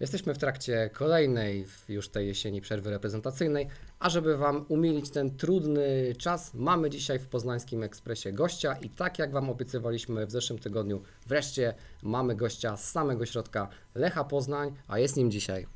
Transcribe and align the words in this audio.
Jesteśmy 0.00 0.34
w 0.34 0.38
trakcie 0.38 0.90
kolejnej 0.92 1.66
już 1.88 2.08
tej 2.08 2.26
jesieni 2.26 2.60
przerwy 2.60 2.90
reprezentacyjnej, 2.90 3.68
a 3.98 4.10
żeby 4.10 4.36
Wam 4.36 4.64
umilić 4.68 5.10
ten 5.10 5.36
trudny 5.36 6.14
czas, 6.18 6.54
mamy 6.54 6.90
dzisiaj 6.90 7.18
w 7.18 7.28
Poznańskim 7.28 7.82
Ekspresie 7.82 8.32
gościa 8.32 8.76
i 8.82 8.90
tak 8.90 9.18
jak 9.18 9.32
Wam 9.32 9.50
obiecywaliśmy 9.50 10.26
w 10.26 10.30
zeszłym 10.30 10.58
tygodniu, 10.58 11.02
wreszcie 11.26 11.74
mamy 12.02 12.36
gościa 12.36 12.76
z 12.76 12.90
samego 12.90 13.26
środka 13.26 13.68
Lecha 13.94 14.24
Poznań, 14.24 14.74
a 14.88 14.98
jest 14.98 15.16
nim 15.16 15.30
dzisiaj 15.30 15.66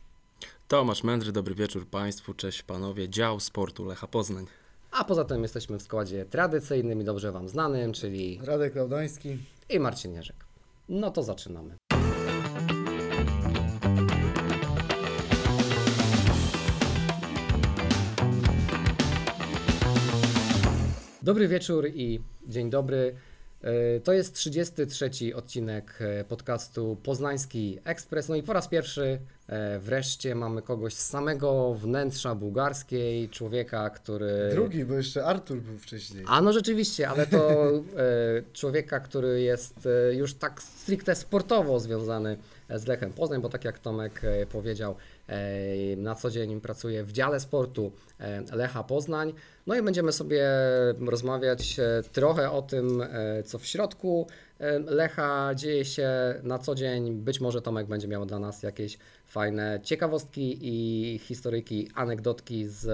Tomasz 0.69 1.05
Mędry, 1.05 1.33
dobry 1.33 1.55
wieczór 1.55 1.89
Państwu, 1.89 2.35
cześć 2.35 2.63
Panowie, 2.63 3.09
dział 3.09 3.41
sportu 3.41 3.85
Lecha 3.85 4.07
Poznań. 4.07 4.47
A 4.91 5.05
poza 5.05 5.25
tym 5.25 5.43
jesteśmy 5.43 5.79
w 5.79 5.83
składzie 5.83 6.25
tradycyjnym 6.25 7.01
i 7.01 7.05
dobrze 7.05 7.33
Wam 7.33 7.49
znanym, 7.49 7.93
czyli 7.93 8.41
Radek 8.45 8.75
Laudański. 8.75 9.39
i 9.69 9.81
Marcin 9.81 10.15
Jerzek. 10.15 10.37
No 10.89 11.11
to 11.11 11.23
zaczynamy. 11.23 11.77
Dobry 21.23 21.49
wieczór 21.49 21.89
i 21.95 22.21
dzień 22.47 22.71
dobry. 22.71 23.15
E, 23.63 24.01
To 24.01 24.13
jest 24.13 24.35
33 24.35 25.11
odcinek 25.35 25.99
e, 26.01 26.25
podcastu 26.25 26.97
Poznański 27.03 27.79
Ekspres. 27.85 28.29
No 28.29 28.37
i 28.37 28.43
po 28.43 28.53
raz 28.53 28.69
pierwszy 28.69 29.19
e, 29.47 29.79
wreszcie 29.79 30.35
mamy 30.35 30.63
kogoś 30.63 30.95
z 30.95 31.07
samego 31.07 31.75
wnętrza 31.75 32.35
bułgarskiej, 32.35 33.29
człowieka, 33.29 33.91
który. 33.91 34.49
Drugi, 34.53 34.85
bo 34.85 34.95
jeszcze 34.95 35.25
Artur 35.25 35.61
był 35.61 35.79
wcześniej. 35.79 36.25
A 36.29 36.41
no 36.41 36.53
rzeczywiście, 36.53 37.09
ale 37.09 37.27
to 37.27 37.71
człowieka, 38.53 39.01
który 39.01 39.43
jest 39.43 39.89
już 40.13 40.35
tak 40.35 40.63
stricte 40.63 41.15
sportowo 41.15 41.81
związany 41.81 42.37
z 42.79 42.87
Lechem 42.87 43.13
Poznań, 43.13 43.41
bo 43.41 43.49
tak 43.49 43.65
jak 43.65 43.79
Tomek 43.79 44.21
e, 44.25 44.47
powiedział, 44.47 44.97
e, 45.29 45.97
na 45.97 46.15
co 46.15 46.31
dzień 46.31 46.61
pracuje 46.61 47.05
w 47.05 47.13
dziale 47.13 47.41
sportu 47.41 47.93
e, 48.21 48.57
Lecha 48.57 48.85
Poznań. 48.85 49.33
No 49.67 49.75
i 49.75 49.83
będziemy 49.83 50.13
sobie 50.13 50.49
rozmawiać 51.07 51.77
trochę 52.13 52.51
o 52.51 52.63
tym, 52.63 53.03
co 53.45 53.59
w 53.59 53.67
środku 53.67 54.27
Lecha 54.87 55.55
dzieje 55.55 55.85
się 55.85 56.11
na 56.43 56.59
co 56.59 56.75
dzień. 56.75 57.15
Być 57.15 57.41
może 57.41 57.63
Tomek 57.63 57.87
będzie 57.87 58.09
miał 58.09 58.27
dla 58.27 58.39
nas 58.39 58.63
jakieś 58.63 58.99
fajne 59.27 59.81
ciekawostki 59.83 60.59
i 60.61 61.19
historyjki, 61.19 61.91
anegdotki 61.95 62.67
z 62.69 62.89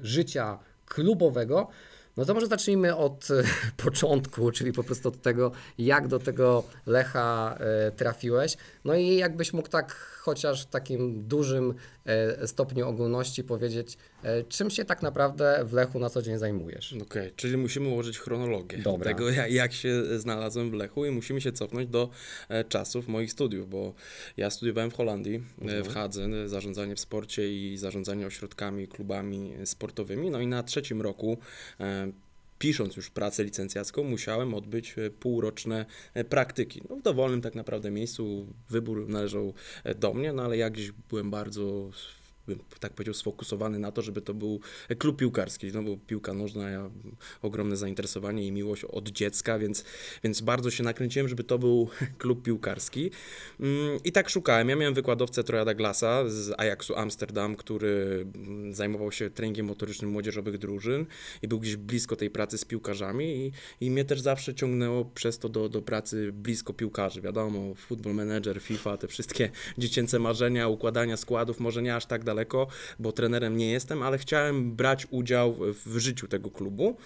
życia 0.00 0.58
klubowego. 0.86 1.68
No 2.16 2.24
to 2.24 2.34
może 2.34 2.46
zacznijmy 2.46 2.96
od 2.96 3.28
e, 3.30 3.42
początku, 3.84 4.50
czyli 4.50 4.72
po 4.72 4.84
prostu 4.84 5.08
od 5.08 5.22
tego, 5.22 5.52
jak 5.78 6.08
do 6.08 6.18
tego 6.18 6.64
Lecha 6.86 7.56
e, 7.60 7.90
trafiłeś. 7.90 8.56
No 8.84 8.94
i 8.94 9.16
jakbyś 9.16 9.52
mógł 9.52 9.68
tak 9.68 10.15
chociaż 10.26 10.62
w 10.62 10.66
takim 10.66 11.28
dużym 11.28 11.74
e, 12.04 12.46
stopniu 12.46 12.88
ogólności 12.88 13.44
powiedzieć, 13.44 13.98
e, 14.22 14.44
czym 14.44 14.70
się 14.70 14.84
tak 14.84 15.02
naprawdę 15.02 15.64
w 15.64 15.72
Lechu 15.72 15.98
na 15.98 16.10
co 16.10 16.22
dzień 16.22 16.38
zajmujesz. 16.38 16.94
Okej, 17.02 17.32
czyli 17.36 17.56
musimy 17.56 17.88
ułożyć 17.88 18.18
chronologię 18.18 18.78
Dobra. 18.78 19.10
tego, 19.12 19.30
ja- 19.30 19.48
jak 19.48 19.72
się 19.72 20.18
znalazłem 20.18 20.70
w 20.70 20.72
Lechu 20.74 21.06
i 21.06 21.10
musimy 21.10 21.40
się 21.40 21.52
cofnąć 21.52 21.88
do 21.90 22.08
e, 22.48 22.64
czasów 22.64 23.08
moich 23.08 23.32
studiów, 23.32 23.70
bo 23.70 23.94
ja 24.36 24.50
studiowałem 24.50 24.90
w 24.90 24.94
Holandii, 24.94 25.42
e, 25.68 25.82
w 25.82 25.88
Hadze, 25.88 26.48
zarządzanie 26.48 26.94
w 26.96 27.00
sporcie 27.00 27.52
i 27.52 27.76
zarządzanie 27.78 28.26
ośrodkami, 28.26 28.88
klubami 28.88 29.52
sportowymi, 29.64 30.30
no 30.30 30.40
i 30.40 30.46
na 30.46 30.62
trzecim 30.62 31.02
roku 31.02 31.38
pisząc 32.58 32.96
już 32.96 33.10
pracę 33.10 33.44
licencjacką, 33.44 34.04
musiałem 34.04 34.54
odbyć 34.54 34.94
e, 34.98 35.10
półroczne 35.10 35.86
e, 36.14 36.24
praktyki. 36.24 36.82
No, 36.90 36.96
w 36.96 37.02
dowolnym 37.02 37.40
tak 37.40 37.54
naprawdę 37.54 37.90
miejscu 37.90 38.46
wybór 38.70 39.08
należał 39.08 39.54
e, 39.84 39.94
do 39.94 40.14
mnie, 40.14 40.32
no 40.32 40.42
ale 40.42 40.56
ja 40.56 40.70
gdzieś 40.70 40.92
byłem 40.92 41.30
bardzo 41.30 41.90
bym 42.46 42.58
tak 42.80 42.92
powiedział, 42.92 43.14
sfokusowany 43.14 43.78
na 43.78 43.92
to, 43.92 44.02
żeby 44.02 44.20
to 44.20 44.34
był 44.34 44.60
klub 44.98 45.16
piłkarski. 45.16 45.66
No 45.74 45.82
bo 45.82 45.96
piłka 46.06 46.34
nożna, 46.34 46.70
ja 46.70 46.90
ogromne 47.42 47.76
zainteresowanie 47.76 48.46
i 48.46 48.52
miłość 48.52 48.84
od 48.84 49.08
dziecka, 49.08 49.58
więc, 49.58 49.84
więc 50.24 50.40
bardzo 50.40 50.70
się 50.70 50.84
nakręciłem, 50.84 51.28
żeby 51.28 51.44
to 51.44 51.58
był 51.58 51.88
klub 52.18 52.42
piłkarski. 52.42 53.10
Mm, 53.60 53.98
I 54.04 54.12
tak 54.12 54.30
szukałem. 54.30 54.68
Ja 54.68 54.76
miałem 54.76 54.94
wykładowcę 54.94 55.44
Trojada 55.44 55.74
Glasa 55.74 56.28
z 56.28 56.54
Ajaxu 56.58 56.96
Amsterdam, 56.96 57.56
który 57.56 58.26
mm, 58.34 58.74
zajmował 58.74 59.12
się 59.12 59.30
treningiem 59.30 59.66
motorycznym 59.66 60.10
młodzieżowych 60.10 60.58
drużyn 60.58 61.06
i 61.42 61.48
był 61.48 61.60
gdzieś 61.60 61.76
blisko 61.76 62.16
tej 62.16 62.30
pracy 62.30 62.58
z 62.58 62.64
piłkarzami 62.64 63.24
i, 63.24 63.52
i 63.86 63.90
mnie 63.90 64.04
też 64.04 64.20
zawsze 64.20 64.54
ciągnęło 64.54 65.04
przez 65.04 65.38
to 65.38 65.48
do, 65.48 65.68
do 65.68 65.82
pracy 65.82 66.32
blisko 66.32 66.72
piłkarzy. 66.72 67.20
Wiadomo, 67.20 67.74
Football 67.74 68.14
Manager, 68.14 68.60
FIFA, 68.60 68.96
te 68.96 69.08
wszystkie 69.08 69.50
dziecięce 69.78 70.18
marzenia, 70.18 70.68
układania 70.68 71.16
składów, 71.16 71.60
może 71.60 71.82
nie 71.82 71.96
aż 71.96 72.06
tak 72.06 72.24
daleko, 72.24 72.35
bo 72.98 73.12
trenerem 73.12 73.56
nie 73.56 73.70
jestem, 73.70 74.02
ale 74.02 74.18
chciałem 74.18 74.72
brać 74.76 75.06
udział 75.10 75.56
w 75.86 75.98
życiu 75.98 76.28
tego 76.28 76.50
klubu. 76.50 76.96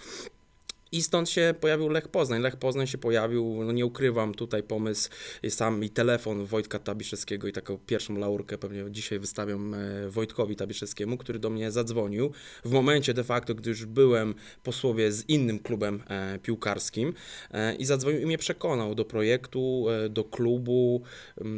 I 0.93 1.01
stąd 1.01 1.29
się 1.29 1.53
pojawił 1.59 1.89
Lech 1.89 2.07
Poznań. 2.07 2.41
Lech 2.41 2.55
Poznań 2.55 2.87
się 2.87 2.97
pojawił, 2.97 3.63
no 3.63 3.71
nie 3.71 3.85
ukrywam, 3.85 4.33
tutaj 4.33 4.63
pomysł, 4.63 5.09
sam 5.49 5.83
i 5.83 5.89
telefon 5.89 6.45
Wojtka 6.45 6.79
Tabiszewskiego 6.79 7.47
i 7.47 7.51
taką 7.51 7.77
pierwszą 7.77 8.17
laurkę 8.17 8.57
pewnie 8.57 8.85
dzisiaj 8.89 9.19
wystawiam 9.19 9.73
e, 9.73 10.09
Wojtkowi 10.09 10.55
Tabiszewskiemu, 10.55 11.17
który 11.17 11.39
do 11.39 11.49
mnie 11.49 11.71
zadzwonił 11.71 12.31
w 12.65 12.71
momencie 12.71 13.13
de 13.13 13.23
facto, 13.23 13.55
gdy 13.55 13.69
już 13.69 13.85
byłem 13.85 14.35
po 14.63 14.71
słowie 14.71 15.11
z 15.11 15.29
innym 15.29 15.59
klubem 15.59 16.03
e, 16.07 16.39
piłkarskim 16.39 17.13
e, 17.51 17.75
i 17.75 17.85
zadzwonił 17.85 18.21
i 18.21 18.25
mnie 18.25 18.37
przekonał 18.37 18.95
do 18.95 19.05
projektu, 19.05 19.85
do 20.09 20.23
klubu, 20.23 21.01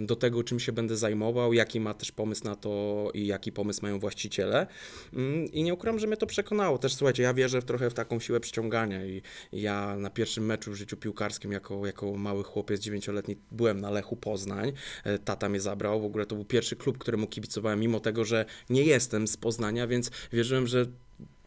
do 0.05 0.15
tego, 0.15 0.43
czym 0.43 0.59
się 0.59 0.71
będę 0.71 0.97
zajmował, 0.97 1.53
jaki 1.53 1.79
ma 1.79 1.93
też 1.93 2.11
pomysł 2.11 2.43
na 2.43 2.55
to 2.55 3.09
i 3.13 3.27
jaki 3.27 3.51
pomysł 3.51 3.79
mają 3.81 3.99
właściciele. 3.99 4.67
Mm, 5.13 5.45
I 5.45 5.63
nie 5.63 5.73
ukrywam, 5.73 5.99
że 5.99 6.07
mnie 6.07 6.17
to 6.17 6.27
przekonało. 6.27 6.77
Też 6.77 6.95
słuchajcie, 6.95 7.23
ja 7.23 7.33
wierzę 7.33 7.61
w 7.61 7.65
trochę 7.65 7.89
w 7.89 7.93
taką 7.93 8.19
siłę 8.19 8.39
przyciągania 8.39 9.05
i 9.05 9.22
ja 9.51 9.95
na 9.97 10.09
pierwszym 10.09 10.45
meczu 10.45 10.71
w 10.71 10.75
życiu 10.75 10.97
piłkarskim 10.97 11.51
jako, 11.51 11.85
jako 11.85 12.17
mały 12.17 12.43
chłopiec 12.43 12.81
dziewięcioletni 12.81 13.37
byłem 13.51 13.81
na 13.81 13.89
Lechu 13.89 14.15
Poznań. 14.15 14.73
E, 15.03 15.19
Tata 15.19 15.49
mnie 15.49 15.59
zabrał. 15.59 16.01
W 16.01 16.05
ogóle 16.05 16.25
to 16.25 16.35
był 16.35 16.45
pierwszy 16.45 16.75
klub, 16.75 16.97
któremu 16.97 17.27
kibicowałem, 17.27 17.79
mimo 17.79 17.99
tego, 17.99 18.25
że 18.25 18.45
nie 18.69 18.83
jestem 18.83 19.27
z 19.27 19.37
Poznania, 19.37 19.87
więc 19.87 20.11
wierzyłem, 20.33 20.67
że 20.67 20.85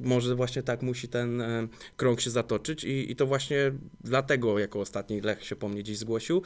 może 0.00 0.34
właśnie 0.34 0.62
tak 0.62 0.82
musi 0.82 1.08
ten 1.08 1.40
e, 1.40 1.68
krąg 1.96 2.20
się 2.20 2.30
zatoczyć 2.30 2.84
i, 2.84 3.10
i 3.10 3.16
to 3.16 3.26
właśnie 3.26 3.72
dlatego 4.04 4.58
jako 4.58 4.80
ostatni 4.80 5.20
Lech 5.20 5.44
się 5.44 5.56
po 5.56 5.68
mnie 5.68 5.82
dziś 5.82 5.98
zgłosił, 5.98 6.42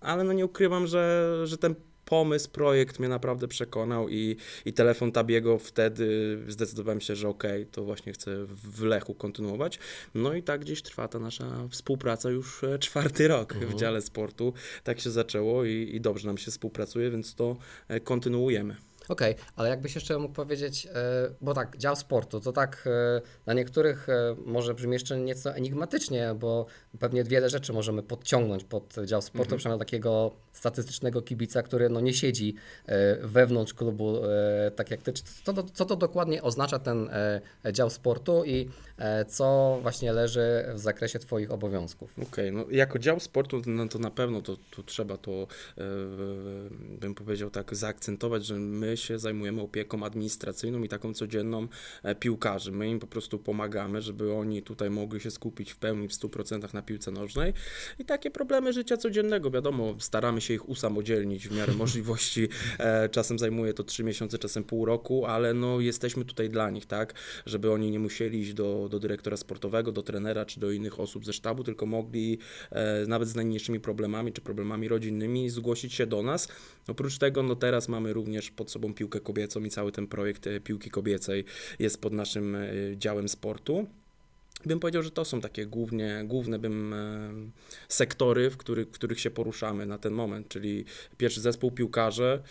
ale 0.00 0.24
no 0.24 0.32
nie 0.32 0.44
ukrywam, 0.44 0.86
że, 0.86 1.32
że 1.44 1.58
ten 1.58 1.74
pomysł, 2.06 2.50
projekt 2.50 2.98
mnie 2.98 3.08
naprawdę 3.08 3.48
przekonał 3.48 4.08
i, 4.08 4.36
i 4.64 4.72
telefon 4.72 5.12
Tabiego 5.12 5.58
wtedy 5.58 6.38
zdecydowałem 6.48 7.00
się, 7.00 7.16
że 7.16 7.28
okej, 7.28 7.66
to 7.66 7.84
właśnie 7.84 8.12
chcę 8.12 8.30
w 8.46 8.82
Lechu 8.82 9.14
kontynuować. 9.14 9.78
No 10.14 10.34
i 10.34 10.42
tak 10.42 10.60
gdzieś 10.60 10.82
trwa 10.82 11.08
ta 11.08 11.18
nasza 11.18 11.68
współpraca 11.70 12.30
już 12.30 12.64
e, 12.64 12.78
czwarty 12.78 13.28
rok 13.28 13.54
w 13.54 13.74
dziale 13.74 14.02
sportu. 14.02 14.52
Tak 14.84 15.00
się 15.00 15.10
zaczęło 15.10 15.64
i, 15.64 15.90
i 15.94 16.00
dobrze 16.00 16.26
nam 16.26 16.38
się 16.38 16.50
współpracuje, 16.50 17.10
więc 17.10 17.34
to 17.34 17.56
e, 17.88 18.00
kontynuujemy. 18.00 18.76
Okej, 19.08 19.34
ale 19.56 19.68
jakbyś 19.68 19.94
jeszcze 19.94 20.18
mógł 20.18 20.34
powiedzieć, 20.34 20.86
e, 20.86 20.90
bo 21.40 21.54
tak, 21.54 21.76
dział 21.76 21.96
sportu, 21.96 22.40
to 22.40 22.52
tak 22.52 22.84
e, 22.86 23.20
dla 23.44 23.54
niektórych 23.54 24.08
e, 24.08 24.36
może 24.44 24.74
brzmi 24.74 24.92
jeszcze 24.92 25.18
nieco 25.18 25.54
enigmatycznie, 25.54 26.34
bo 26.38 26.66
pewnie 26.98 27.24
wiele 27.24 27.50
rzeczy 27.50 27.72
możemy 27.72 28.02
podciągnąć 28.02 28.64
pod 28.64 28.94
dział 29.04 29.22
sportu, 29.22 29.56
przynajmniej 29.56 29.86
takiego 29.86 30.36
statystycznego 30.52 31.22
kibica, 31.22 31.62
który 31.62 31.88
no 31.88 32.00
nie 32.00 32.14
siedzi 32.14 32.54
e, 32.86 33.16
wewnątrz 33.26 33.74
klubu 33.74 34.24
e, 34.24 34.70
tak 34.70 34.90
jak 34.90 35.02
ty. 35.02 35.12
Co 35.44 35.52
to, 35.52 35.62
co 35.62 35.84
to 35.84 35.96
dokładnie 35.96 36.42
oznacza 36.42 36.78
ten 36.78 37.08
e, 37.10 37.40
dział 37.72 37.90
sportu 37.90 38.44
i 38.44 38.68
e, 38.98 39.24
co 39.24 39.78
właśnie 39.82 40.12
leży 40.12 40.64
w 40.74 40.78
zakresie 40.78 41.18
Twoich 41.18 41.50
obowiązków? 41.50 42.18
Okej, 42.22 42.52
no 42.52 42.64
jako 42.70 42.98
dział 42.98 43.20
sportu, 43.20 43.62
no 43.66 43.88
to 43.88 43.98
na 43.98 44.10
pewno 44.10 44.42
to, 44.42 44.56
to 44.76 44.82
trzeba 44.82 45.16
to, 45.16 45.32
e, 45.32 45.46
bym 47.00 47.14
powiedział 47.14 47.50
tak, 47.50 47.76
zaakcentować, 47.76 48.46
że 48.46 48.54
my 48.54 48.95
się 48.96 49.18
zajmujemy 49.18 49.60
opieką 49.62 50.04
administracyjną 50.04 50.82
i 50.82 50.88
taką 50.88 51.14
codzienną 51.14 51.68
e, 52.02 52.14
piłkarzy. 52.14 52.72
My 52.72 52.88
im 52.88 52.98
po 52.98 53.06
prostu 53.06 53.38
pomagamy, 53.38 54.02
żeby 54.02 54.32
oni 54.32 54.62
tutaj 54.62 54.90
mogli 54.90 55.20
się 55.20 55.30
skupić 55.30 55.72
w 55.72 55.76
pełni, 55.76 56.08
w 56.08 56.12
100% 56.12 56.74
na 56.74 56.82
piłce 56.82 57.10
nożnej 57.10 57.52
i 57.98 58.04
takie 58.04 58.30
problemy 58.30 58.72
życia 58.72 58.96
codziennego, 58.96 59.50
wiadomo, 59.50 59.94
staramy 59.98 60.40
się 60.40 60.54
ich 60.54 60.68
usamodzielnić 60.68 61.48
w 61.48 61.56
miarę 61.56 61.72
możliwości. 61.84 62.48
E, 62.78 63.08
czasem 63.08 63.38
zajmuje 63.38 63.74
to 63.74 63.84
3 63.84 64.04
miesiące, 64.04 64.38
czasem 64.38 64.64
pół 64.64 64.84
roku, 64.84 65.26
ale 65.26 65.54
no 65.54 65.80
jesteśmy 65.80 66.24
tutaj 66.24 66.50
dla 66.50 66.70
nich, 66.70 66.86
tak, 66.86 67.14
żeby 67.46 67.72
oni 67.72 67.90
nie 67.90 67.98
musieli 67.98 68.40
iść 68.40 68.54
do, 68.54 68.88
do 68.90 68.98
dyrektora 68.98 69.36
sportowego, 69.36 69.92
do 69.92 70.02
trenera 70.02 70.44
czy 70.44 70.60
do 70.60 70.70
innych 70.70 71.00
osób 71.00 71.24
ze 71.24 71.32
sztabu, 71.32 71.64
tylko 71.64 71.86
mogli 71.86 72.38
e, 72.70 73.06
nawet 73.06 73.28
z 73.28 73.34
najmniejszymi 73.34 73.80
problemami 73.80 74.32
czy 74.32 74.40
problemami 74.40 74.88
rodzinnymi 74.88 75.50
zgłosić 75.50 75.94
się 75.94 76.06
do 76.06 76.22
nas. 76.22 76.48
Oprócz 76.88 77.18
tego, 77.18 77.42
no 77.42 77.56
teraz 77.56 77.88
mamy 77.88 78.12
również 78.12 78.50
pod 78.50 78.70
sobą 78.70 78.85
piłkę 78.94 79.20
kobiecą 79.20 79.64
i 79.64 79.70
cały 79.70 79.92
ten 79.92 80.06
projekt 80.06 80.46
e, 80.46 80.60
piłki 80.60 80.90
kobiecej 80.90 81.44
jest 81.78 82.00
pod 82.00 82.12
naszym 82.12 82.54
e, 82.54 82.68
działem 82.96 83.28
sportu. 83.28 83.86
Bym 84.66 84.80
powiedział, 84.80 85.02
że 85.02 85.10
to 85.10 85.24
są 85.24 85.40
takie 85.40 85.66
głównie, 85.66 86.22
główne 86.24 86.58
bym, 86.58 86.92
e, 86.92 87.30
sektory, 87.88 88.50
w 88.50 88.56
których, 88.56 88.88
w 88.88 88.90
których 88.90 89.20
się 89.20 89.30
poruszamy 89.30 89.86
na 89.86 89.98
ten 89.98 90.12
moment, 90.12 90.48
czyli 90.48 90.84
pierwszy 91.16 91.40
zespół 91.40 91.70
piłkarze 91.70 92.42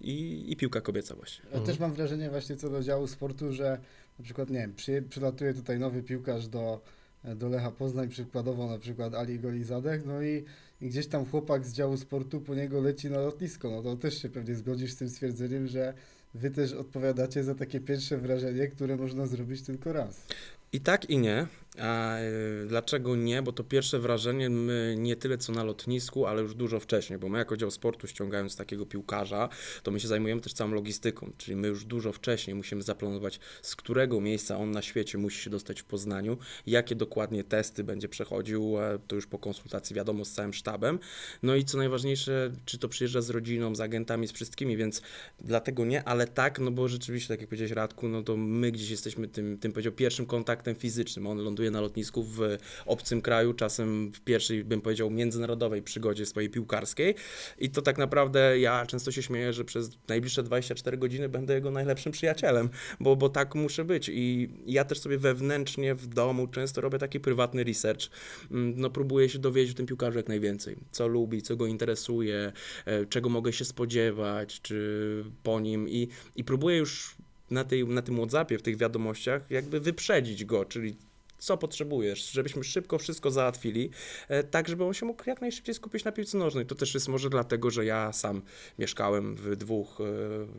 i, 0.00 0.44
i 0.48 0.56
piłka 0.56 0.80
kobieca 0.80 1.14
właśnie. 1.14 1.44
Ja 1.54 1.60
też 1.60 1.78
mam 1.78 1.92
wrażenie 1.92 2.30
właśnie 2.30 2.56
co 2.56 2.70
do 2.70 2.82
działu 2.82 3.06
sportu, 3.06 3.52
że 3.52 3.78
na 4.18 4.24
przykład, 4.24 4.50
nie 4.50 4.58
wiem, 4.58 4.74
przy, 4.74 5.02
przylatuje 5.10 5.54
tutaj 5.54 5.78
nowy 5.78 6.02
piłkarz 6.02 6.48
do, 6.48 6.80
do 7.24 7.48
Lecha 7.48 7.70
Poznań, 7.70 8.08
przykładowo 8.08 8.66
na 8.66 8.78
przykład 8.78 9.14
Ali 9.14 9.38
Golizadek, 9.40 10.02
no 10.06 10.22
i, 10.22 10.44
i 10.80 10.88
gdzieś 10.88 11.06
tam 11.06 11.26
chłopak 11.26 11.66
z 11.66 11.72
działu 11.72 11.96
sportu 11.96 12.40
po 12.40 12.54
niego 12.54 12.80
leci 12.80 13.10
na 13.10 13.18
lotnisko, 13.18 13.70
no 13.70 13.82
to 13.82 13.96
też 13.96 14.22
się 14.22 14.28
pewnie 14.28 14.54
zgodzisz 14.54 14.92
z 14.92 14.96
tym 14.96 15.08
stwierdzeniem, 15.08 15.66
że 15.66 15.94
wy 16.34 16.50
też 16.50 16.72
odpowiadacie 16.72 17.44
za 17.44 17.54
takie 17.54 17.80
pierwsze 17.80 18.18
wrażenie, 18.18 18.68
które 18.68 18.96
można 18.96 19.26
zrobić 19.26 19.62
tylko 19.62 19.92
raz. 19.92 20.26
I 20.72 20.80
tak 20.80 21.10
i 21.10 21.18
nie. 21.18 21.46
A 21.78 22.16
e, 22.16 22.66
dlaczego 22.66 23.16
nie? 23.16 23.42
Bo 23.42 23.52
to 23.52 23.64
pierwsze 23.64 23.98
wrażenie 23.98 24.50
my 24.50 24.94
nie 24.98 25.16
tyle 25.16 25.38
co 25.38 25.52
na 25.52 25.64
lotnisku, 25.64 26.26
ale 26.26 26.42
już 26.42 26.54
dużo 26.54 26.80
wcześniej, 26.80 27.18
bo 27.18 27.28
my 27.28 27.38
jako 27.38 27.56
dział 27.56 27.70
sportu 27.70 28.06
ściągając 28.06 28.56
takiego 28.56 28.86
piłkarza, 28.86 29.48
to 29.82 29.90
my 29.90 30.00
się 30.00 30.08
zajmujemy 30.08 30.40
też 30.40 30.52
całą 30.52 30.70
logistyką, 30.70 31.32
czyli 31.38 31.56
my 31.56 31.68
już 31.68 31.84
dużo 31.84 32.12
wcześniej 32.12 32.54
musimy 32.54 32.82
zaplanować, 32.82 33.40
z 33.62 33.76
którego 33.76 34.20
miejsca 34.20 34.56
on 34.56 34.70
na 34.70 34.82
świecie 34.82 35.18
musi 35.18 35.42
się 35.42 35.50
dostać 35.50 35.80
w 35.80 35.84
Poznaniu, 35.84 36.38
jakie 36.66 36.94
dokładnie 36.94 37.44
testy 37.44 37.84
będzie 37.84 38.08
przechodził, 38.08 38.78
e, 38.78 38.98
to 39.06 39.16
już 39.16 39.26
po 39.26 39.38
konsultacji 39.38 39.96
wiadomo 39.96 40.24
z 40.24 40.32
całym 40.32 40.52
sztabem. 40.52 40.98
No 41.42 41.56
i 41.56 41.64
co 41.64 41.78
najważniejsze, 41.78 42.52
czy 42.64 42.78
to 42.78 42.88
przyjeżdża 42.88 43.22
z 43.22 43.30
rodziną, 43.30 43.74
z 43.74 43.80
agentami, 43.80 44.28
z 44.28 44.32
wszystkimi, 44.32 44.76
więc 44.76 45.02
dlatego 45.40 45.84
nie, 45.84 46.04
ale 46.04 46.26
tak, 46.26 46.58
no 46.58 46.70
bo 46.70 46.88
rzeczywiście, 46.88 47.28
tak 47.28 47.40
jak 47.40 47.48
powiedziałeś 47.48 47.72
Radku, 47.72 48.08
no 48.08 48.22
to 48.22 48.36
my 48.36 48.72
gdzieś 48.72 48.90
jesteśmy 48.90 49.28
tym, 49.28 49.58
tym 49.58 49.72
powiedział, 49.72 49.92
pierwszym 49.92 50.26
kontaktem 50.26 50.74
fizycznym. 50.74 51.26
On 51.26 51.38
ląduje 51.38 51.57
na 51.70 51.80
lotnisku 51.80 52.22
w 52.22 52.40
obcym 52.86 53.22
kraju, 53.22 53.54
czasem 53.54 54.12
w 54.12 54.20
pierwszej, 54.20 54.64
bym 54.64 54.80
powiedział, 54.80 55.10
międzynarodowej 55.10 55.82
przygodzie 55.82 56.26
swojej 56.26 56.50
piłkarskiej. 56.50 57.14
I 57.58 57.70
to 57.70 57.82
tak 57.82 57.98
naprawdę 57.98 58.58
ja 58.58 58.86
często 58.86 59.12
się 59.12 59.22
śmieję, 59.22 59.52
że 59.52 59.64
przez 59.64 59.90
najbliższe 60.08 60.42
24 60.42 60.96
godziny 60.96 61.28
będę 61.28 61.54
jego 61.54 61.70
najlepszym 61.70 62.12
przyjacielem, 62.12 62.68
bo, 63.00 63.16
bo 63.16 63.28
tak 63.28 63.54
muszę 63.54 63.84
być. 63.84 64.10
I 64.12 64.50
ja 64.66 64.84
też 64.84 65.00
sobie 65.00 65.18
wewnętrznie 65.18 65.94
w 65.94 66.06
domu 66.06 66.46
często 66.46 66.80
robię 66.80 66.98
taki 66.98 67.20
prywatny 67.20 67.64
research. 67.64 68.02
Mm, 68.50 68.74
No, 68.76 68.90
próbuję 68.90 69.28
się 69.28 69.38
dowiedzieć 69.38 69.74
o 69.74 69.76
tym 69.76 69.86
piłkarzu 69.86 70.18
jak 70.18 70.28
najwięcej. 70.28 70.76
Co 70.90 71.08
lubi, 71.08 71.42
co 71.42 71.56
go 71.56 71.66
interesuje, 71.66 72.52
e, 72.84 73.06
czego 73.06 73.28
mogę 73.28 73.52
się 73.52 73.64
spodziewać, 73.64 74.60
czy 74.60 75.24
po 75.42 75.60
nim. 75.60 75.88
I, 75.88 76.08
i 76.36 76.44
próbuję 76.44 76.76
już 76.76 77.16
na, 77.50 77.64
tej, 77.64 77.86
na 77.86 78.02
tym 78.02 78.16
WhatsAppie, 78.16 78.58
w 78.58 78.62
tych 78.62 78.76
wiadomościach, 78.76 79.50
jakby 79.50 79.80
wyprzedzić 79.80 80.44
go, 80.44 80.64
czyli 80.64 80.96
co 81.38 81.56
potrzebujesz, 81.56 82.30
żebyśmy 82.30 82.64
szybko 82.64 82.98
wszystko 82.98 83.30
załatwili, 83.30 83.90
e, 84.28 84.44
tak 84.44 84.68
żeby 84.68 84.84
on 84.84 84.94
się 84.94 85.06
mógł 85.06 85.22
jak 85.26 85.40
najszybciej 85.40 85.74
skupić 85.74 86.04
na 86.04 86.12
piłce 86.12 86.38
nożnej. 86.38 86.66
To 86.66 86.74
też 86.74 86.94
jest 86.94 87.08
może 87.08 87.30
dlatego, 87.30 87.70
że 87.70 87.84
ja 87.84 88.12
sam 88.12 88.42
mieszkałem 88.78 89.36
w 89.36 89.56
dwóch 89.56 90.00
e, 90.00 90.04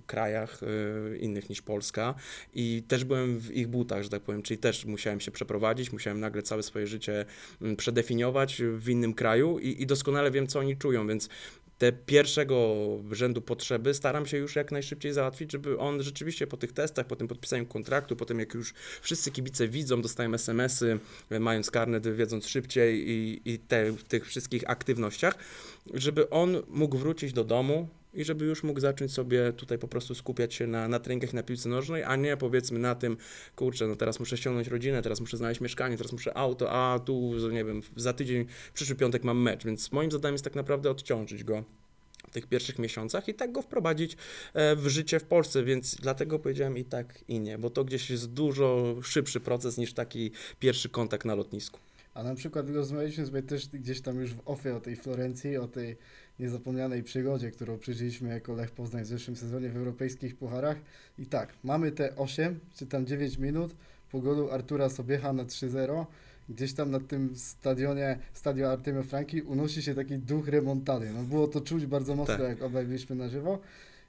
krajach 0.07 0.61
e, 0.63 1.17
innych 1.17 1.49
niż 1.49 1.61
Polska 1.61 2.15
i 2.53 2.83
też 2.87 3.03
byłem 3.03 3.39
w 3.39 3.51
ich 3.51 3.67
butach, 3.67 4.03
że 4.03 4.09
tak 4.09 4.21
powiem, 4.21 4.41
czyli 4.41 4.57
też 4.57 4.85
musiałem 4.85 5.19
się 5.19 5.31
przeprowadzić, 5.31 5.91
musiałem 5.91 6.19
nagle 6.19 6.41
całe 6.41 6.63
swoje 6.63 6.87
życie 6.87 7.25
mm, 7.61 7.75
przedefiniować 7.75 8.61
w 8.77 8.89
innym 8.89 9.13
kraju 9.13 9.59
i, 9.59 9.81
i 9.81 9.85
doskonale 9.85 10.31
wiem, 10.31 10.47
co 10.47 10.59
oni 10.59 10.77
czują, 10.77 11.07
więc 11.07 11.29
te 11.79 11.91
pierwszego 11.91 12.75
rzędu 13.11 13.41
potrzeby 13.41 13.93
staram 13.93 14.25
się 14.25 14.37
już 14.37 14.55
jak 14.55 14.71
najszybciej 14.71 15.13
załatwić, 15.13 15.51
żeby 15.51 15.79
on 15.79 16.03
rzeczywiście 16.03 16.47
po 16.47 16.57
tych 16.57 16.71
testach, 16.71 17.07
po 17.07 17.15
tym 17.15 17.27
podpisaniu 17.27 17.65
kontraktu, 17.65 18.15
po 18.15 18.25
tym 18.25 18.39
jak 18.39 18.53
już 18.53 18.73
wszyscy 19.01 19.31
kibice 19.31 19.67
widzą, 19.67 20.01
dostają 20.01 20.33
SMS-y, 20.33 20.99
mając 21.39 21.71
karnet, 21.71 22.15
wiedząc 22.15 22.47
szybciej 22.47 23.09
i, 23.09 23.41
i 23.45 23.59
te, 23.59 23.93
tych 24.07 24.27
wszystkich 24.27 24.69
aktywnościach, 24.69 25.37
żeby 25.93 26.29
on 26.29 26.57
mógł 26.67 26.97
wrócić 26.97 27.33
do 27.33 27.43
domu 27.43 27.87
i 28.13 28.23
żeby 28.23 28.45
już 28.45 28.63
mógł 28.63 28.79
zacząć 28.79 29.13
sobie 29.13 29.53
tutaj 29.53 29.77
po 29.77 29.87
prostu 29.87 30.15
skupiać 30.15 30.53
się 30.53 30.67
na, 30.67 30.87
na 30.87 30.99
treningach 30.99 31.33
na 31.33 31.43
piłce 31.43 31.69
nożnej, 31.69 32.03
a 32.03 32.15
nie 32.15 32.37
powiedzmy 32.37 32.79
na 32.79 32.95
tym, 32.95 33.17
kurczę, 33.55 33.87
no 33.87 33.95
teraz 33.95 34.19
muszę 34.19 34.37
ściągnąć 34.37 34.67
rodzinę, 34.67 35.01
teraz 35.01 35.19
muszę 35.19 35.37
znaleźć 35.37 35.61
mieszkanie, 35.61 35.97
teraz 35.97 36.11
muszę 36.11 36.37
auto, 36.37 36.71
a 36.71 36.99
tu, 36.99 37.49
nie 37.51 37.65
wiem, 37.65 37.81
za 37.95 38.13
tydzień, 38.13 38.45
przyszły 38.73 38.95
piątek 38.95 39.23
mam 39.23 39.41
mecz, 39.41 39.65
więc 39.65 39.91
moim 39.91 40.11
zadaniem 40.11 40.33
jest 40.33 40.43
tak 40.43 40.55
naprawdę 40.55 40.91
odciążyć 40.91 41.43
go 41.43 41.63
w 42.27 42.31
tych 42.31 42.47
pierwszych 42.47 42.79
miesiącach 42.79 43.27
i 43.27 43.33
tak 43.33 43.51
go 43.51 43.61
wprowadzić 43.61 44.17
e, 44.53 44.75
w 44.75 44.87
życie 44.87 45.19
w 45.19 45.23
Polsce, 45.23 45.63
więc 45.63 45.95
dlatego 45.95 46.39
powiedziałem 46.39 46.77
i 46.77 46.85
tak 46.85 47.23
i 47.27 47.39
nie, 47.39 47.57
bo 47.57 47.69
to 47.69 47.83
gdzieś 47.83 48.09
jest 48.09 48.33
dużo 48.33 48.95
szybszy 49.01 49.39
proces 49.39 49.77
niż 49.77 49.93
taki 49.93 50.31
pierwszy 50.59 50.89
kontakt 50.89 51.25
na 51.25 51.35
lotnisku. 51.35 51.79
A 52.13 52.23
na 52.23 52.35
przykład 52.35 52.69
rozmawialiśmy 52.69 53.25
sobie 53.25 53.43
też 53.43 53.67
gdzieś 53.67 54.01
tam 54.01 54.19
już 54.19 54.33
w 54.33 54.41
ofie 54.45 54.75
o 54.75 54.79
tej 54.79 54.95
Florencji, 54.95 55.57
o 55.57 55.67
tej 55.67 55.97
niezapomnianej 56.39 57.03
przygodzie, 57.03 57.51
którą 57.51 57.77
przeżyliśmy 57.77 58.29
jako 58.29 58.53
Lech 58.53 58.71
Poznań 58.71 59.03
w 59.03 59.07
zeszłym 59.07 59.35
sezonie 59.35 59.69
w 59.69 59.77
europejskich 59.77 60.35
pucharach. 60.35 60.77
I 61.19 61.25
tak, 61.25 61.53
mamy 61.63 61.91
te 61.91 62.15
8 62.15 62.59
czy 62.75 62.85
tam 62.87 63.05
9 63.05 63.37
minut 63.37 63.75
po 64.11 64.21
golu 64.21 64.51
Artura 64.51 64.89
Sobiecha 64.89 65.33
na 65.33 65.43
3-0. 65.45 66.05
Gdzieś 66.49 66.73
tam 66.73 66.91
na 66.91 66.99
tym 66.99 67.35
stadionie, 67.35 68.19
stadio 68.33 68.71
Artemio 68.71 69.03
Franki 69.03 69.41
unosi 69.41 69.83
się 69.83 69.95
taki 69.95 70.17
duch 70.17 70.47
remontady. 70.47 71.11
No 71.13 71.23
było 71.23 71.47
to 71.47 71.61
czuć 71.61 71.85
bardzo 71.85 72.15
mocno, 72.15 72.37
Tak. 72.37 72.49
jak 72.49 72.61
obaj 72.61 72.85
byliśmy 72.85 73.15
na 73.15 73.29
żywo. 73.29 73.59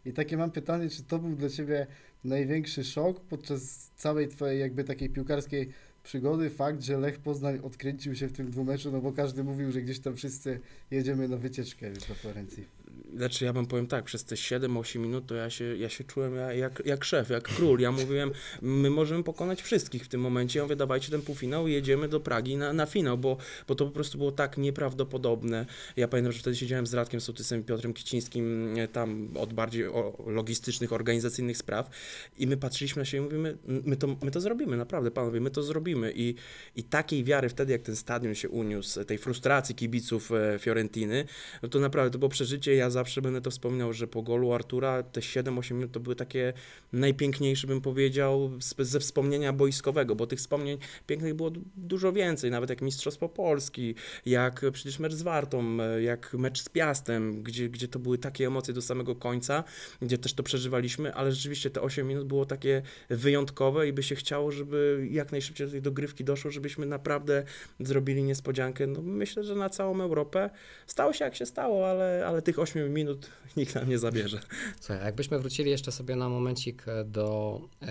I 0.04 0.12
takie 0.12 0.36
mam 0.36 0.50
pytanie, 0.50 0.88
czy 0.88 1.02
to 1.02 1.18
był 1.18 1.36
dla 1.36 1.48
Ciebie 1.48 1.86
największy 2.24 2.84
szok 2.84 3.20
podczas 3.20 3.90
całej 3.96 4.28
Twojej 4.28 4.60
jakby 4.60 4.84
takiej 4.84 5.10
piłkarskiej 5.10 5.72
przygody, 6.02 6.50
fakt, 6.50 6.82
że 6.82 6.98
Lech 6.98 7.18
Poznań 7.18 7.58
odkręcił 7.62 8.14
się 8.14 8.28
w 8.28 8.32
tym 8.32 8.50
dwumeczu, 8.50 8.90
no 8.90 9.00
bo 9.00 9.12
każdy 9.12 9.44
mówił, 9.44 9.72
że 9.72 9.82
gdzieś 9.82 10.00
tam 10.00 10.16
wszyscy 10.16 10.60
jedziemy 10.90 11.28
na 11.28 11.36
wycieczkę 11.36 11.92
do 11.92 12.14
Florencji. 12.14 12.79
Znaczy 13.16 13.44
ja 13.44 13.52
wam 13.52 13.66
powiem 13.66 13.86
tak, 13.86 14.04
przez 14.04 14.24
te 14.24 14.34
7-8 14.34 14.98
minut 14.98 15.26
to 15.26 15.34
ja 15.34 15.50
się, 15.50 15.76
ja 15.76 15.88
się 15.88 16.04
czułem 16.04 16.34
ja- 16.34 16.52
jak, 16.52 16.82
jak 16.84 17.04
szef, 17.04 17.30
jak 17.30 17.42
król. 17.42 17.80
Ja 17.80 17.92
mówiłem, 17.92 18.30
my 18.62 18.90
możemy 18.90 19.22
pokonać 19.22 19.62
wszystkich 19.62 20.04
w 20.04 20.08
tym 20.08 20.20
momencie. 20.20 20.58
Ja 20.58 20.64
mówię, 20.64 20.76
dawajcie 20.76 21.10
ten 21.10 21.22
półfinał 21.22 21.68
i 21.68 21.72
jedziemy 21.72 22.08
do 22.08 22.20
Pragi 22.20 22.56
na, 22.56 22.72
na 22.72 22.86
finał, 22.86 23.18
bo, 23.18 23.36
bo 23.68 23.74
to 23.74 23.84
po 23.86 23.90
prostu 23.90 24.18
było 24.18 24.32
tak 24.32 24.58
nieprawdopodobne. 24.58 25.66
Ja 25.96 26.08
pamiętam, 26.08 26.32
że 26.32 26.38
wtedy 26.38 26.56
siedziałem 26.56 26.86
z 26.86 26.94
Radkiem 26.94 27.20
Sołtysem 27.20 27.60
i 27.60 27.64
Piotrem 27.64 27.94
Kicińskim 27.94 28.74
e, 28.78 28.88
tam 28.88 29.28
od 29.34 29.52
bardziej 29.52 29.84
logistycznych, 30.26 30.92
organizacyjnych 30.92 31.56
spraw 31.56 31.90
i 32.38 32.46
my 32.46 32.56
patrzyliśmy 32.56 33.00
na 33.00 33.06
siebie 33.06 33.20
i 33.20 33.24
mówimy, 33.24 33.56
my 33.66 33.96
to, 33.96 34.16
my 34.22 34.30
to 34.30 34.40
zrobimy, 34.40 34.76
naprawdę 34.76 35.10
panowie, 35.10 35.40
my 35.40 35.50
to 35.50 35.62
zrobimy. 35.62 36.12
I, 36.16 36.34
I 36.76 36.82
takiej 36.82 37.24
wiary 37.24 37.48
wtedy, 37.48 37.72
jak 37.72 37.82
ten 37.82 37.96
stadion 37.96 38.34
się 38.34 38.48
uniósł, 38.48 39.04
tej 39.04 39.18
frustracji 39.18 39.74
kibiców 39.74 40.32
e, 40.32 40.58
Fiorentiny, 40.58 41.24
no 41.62 41.68
to 41.68 41.80
naprawdę 41.80 42.10
to 42.10 42.18
było 42.18 42.28
przeżycie. 42.28 42.74
Ja 42.74 42.89
zawsze 42.90 43.22
będę 43.22 43.40
to 43.40 43.50
wspominał, 43.50 43.92
że 43.92 44.06
po 44.06 44.22
golu 44.22 44.52
Artura 44.52 45.02
te 45.02 45.20
7-8 45.20 45.74
minut 45.74 45.92
to 45.92 46.00
były 46.00 46.16
takie 46.16 46.52
najpiękniejsze, 46.92 47.66
bym 47.66 47.80
powiedział, 47.80 48.50
ze 48.78 49.00
wspomnienia 49.00 49.52
boiskowego, 49.52 50.14
bo 50.16 50.26
tych 50.26 50.38
wspomnień 50.38 50.78
pięknych 51.06 51.34
było 51.34 51.50
du- 51.50 51.64
dużo 51.76 52.12
więcej, 52.12 52.50
nawet 52.50 52.70
jak 52.70 52.82
Mistrzostwo 52.82 53.28
Polski, 53.28 53.94
jak 54.26 54.64
przecież 54.72 54.98
mecz 54.98 55.12
z 55.12 55.22
Wartą, 55.22 55.76
jak 56.00 56.34
mecz 56.34 56.62
z 56.62 56.68
Piastem, 56.68 57.42
gdzie, 57.42 57.68
gdzie 57.68 57.88
to 57.88 57.98
były 57.98 58.18
takie 58.18 58.46
emocje 58.46 58.74
do 58.74 58.82
samego 58.82 59.14
końca, 59.16 59.64
gdzie 60.02 60.18
też 60.18 60.34
to 60.34 60.42
przeżywaliśmy, 60.42 61.14
ale 61.14 61.32
rzeczywiście 61.32 61.70
te 61.70 61.80
8 61.80 62.08
minut 62.08 62.26
było 62.26 62.46
takie 62.46 62.82
wyjątkowe 63.10 63.88
i 63.88 63.92
by 63.92 64.02
się 64.02 64.14
chciało, 64.14 64.50
żeby 64.52 65.08
jak 65.10 65.32
najszybciej 65.32 65.66
do 65.66 65.70
tej 65.70 65.82
dogrywki 65.82 66.24
doszło, 66.24 66.50
żebyśmy 66.50 66.86
naprawdę 66.86 67.44
zrobili 67.80 68.22
niespodziankę. 68.22 68.86
No, 68.86 69.02
myślę, 69.02 69.44
że 69.44 69.54
na 69.54 69.70
całą 69.70 70.00
Europę 70.00 70.50
stało 70.86 71.12
się 71.12 71.24
jak 71.24 71.36
się 71.36 71.46
stało, 71.46 71.90
ale, 71.90 72.24
ale 72.26 72.42
tych 72.42 72.58
8 72.58 72.69
minut 72.74 73.30
nikt 73.56 73.74
nam 73.74 73.88
nie 73.88 73.98
zabierze. 73.98 74.40
Słuchaj, 74.80 75.04
jakbyśmy 75.04 75.38
wrócili 75.38 75.70
jeszcze 75.70 75.92
sobie 75.92 76.16
na 76.16 76.28
momencik 76.28 76.88
e, 76.88 77.04
do 77.04 77.60
e, 77.82 77.86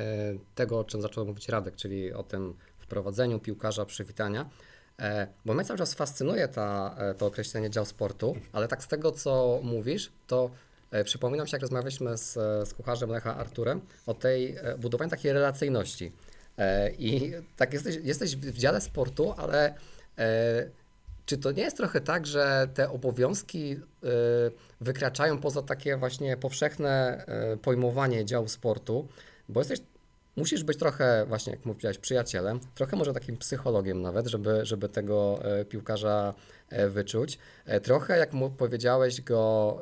tego, 0.56 0.80
o 0.80 0.84
czym 0.84 1.02
zaczął 1.02 1.26
mówić 1.26 1.50
Radek, 1.50 1.76
czyli 1.76 2.14
o 2.14 2.24
tym 2.24 2.54
wprowadzeniu 2.78 3.40
piłkarza, 3.40 3.86
przywitania, 3.86 4.50
e, 5.00 5.28
bo 5.46 5.54
mnie 5.54 5.66
cały 5.66 5.80
czas 5.80 5.94
fascynuje 5.94 6.48
ta, 6.48 6.98
to 7.18 7.26
określenie 7.26 7.70
dział 7.70 7.86
sportu, 7.86 8.36
ale 8.54 8.68
tak 8.68 8.84
z 8.84 8.88
tego, 8.88 9.12
co 9.12 9.60
mówisz, 9.64 10.12
to 10.28 10.52
przypominam 11.04 11.48
się, 11.48 11.56
jak 11.56 11.62
rozmawialiśmy 11.62 12.18
z, 12.18 12.34
z 12.70 12.74
kucharzem 12.74 13.10
Lecha 13.10 13.36
Arturem 13.36 13.82
o 14.06 14.14
tej 14.14 14.56
budowaniu 14.80 15.12
takiej 15.12 15.34
relacyjności. 15.34 16.12
I 16.98 17.32
tak 17.58 17.74
jesteś, 17.74 17.96
jesteś 18.04 18.36
w 18.36 18.58
dziale 18.58 18.82
sportu, 18.82 19.34
ale 19.38 19.74
czy 21.30 21.38
to 21.38 21.52
nie 21.52 21.64
jest 21.64 21.78
trochę 21.78 22.02
tak, 22.02 22.28
że 22.28 22.68
te 22.74 22.90
obowiązki 22.90 23.72
y, 23.74 23.80
wykraczają 24.82 25.38
poza 25.38 25.62
takie 25.62 25.98
właśnie 25.98 26.38
powszechne 26.38 27.26
y, 27.54 27.58
pojmowanie 27.58 28.26
działu 28.26 28.48
sportu, 28.48 29.08
bo 29.50 29.60
jesteś, 29.60 29.80
musisz 30.36 30.64
być 30.64 30.78
trochę 30.78 31.26
właśnie, 31.28 31.54
jak 31.54 31.66
mówiłeś, 31.66 31.98
przyjacielem, 31.98 32.60
trochę 32.76 32.98
może 32.98 33.14
takim 33.14 33.38
psychologiem 33.38 34.02
nawet, 34.02 34.28
żeby, 34.28 34.66
żeby 34.66 34.90
tego 34.90 35.40
y, 35.62 35.66
piłkarza 35.66 36.34
e, 36.70 36.90
wyczuć. 36.90 37.38
E, 37.66 37.82
Trochę, 37.82 38.18
jak 38.18 38.34
mu 38.34 38.50
powiedziałeś, 38.50 39.22
go 39.22 39.82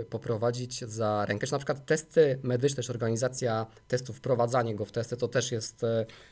e, 0.00 0.04
poprowadzić 0.04 0.84
za 0.84 1.26
rękę, 1.26 1.46
czy 1.46 1.52
na 1.52 1.58
przykład 1.58 1.86
testy 1.86 2.38
medyczne, 2.42 2.82
czy 2.82 2.92
organizacja 2.92 3.66
testów, 3.88 4.16
wprowadzanie 4.16 4.74
go 4.74 4.84
w 4.84 4.92
testy, 4.92 5.16
to 5.16 5.28
też 5.28 5.52
jest 5.52 5.84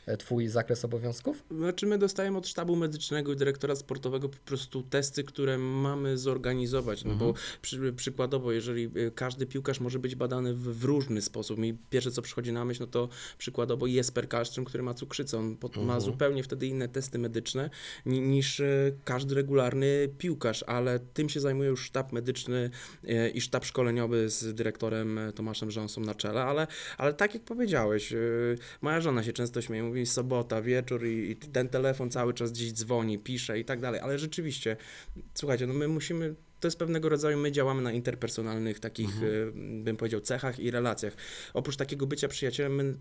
e, 0.07 0.17
Twój 0.17 0.47
zakres 0.47 0.85
obowiązków? 0.85 1.43
Znaczy 1.51 1.85
my 1.85 1.97
dostajemy 1.97 2.37
od 2.37 2.47
sztabu 2.47 2.75
medycznego 2.75 3.33
i 3.33 3.35
dyrektora 3.35 3.75
sportowego 3.75 4.29
po 4.29 4.37
prostu 4.37 4.83
testy, 4.83 5.23
które 5.23 5.57
mamy 5.57 6.17
zorganizować, 6.17 7.03
no 7.03 7.15
bo 7.15 7.33
przy, 7.61 7.93
przykładowo, 7.93 8.51
jeżeli 8.51 8.91
każdy 9.15 9.45
piłkarz 9.45 9.79
może 9.79 9.99
być 9.99 10.15
badany 10.15 10.53
w, 10.53 10.79
w 10.79 10.83
różny 10.83 11.21
sposób, 11.21 11.59
mi 11.59 11.77
pierwsze 11.89 12.11
co 12.11 12.21
przychodzi 12.21 12.51
na 12.51 12.65
myśl, 12.65 12.81
no 12.81 12.87
to 12.87 13.09
przykładowo 13.37 13.87
Jesper 13.87 14.29
Kaszczyn, 14.29 14.65
który 14.65 14.83
ma 14.83 14.93
cukrzycę, 14.93 15.37
on 15.37 15.57
pot- 15.57 15.77
ma 15.77 15.99
zupełnie 15.99 16.43
wtedy 16.43 16.67
inne 16.67 16.87
testy 16.87 17.19
medyczne 17.19 17.69
ni, 18.05 18.21
niż 18.21 18.59
y, 18.59 18.97
każdy 19.03 19.35
regularny 19.35 20.09
piłkarz, 20.17 20.63
ale 20.63 20.99
tym 20.99 21.29
się 21.29 21.39
zajmuje 21.39 21.69
już 21.69 21.85
sztab 21.85 22.11
medyczny 22.11 22.69
y, 23.03 23.29
i 23.29 23.41
sztab 23.41 23.65
szkoleniowy 23.65 24.29
z 24.29 24.55
dyrektorem 24.55 25.17
y, 25.17 25.33
Tomaszem 25.33 25.71
Rząsą 25.71 26.01
na 26.01 26.15
czele, 26.15 26.43
ale, 26.43 26.67
ale 26.97 27.13
tak 27.13 27.33
jak 27.33 27.43
powiedziałeś, 27.43 28.13
moja 28.81 29.01
żona 29.01 29.23
się 29.23 29.33
często 29.33 29.61
śmieje, 29.61 29.83
mówi 29.83 30.05
sobota, 30.05 30.61
wieczór 30.61 31.07
i, 31.07 31.31
i 31.31 31.35
ten 31.35 31.69
telefon 31.69 32.11
cały 32.11 32.33
czas 32.33 32.51
gdzieś 32.51 32.73
dzwoni, 32.73 33.19
pisze 33.19 33.59
i 33.59 33.65
tak 33.65 33.79
dalej, 33.81 34.01
ale 34.01 34.19
rzeczywiście, 34.19 34.77
słuchajcie, 35.33 35.67
no 35.67 35.73
my 35.73 35.87
musimy 35.87 36.35
to 36.59 36.67
jest 36.67 36.79
pewnego 36.79 37.09
rodzaju, 37.09 37.37
my 37.37 37.51
działamy 37.51 37.81
na 37.81 37.91
interpersonalnych 37.91 38.79
takich, 38.79 39.23
y, 39.23 39.51
bym 39.83 39.97
powiedział, 39.97 40.21
cechach 40.21 40.59
i 40.59 40.71
relacjach. 40.71 41.13
Oprócz 41.53 41.75
takiego 41.75 42.07
bycia 42.07 42.27
przyjacielem, 42.27 42.75
my 42.75 42.93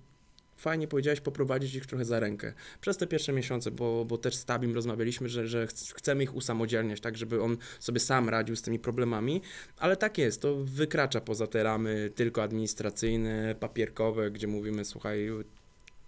fajnie 0.59 0.89
powiedziałeś, 0.89 1.21
poprowadzić 1.21 1.75
ich 1.75 1.87
trochę 1.87 2.05
za 2.05 2.21
rękę. 2.21 2.53
Przez 2.81 2.97
te 2.97 3.07
pierwsze 3.07 3.33
miesiące, 3.33 3.71
bo, 3.71 4.05
bo 4.05 4.19
też 4.19 4.35
z 4.35 4.45
Tabim 4.45 4.75
rozmawialiśmy, 4.75 5.29
że, 5.29 5.49
że 5.49 5.67
chc- 5.67 5.95
chcemy 5.95 6.23
ich 6.23 6.35
usamodzielniać, 6.35 7.01
tak, 7.01 7.17
żeby 7.17 7.43
on 7.43 7.57
sobie 7.81 8.01
sam 8.01 8.29
radził 8.29 8.57
z 8.57 8.63
tymi 8.63 8.79
problemami, 8.79 9.43
ale 9.79 9.97
tak 9.97 10.19
jest, 10.19 10.43
to 10.43 10.57
wykracza 10.57 11.21
poza 11.21 11.47
te 11.47 11.63
ramy 11.63 12.11
tylko 12.15 12.43
administracyjne, 12.43 13.55
papierkowe, 13.61 14.31
gdzie 14.31 14.47
mówimy, 14.47 14.85
słuchaj, 14.85 15.31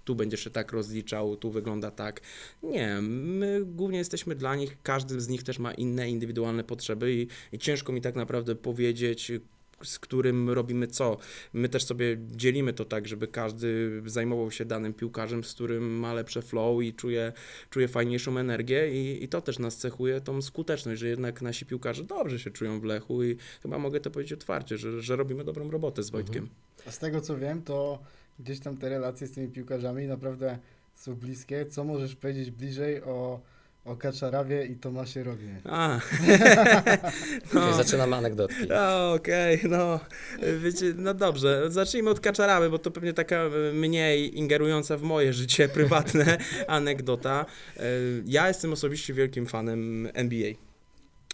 tu 0.05 0.15
będziesz 0.15 0.45
się 0.45 0.51
tak 0.51 0.73
rozliczał, 0.73 1.37
tu 1.37 1.51
wygląda 1.51 1.91
tak. 1.91 2.21
Nie, 2.63 2.99
my 3.03 3.61
głównie 3.65 3.99
jesteśmy 3.99 4.35
dla 4.35 4.57
nich, 4.57 4.77
każdy 4.83 5.21
z 5.21 5.29
nich 5.29 5.43
też 5.43 5.59
ma 5.59 5.73
inne 5.75 6.11
indywidualne 6.11 6.65
potrzeby 6.65 7.13
i, 7.13 7.27
i 7.53 7.59
ciężko 7.59 7.93
mi 7.93 8.01
tak 8.01 8.15
naprawdę 8.15 8.55
powiedzieć, 8.55 9.33
z 9.85 9.99
którym 9.99 10.51
robimy 10.51 10.87
co. 10.87 11.17
My 11.53 11.69
też 11.69 11.85
sobie 11.85 12.17
dzielimy 12.31 12.73
to 12.73 12.85
tak, 12.85 13.09
żeby 13.09 13.29
każdy 13.29 14.03
zajmował 14.07 14.51
się 14.51 14.65
danym 14.65 14.95
piłkarzem, 14.95 15.45
z 15.45 15.55
którym 15.55 15.99
ma 15.99 16.13
lepsze 16.15 16.43
flow 16.43 16.83
i 16.83 16.95
czuje, 16.95 17.33
czuje 17.71 17.89
fajniejszą 17.89 18.39
energię 18.39 18.91
i, 18.93 19.25
i 19.25 19.29
to 19.29 19.41
też 19.41 19.59
nas 19.59 19.77
cechuje 19.77 20.21
tą 20.21 20.43
skuteczność, 20.43 21.01
że 21.01 21.09
jednak 21.09 21.43
nasi 21.43 21.67
piłkarze 21.67 22.05
dobrze 22.05 22.39
się 22.39 22.51
czują 22.51 22.81
w 22.81 22.85
Lechu 22.85 23.25
i 23.25 23.37
chyba 23.63 23.79
mogę 23.79 24.01
to 24.01 24.11
powiedzieć 24.11 24.33
otwarcie, 24.33 24.79
że, 24.79 25.03
że 25.03 25.17
robimy 25.17 25.45
dobrą 25.45 25.71
robotę 25.71 26.03
z 26.03 26.11
Wojtkiem. 26.11 26.49
A 26.87 26.91
z 26.91 26.99
tego 26.99 27.21
co 27.21 27.39
wiem, 27.39 27.63
to 27.63 28.03
gdzieś 28.39 28.61
tam 28.61 28.77
te 28.77 28.89
relacje 28.89 29.27
z 29.27 29.33
tymi 29.33 29.49
piłkarzami 29.49 30.07
naprawdę 30.07 30.59
są 30.95 31.15
bliskie. 31.15 31.67
Co 31.67 31.85
możesz 31.85 32.17
powiedzieć 32.17 32.51
bliżej 32.51 33.03
o, 33.03 33.41
o 33.85 33.97
Kaczarawie 33.97 34.67
i 34.67 34.77
Tomasie 34.77 35.25
Rognie? 35.25 35.61
A, 35.65 35.99
Czyli 37.53 37.75
zaczynamy 37.77 38.17
anegdotki. 38.17 38.69
Okej, 39.15 39.61
no 39.69 40.01
wiecie, 40.63 40.87
no 40.97 41.15
dobrze, 41.15 41.65
zacznijmy 41.69 42.11
od 42.11 42.21
Kaczarawy, 42.21 42.71
bo 42.71 42.79
to 42.79 42.91
pewnie 42.91 43.13
taka 43.13 43.37
e, 43.37 43.51
mniej 43.73 44.39
ingerująca 44.39 44.97
w 44.97 45.03
moje 45.03 45.33
życie 45.33 45.69
prywatne 45.69 46.39
anegdota. 46.67 47.47
E, 47.77 47.83
Ja 48.27 48.49
jestem 48.49 48.73
osobiście 48.73 49.15
wielkim 49.15 49.47
fanem 49.47 50.09
NBA. 50.15 50.53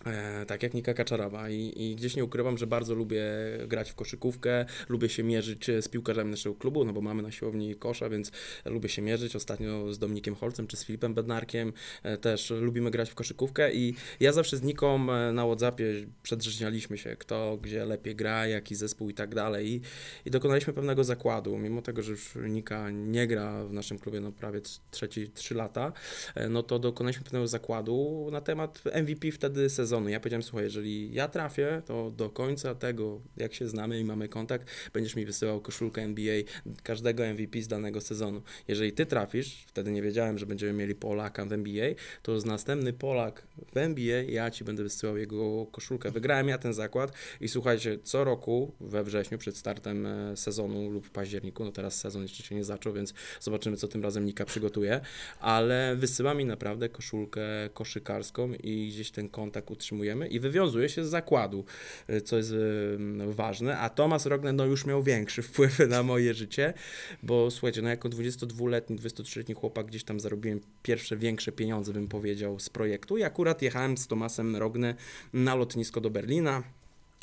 E, 0.06 0.46
tak 0.46 0.62
jak 0.62 0.74
Nika 0.74 0.94
Kaczarawa 0.94 1.50
I, 1.50 1.72
i 1.76 1.96
gdzieś 1.96 2.16
nie 2.16 2.24
ukrywam, 2.24 2.58
że 2.58 2.66
bardzo 2.66 2.94
lubię 2.94 3.24
grać 3.66 3.90
w 3.90 3.94
koszykówkę, 3.94 4.64
lubię 4.88 5.08
się 5.08 5.22
mierzyć 5.22 5.66
z 5.80 5.88
piłkarzami 5.88 6.30
naszego 6.30 6.54
klubu, 6.54 6.84
no 6.84 6.92
bo 6.92 7.00
mamy 7.00 7.22
na 7.22 7.30
siłowni 7.30 7.74
kosza, 7.74 8.08
więc 8.08 8.32
lubię 8.64 8.88
się 8.88 9.02
mierzyć. 9.02 9.36
Ostatnio 9.36 9.92
z 9.92 9.98
Dominikiem 9.98 10.34
Holcem 10.34 10.66
czy 10.66 10.76
z 10.76 10.84
Filipem 10.84 11.14
Bednarkiem 11.14 11.72
e, 12.02 12.18
też 12.18 12.50
lubimy 12.50 12.90
grać 12.90 13.10
w 13.10 13.14
koszykówkę 13.14 13.74
i 13.74 13.94
ja 14.20 14.32
zawsze 14.32 14.56
z 14.56 14.62
Niką 14.62 15.12
e, 15.12 15.32
na 15.32 15.46
Whatsappie 15.46 15.84
przedrzeźnialiśmy 16.22 16.98
się, 16.98 17.16
kto 17.16 17.58
gdzie 17.62 17.84
lepiej 17.84 18.16
gra, 18.16 18.46
jaki 18.46 18.74
zespół 18.74 19.10
i 19.10 19.14
tak 19.14 19.34
dalej 19.34 19.68
i, 19.68 19.80
i 20.24 20.30
dokonaliśmy 20.30 20.72
pewnego 20.72 21.04
zakładu, 21.04 21.58
mimo 21.58 21.82
tego, 21.82 22.02
że 22.02 22.10
już 22.10 22.34
Nika 22.48 22.90
nie 22.90 23.26
gra 23.26 23.64
w 23.64 23.72
naszym 23.72 23.98
klubie 23.98 24.20
no 24.20 24.32
prawie 24.32 24.60
trzeci, 24.90 25.30
trzy 25.30 25.54
lata, 25.54 25.92
e, 26.34 26.48
no 26.48 26.62
to 26.62 26.78
dokonaliśmy 26.78 27.24
pewnego 27.24 27.46
zakładu 27.46 28.28
na 28.32 28.40
temat 28.40 28.82
MVP 28.84 29.32
wtedy 29.32 29.70
sezonu. 29.70 29.95
Ja 30.04 30.20
powiedziałem, 30.20 30.42
słuchaj, 30.42 30.64
jeżeli 30.64 31.12
ja 31.12 31.28
trafię, 31.28 31.82
to 31.86 32.10
do 32.10 32.30
końca 32.30 32.74
tego, 32.74 33.20
jak 33.36 33.54
się 33.54 33.68
znamy 33.68 34.00
i 34.00 34.04
mamy 34.04 34.28
kontakt, 34.28 34.70
będziesz 34.92 35.16
mi 35.16 35.26
wysyłał 35.26 35.60
koszulkę 35.60 36.02
NBA 36.02 36.42
każdego 36.82 37.24
MVP 37.26 37.62
z 37.62 37.68
danego 37.68 38.00
sezonu. 38.00 38.42
Jeżeli 38.68 38.92
ty 38.92 39.06
trafisz, 39.06 39.64
wtedy 39.66 39.90
nie 39.90 40.02
wiedziałem, 40.02 40.38
że 40.38 40.46
będziemy 40.46 40.72
mieli 40.72 40.94
Polaka 40.94 41.46
w 41.46 41.52
NBA, 41.52 41.88
to 42.22 42.40
z 42.40 42.44
następny 42.44 42.92
Polak 42.92 43.46
w 43.72 43.76
NBA 43.76 44.22
ja 44.22 44.50
ci 44.50 44.64
będę 44.64 44.82
wysyłał 44.82 45.16
jego 45.16 45.66
koszulkę. 45.66 46.10
Wygrałem 46.10 46.48
ja 46.48 46.58
ten 46.58 46.74
zakład 46.74 47.12
i 47.40 47.48
słuchajcie, 47.48 47.98
co 48.02 48.24
roku 48.24 48.72
we 48.80 49.04
wrześniu 49.04 49.38
przed 49.38 49.56
startem 49.56 50.06
e, 50.06 50.36
sezonu 50.36 50.90
lub 50.90 51.06
w 51.06 51.10
październiku, 51.10 51.64
no 51.64 51.72
teraz 51.72 52.00
sezon 52.00 52.22
jeszcze 52.22 52.42
się 52.42 52.54
nie 52.54 52.64
zaczął, 52.64 52.92
więc 52.92 53.14
zobaczymy, 53.40 53.76
co 53.76 53.88
tym 53.88 54.02
razem 54.02 54.24
Nika 54.24 54.44
przygotuje, 54.44 55.00
ale 55.40 55.96
wysyła 55.96 56.34
mi 56.34 56.44
naprawdę 56.44 56.88
koszulkę 56.88 57.40
koszykarską 57.74 58.52
i 58.52 58.88
gdzieś 58.88 59.10
ten 59.10 59.28
kontakt 59.28 59.70
utrzymujemy 59.76 60.28
i 60.28 60.40
wywiązuje 60.40 60.88
się 60.88 61.04
z 61.04 61.08
zakładu, 61.08 61.64
y, 62.10 62.20
co 62.20 62.36
jest 62.36 62.52
y, 62.52 62.98
ważne, 63.26 63.78
a 63.78 63.90
Tomasz 63.90 64.24
Rogner 64.24 64.54
no 64.54 64.64
już 64.64 64.86
miał 64.86 65.02
większy 65.02 65.42
wpływ 65.42 65.78
na 65.88 66.02
moje 66.02 66.34
życie, 66.34 66.74
bo 67.22 67.50
słuchajcie, 67.50 67.82
no 67.82 67.88
jako 67.88 68.08
22-letni, 68.08 68.96
23-letni 68.96 69.54
chłopak 69.54 69.86
gdzieś 69.86 70.04
tam 70.04 70.20
zarobiłem 70.20 70.60
pierwsze 70.82 71.16
większe 71.16 71.52
pieniądze, 71.52 71.92
bym 71.92 72.08
powiedział, 72.08 72.58
z 72.58 72.70
projektu. 72.70 73.16
I 73.16 73.22
akurat 73.22 73.62
jechałem 73.62 73.96
z 73.96 74.06
Tomasem 74.06 74.56
Rogne 74.56 74.94
na 75.32 75.54
lotnisko 75.54 76.00
do 76.00 76.10
Berlina, 76.10 76.62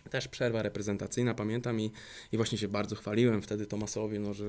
też 0.10 0.28
przerwa 0.28 0.62
reprezentacyjna, 0.62 1.34
pamiętam 1.34 1.82
i, 1.82 1.92
i 2.32 2.38
właśnie 2.38 2.58
się 2.58 2.68
bardzo 2.68 2.96
chwaliłem 2.96 3.42
wtedy 3.42 3.66
Tomasowi, 3.66 4.20
no, 4.20 4.34
że 4.34 4.46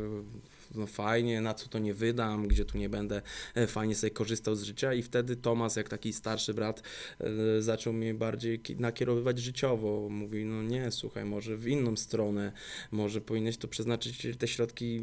no 0.75 0.87
fajnie, 0.87 1.41
na 1.41 1.55
co 1.55 1.69
to 1.69 1.79
nie 1.79 1.95
wydam, 1.95 2.49
gdzie 2.49 2.65
tu 2.65 2.79
nie 2.79 2.89
będę 2.89 3.23
e, 3.55 3.67
fajnie 3.67 3.95
sobie 3.95 4.11
korzystał 4.11 4.55
z 4.55 4.63
życia 4.63 4.95
i 4.95 5.03
wtedy 5.03 5.37
Tomas, 5.37 5.77
jak 5.77 5.89
taki 5.89 6.13
starszy 6.13 6.55
brat, 6.55 6.83
e, 7.21 7.63
zaczął 7.63 7.93
mnie 7.93 8.15
bardziej 8.15 8.61
ki- 8.61 8.77
nakierowywać 8.77 9.39
życiowo. 9.39 10.09
Mówi, 10.11 10.45
no 10.45 10.63
nie, 10.63 10.91
słuchaj, 10.91 11.25
może 11.25 11.57
w 11.57 11.69
inną 11.69 11.97
stronę, 11.97 12.53
może 12.91 13.21
powinieneś 13.21 13.57
to 13.57 13.69
przeznaczyć 13.69 14.27
te 14.39 14.49
środki 14.49 15.01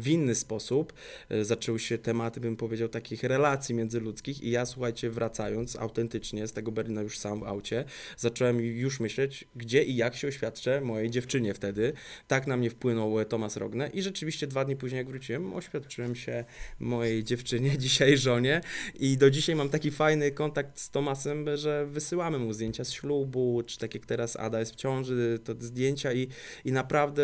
w, 0.00 0.06
inny 0.06 0.34
sposób. 0.34 0.92
E, 1.28 1.44
Zaczęły 1.44 1.78
się 1.78 1.98
tematy, 1.98 2.40
bym 2.40 2.56
powiedział, 2.56 2.88
takich 2.88 3.22
relacji 3.22 3.74
międzyludzkich 3.74 4.42
i 4.42 4.50
ja, 4.50 4.66
słuchajcie, 4.66 5.10
wracając 5.10 5.76
autentycznie 5.76 6.46
z 6.46 6.52
tego 6.52 6.72
Berlina 6.72 7.02
już 7.02 7.18
sam 7.18 7.40
w 7.40 7.44
aucie, 7.44 7.84
zacząłem 8.16 8.60
już 8.60 9.00
myśleć, 9.00 9.44
gdzie 9.56 9.84
i 9.84 9.96
jak 9.96 10.16
się 10.16 10.28
oświadczę 10.28 10.80
mojej 10.80 11.10
dziewczynie 11.10 11.54
wtedy. 11.54 11.92
Tak 12.28 12.46
na 12.46 12.56
mnie 12.56 12.70
wpłynął 12.70 13.24
Tomasz 13.24 13.56
Rogne 13.56 13.90
i 13.94 14.02
rzeczywiście 14.02 14.46
dwa 14.46 14.64
dni 14.64 14.76
później, 14.76 14.89
jak 14.96 15.08
wróciłem, 15.08 15.54
oświadczyłem 15.54 16.16
się 16.16 16.44
mojej 16.80 17.24
dziewczynie, 17.24 17.78
dzisiaj 17.84 18.18
żonie 18.18 18.60
i 18.94 19.16
do 19.16 19.30
dzisiaj 19.30 19.56
mam 19.56 19.68
taki 19.68 19.90
fajny 19.90 20.30
kontakt 20.30 20.80
z 20.80 20.90
Tomasem, 20.90 21.56
że 21.56 21.86
wysyłamy 21.86 22.38
mu 22.38 22.52
zdjęcia 22.52 22.84
z 22.84 22.92
ślubu, 22.92 23.62
czy 23.66 23.78
tak 23.78 23.94
jak 23.94 24.06
teraz 24.06 24.36
Ada 24.36 24.60
jest 24.60 24.72
w 24.72 24.76
ciąży, 24.76 25.38
to 25.44 25.54
zdjęcia 25.58 26.12
i, 26.12 26.28
i 26.64 26.72
naprawdę 26.72 27.22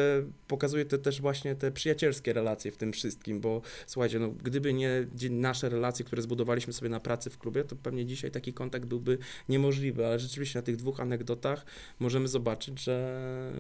pokazuje 0.49 0.85
to 0.85 0.99
też 0.99 1.21
właśnie 1.21 1.55
te 1.55 1.73
przyjacielskie 1.73 2.33
relacje 2.33 2.73
w 2.73 2.77
tym 2.77 2.93
wszystkim, 2.93 3.41
bo 3.41 3.63
słuchajcie, 3.87 4.19
no, 4.19 4.29
gdyby 4.29 4.75
nie 4.75 5.07
nasze 5.31 5.69
relacje, 5.69 6.05
które 6.05 6.23
zbudowaliśmy 6.23 6.73
sobie 6.73 6.89
na 6.89 7.01
pracy 7.01 7.31
w 7.31 7.39
klubie, 7.39 7.65
to 7.65 7.77
pewnie 7.77 8.07
dzisiaj 8.07 8.31
taki 8.31 8.53
kontakt 8.53 8.85
byłby 8.85 9.19
niemożliwy, 9.49 10.07
ale 10.07 10.19
rzeczywiście 10.19 10.59
na 10.59 10.63
tych 10.63 10.77
dwóch 10.77 11.01
anegdotach 11.01 11.67
możemy 11.99 12.29
zobaczyć, 12.29 12.81
że, 12.81 13.53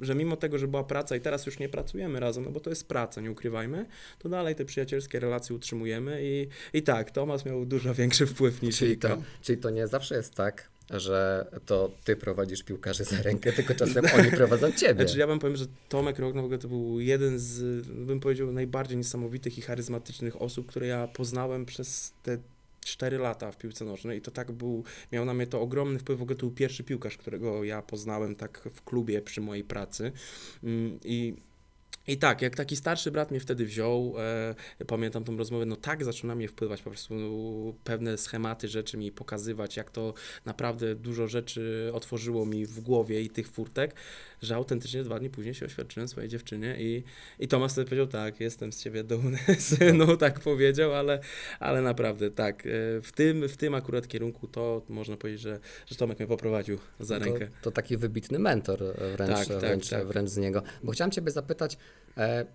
że 0.00 0.14
mimo 0.14 0.36
tego, 0.36 0.58
że 0.58 0.68
była 0.68 0.84
praca 0.84 1.16
i 1.16 1.20
teraz 1.20 1.46
już 1.46 1.58
nie 1.58 1.68
pracujemy 1.68 2.20
razem, 2.20 2.44
no 2.44 2.50
bo 2.50 2.60
to 2.60 2.70
jest 2.70 2.88
praca, 2.88 3.20
nie 3.20 3.30
ukrywajmy, 3.34 3.86
to 4.18 4.28
dalej 4.28 4.54
te 4.54 4.64
przyjacielskie 4.64 5.20
relacje 5.20 5.56
utrzymujemy 5.56 6.20
i, 6.22 6.48
i 6.72 6.82
tak, 6.82 7.10
Tomasz 7.10 7.44
miał 7.44 7.66
dużo 7.66 7.94
większy 7.94 8.26
wpływ 8.26 8.62
niż 8.62 8.78
Czyli 8.78 8.98
to, 8.98 9.22
czyli 9.42 9.58
to 9.58 9.70
nie 9.70 9.86
zawsze 9.86 10.14
jest 10.14 10.34
tak, 10.34 10.68
że 10.90 11.46
to 11.66 11.90
ty 12.04 12.16
prowadzisz 12.16 12.62
piłkarzy 12.62 13.04
za 13.04 13.22
rękę, 13.22 13.52
tylko 13.52 13.74
czasem 13.74 14.04
oni 14.18 14.30
prowadzą 14.30 14.72
ciebie. 14.72 15.04
Znaczy 15.04 15.18
ja 15.18 15.26
wam 15.26 15.38
powiem, 15.38 15.56
że 15.56 15.66
Tomek 15.88 16.18
Rogna 16.18 16.42
w 16.42 16.44
ogóle 16.44 16.58
to 16.58 16.68
był 16.68 17.00
jeden 17.00 17.38
z, 17.38 17.86
bym 17.86 18.20
powiedział, 18.20 18.52
najbardziej 18.52 18.96
niesamowitych 18.96 19.58
i 19.58 19.62
charyzmatycznych 19.62 20.42
osób, 20.42 20.66
które 20.66 20.86
ja 20.86 21.08
poznałem 21.08 21.66
przez 21.66 22.12
te 22.22 22.38
4 22.84 23.18
lata 23.18 23.52
w 23.52 23.58
piłce 23.58 23.84
nożnej 23.84 24.18
i 24.18 24.20
to 24.20 24.30
tak 24.30 24.52
był, 24.52 24.84
miał 25.12 25.24
na 25.24 25.34
mnie 25.34 25.46
to 25.46 25.60
ogromny 25.60 25.98
wpływ, 25.98 26.18
w 26.18 26.22
ogóle 26.22 26.36
to 26.36 26.46
był 26.46 26.50
pierwszy 26.50 26.84
piłkarz, 26.84 27.16
którego 27.16 27.64
ja 27.64 27.82
poznałem 27.82 28.36
tak 28.36 28.68
w 28.74 28.82
klubie 28.82 29.22
przy 29.22 29.40
mojej 29.40 29.64
pracy 29.64 30.12
Mm, 30.64 30.98
i 31.04 31.34
I 32.06 32.16
tak, 32.16 32.42
jak 32.42 32.56
taki 32.56 32.76
starszy 32.76 33.10
brat 33.10 33.30
mnie 33.30 33.40
wtedy 33.40 33.64
wziął, 33.66 34.14
e, 34.80 34.84
pamiętam 34.86 35.24
tą 35.24 35.36
rozmowę, 35.36 35.66
no 35.66 35.76
tak 35.76 36.04
zaczął 36.04 36.28
na 36.28 36.34
mnie 36.34 36.48
wpływać, 36.48 36.82
po 36.82 36.90
prostu 36.90 37.14
pewne 37.84 38.18
schematy 38.18 38.68
rzeczy 38.68 38.96
mi 38.96 39.12
pokazywać, 39.12 39.76
jak 39.76 39.90
to 39.90 40.14
naprawdę 40.44 40.94
dużo 40.94 41.28
rzeczy 41.28 41.90
otworzyło 41.94 42.46
mi 42.46 42.66
w 42.66 42.80
głowie 42.80 43.20
i 43.20 43.30
tych 43.30 43.48
furtek, 43.48 43.94
że 44.44 44.54
autentycznie 44.54 45.02
dwa 45.02 45.18
dni 45.18 45.30
później 45.30 45.54
się 45.54 45.66
oświadczyłem 45.66 46.08
swojej 46.08 46.28
dziewczynie 46.30 46.76
i, 46.78 47.02
i 47.38 47.48
Tomasz 47.48 47.72
wtedy 47.72 47.84
powiedział, 47.84 48.06
tak, 48.06 48.40
jestem 48.40 48.72
z 48.72 48.82
ciebie 48.82 49.04
dumny, 49.04 49.38
synu, 49.58 50.16
tak 50.16 50.40
powiedział, 50.40 50.94
ale, 50.94 51.20
ale 51.60 51.82
naprawdę 51.82 52.30
tak, 52.30 52.66
e, 52.66 52.70
w 53.02 53.12
tym, 53.14 53.48
w 53.48 53.56
tym 53.56 53.74
akurat 53.74 54.08
kierunku 54.08 54.48
to 54.48 54.82
można 54.88 55.16
powiedzieć, 55.16 55.40
że, 55.40 55.60
że 55.86 55.96
Tomek 55.96 56.18
mnie 56.18 56.28
poprowadził 56.28 56.78
za 57.00 57.18
To, 57.18 57.24
rękę. 57.24 57.48
to 57.62 57.70
taki 57.70 57.96
wybitny 57.96 58.38
mentor 58.38 58.82
e, 58.82 59.16
wręcz, 59.16 59.30
Tak, 59.30 59.48
tak, 59.48 59.58
wręcz, 59.58 59.88
tak. 59.88 60.06
wręcz 60.06 60.30
z 60.30 60.36
niego. 60.36 60.62
Bo 60.82 60.92
chciałem 60.92 61.10
Ciebie 61.10 61.30
zapytać, 61.30 61.78
e, 62.16 62.46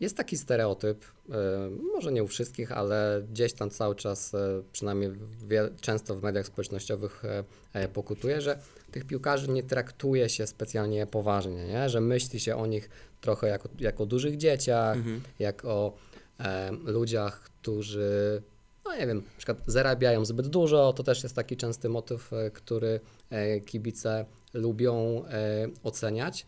jest 0.00 0.16
taki 0.16 0.36
stereotyp, 0.38 1.04
e, 1.30 1.70
może 1.92 2.12
nie 2.12 2.24
u 2.24 2.26
wszystkich, 2.26 2.72
ale 2.72 3.22
gdzieś 3.32 3.52
tam 3.52 3.70
cały 3.70 3.94
czas, 3.94 4.32
przynajmniej 4.72 5.10
często 5.80 6.16
w 6.16 6.22
mediach 6.22 6.46
społecznościowych 6.46 7.22
pokutuje, 7.92 8.40
że 8.40 8.58
tych 8.90 9.04
piłkarzy 9.04 9.48
nie 9.50 9.62
traktuje 9.62 10.28
się 10.28 10.46
specjalnie 10.46 11.06
poważnie, 11.06 11.66
nie? 11.66 11.88
że 11.88 12.00
myśli 12.00 12.40
się 12.40 12.56
o 12.56 12.66
nich 12.66 12.90
trochę 13.20 13.48
jako, 13.48 13.68
jako 13.78 14.02
o 14.02 14.06
dużych 14.06 14.36
dzieciach, 14.36 14.96
Mhm. 14.96 15.22
jak 15.38 15.64
o 15.64 15.92
e, 16.40 16.70
ludziach, 16.84 17.40
którzy, 17.40 18.42
no 18.84 18.96
nie 18.96 19.06
wiem, 19.06 19.16
na 19.16 19.36
przykład 19.36 19.58
zarabiają 19.66 20.24
zbyt 20.24 20.46
dużo, 20.48 20.92
to 20.92 21.02
też 21.02 21.22
jest 21.22 21.34
taki 21.36 21.56
częsty 21.56 21.88
motyw, 21.88 22.32
e, 22.32 22.50
który 22.50 23.00
e, 23.30 23.60
kibice 23.60 24.24
lubią 24.54 25.24
e, 25.26 25.66
oceniać. 25.82 26.46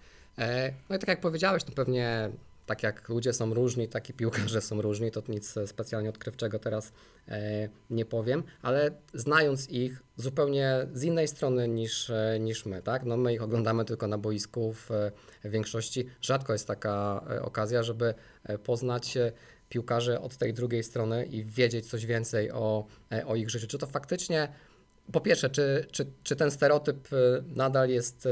No 0.91 0.97
i 0.97 0.99
tak 0.99 1.09
jak 1.09 1.21
powiedziałeś, 1.21 1.65
to 1.65 1.73
pewnie 1.73 2.31
tak 2.66 2.83
jak 2.83 3.09
ludzie 3.09 3.33
są 3.33 3.54
różni, 3.54 3.88
tak 3.88 4.09
i 4.09 4.12
piłkarze 4.12 4.61
są 4.61 4.83
różni, 4.83 5.11
to 5.11 5.23
nic 5.28 5.54
specjalnie 5.66 6.09
odkrywczego 6.09 6.59
teraz 6.59 6.92
e, 7.28 7.69
nie 7.90 8.04
powiem, 8.04 8.42
ale 8.62 8.90
znając 9.14 9.71
ich 9.71 10.02
zupełnie 10.16 10.87
z 10.95 11.02
innej 11.02 11.28
strony 11.28 11.69
niż, 11.69 12.11
e, 12.11 12.38
niż 12.40 12.66
my, 12.66 12.83
tak? 12.83 13.04
No 13.04 13.16
my 13.16 13.35
ich 13.35 13.42
oglądamy 13.42 13.85
tylko 13.85 14.07
na 14.07 14.19
boisku 14.19 14.73
w, 14.73 14.90
e, 14.90 15.12
większości. 15.45 16.07
Rzadko 16.21 16.52
jest 16.52 16.66
taka 16.66 17.25
okazja, 17.42 17.83
żeby 17.83 18.14
poznać 18.64 19.19
piłkarzy 19.69 20.21
od 20.21 20.37
tej 20.37 20.54
drugiej 20.54 20.83
strony 20.83 21.25
i 21.25 21.45
wiedzieć 21.45 21.87
coś 21.87 22.07
więcej 22.07 22.50
o, 22.50 22.87
o 23.26 23.37
ich 23.37 23.50
życiu. 23.50 23.66
Czy 23.66 23.78
to 23.78 23.87
faktycznie, 23.87 24.49
po 25.12 25.21
pierwsze, 25.21 25.50
czy, 25.50 25.87
czy, 25.92 26.07
czy 26.23 26.37
ten 26.37 26.50
stereotyp 26.50 27.09
nadal 27.47 27.88
jest 27.88 28.28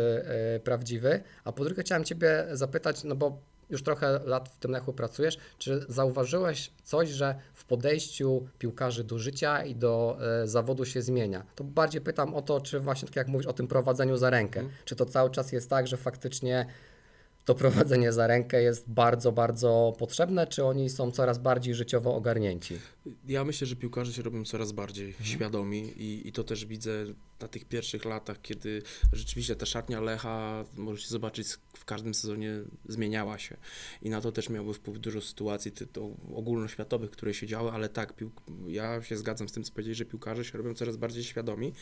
prawdziwy, 0.64 1.22
a 1.44 1.52
po 1.52 1.64
drugie 1.64 1.82
chciałem 1.82 2.04
Ciebie 2.04 2.46
zapytać, 2.52 3.04
no 3.04 3.16
bo 3.16 3.49
już 3.70 3.82
trochę 3.82 4.20
lat 4.24 4.48
w 4.48 4.56
tym 4.56 4.70
lechu 4.70 4.92
pracujesz, 4.92 5.38
czy 5.58 5.84
zauważyłeś 5.88 6.70
coś, 6.84 7.08
że 7.08 7.34
w 7.54 7.64
podejściu 7.64 8.46
piłkarzy 8.58 9.04
do 9.04 9.18
życia 9.18 9.64
i 9.64 9.74
do 9.74 10.18
e, 10.42 10.46
zawodu 10.46 10.84
się 10.84 11.02
zmienia? 11.02 11.46
To 11.54 11.64
bardziej 11.64 12.00
pytam 12.00 12.34
o 12.34 12.42
to, 12.42 12.60
czy 12.60 12.80
właśnie 12.80 13.08
tak 13.08 13.16
jak 13.16 13.28
mówisz 13.28 13.46
o 13.46 13.52
tym 13.52 13.68
prowadzeniu 13.68 14.16
za 14.16 14.30
rękę, 14.30 14.68
czy 14.84 14.96
to 14.96 15.06
cały 15.06 15.30
czas 15.30 15.52
jest 15.52 15.70
tak, 15.70 15.86
że 15.86 15.96
faktycznie 15.96 16.66
to 17.44 17.54
prowadzenie 17.54 18.12
za 18.12 18.26
rękę 18.26 18.62
jest 18.62 18.90
bardzo, 18.90 19.32
bardzo 19.32 19.92
potrzebne, 19.98 20.46
czy 20.46 20.64
oni 20.64 20.90
są 20.90 21.10
coraz 21.10 21.38
bardziej 21.38 21.74
życiowo 21.74 22.14
ogarnięci? 22.14 22.74
Ja 23.28 23.44
myślę, 23.44 23.66
że 23.66 23.76
piłkarze 23.76 24.12
się 24.12 24.22
robią 24.22 24.44
coraz 24.44 24.72
bardziej 24.72 25.14
świadomi 25.22 25.78
i, 25.96 26.28
i 26.28 26.32
to 26.32 26.44
też 26.44 26.66
widzę 26.66 26.90
na 27.40 27.48
tych 27.48 27.64
pierwszych 27.64 28.04
latach, 28.04 28.42
kiedy 28.42 28.82
rzeczywiście 29.12 29.56
ta 29.56 29.66
szatnia 29.66 30.00
Lecha, 30.00 30.64
możecie 30.76 31.08
zobaczyć, 31.08 31.48
w 31.76 31.84
każdym 31.84 32.14
sezonie 32.14 32.54
zmieniała 32.88 33.38
się. 33.38 33.56
I 34.02 34.10
na 34.10 34.20
to 34.20 34.32
też 34.32 34.48
miałby 34.48 34.74
wpływ 34.74 34.98
dużo 34.98 35.20
sytuacji 35.20 35.72
ty- 35.72 35.86
to 35.86 36.10
ogólnoświatowych, 36.34 37.10
które 37.10 37.34
się 37.34 37.46
działy, 37.46 37.70
ale 37.70 37.88
tak, 37.88 38.14
ja 38.66 39.02
się 39.02 39.16
zgadzam 39.16 39.48
z 39.48 39.52
tym, 39.52 39.62
co 39.64 39.72
powiedzieli, 39.72 39.94
że 39.94 40.04
piłkarze 40.04 40.44
się 40.44 40.58
robią 40.58 40.74
coraz 40.74 40.96
bardziej 40.96 41.24
świadomi, 41.24 41.72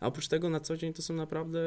a 0.00 0.06
oprócz 0.06 0.28
tego 0.28 0.50
na 0.50 0.60
co 0.60 0.76
dzień 0.76 0.92
to 0.92 1.02
są 1.02 1.14
naprawdę, 1.14 1.60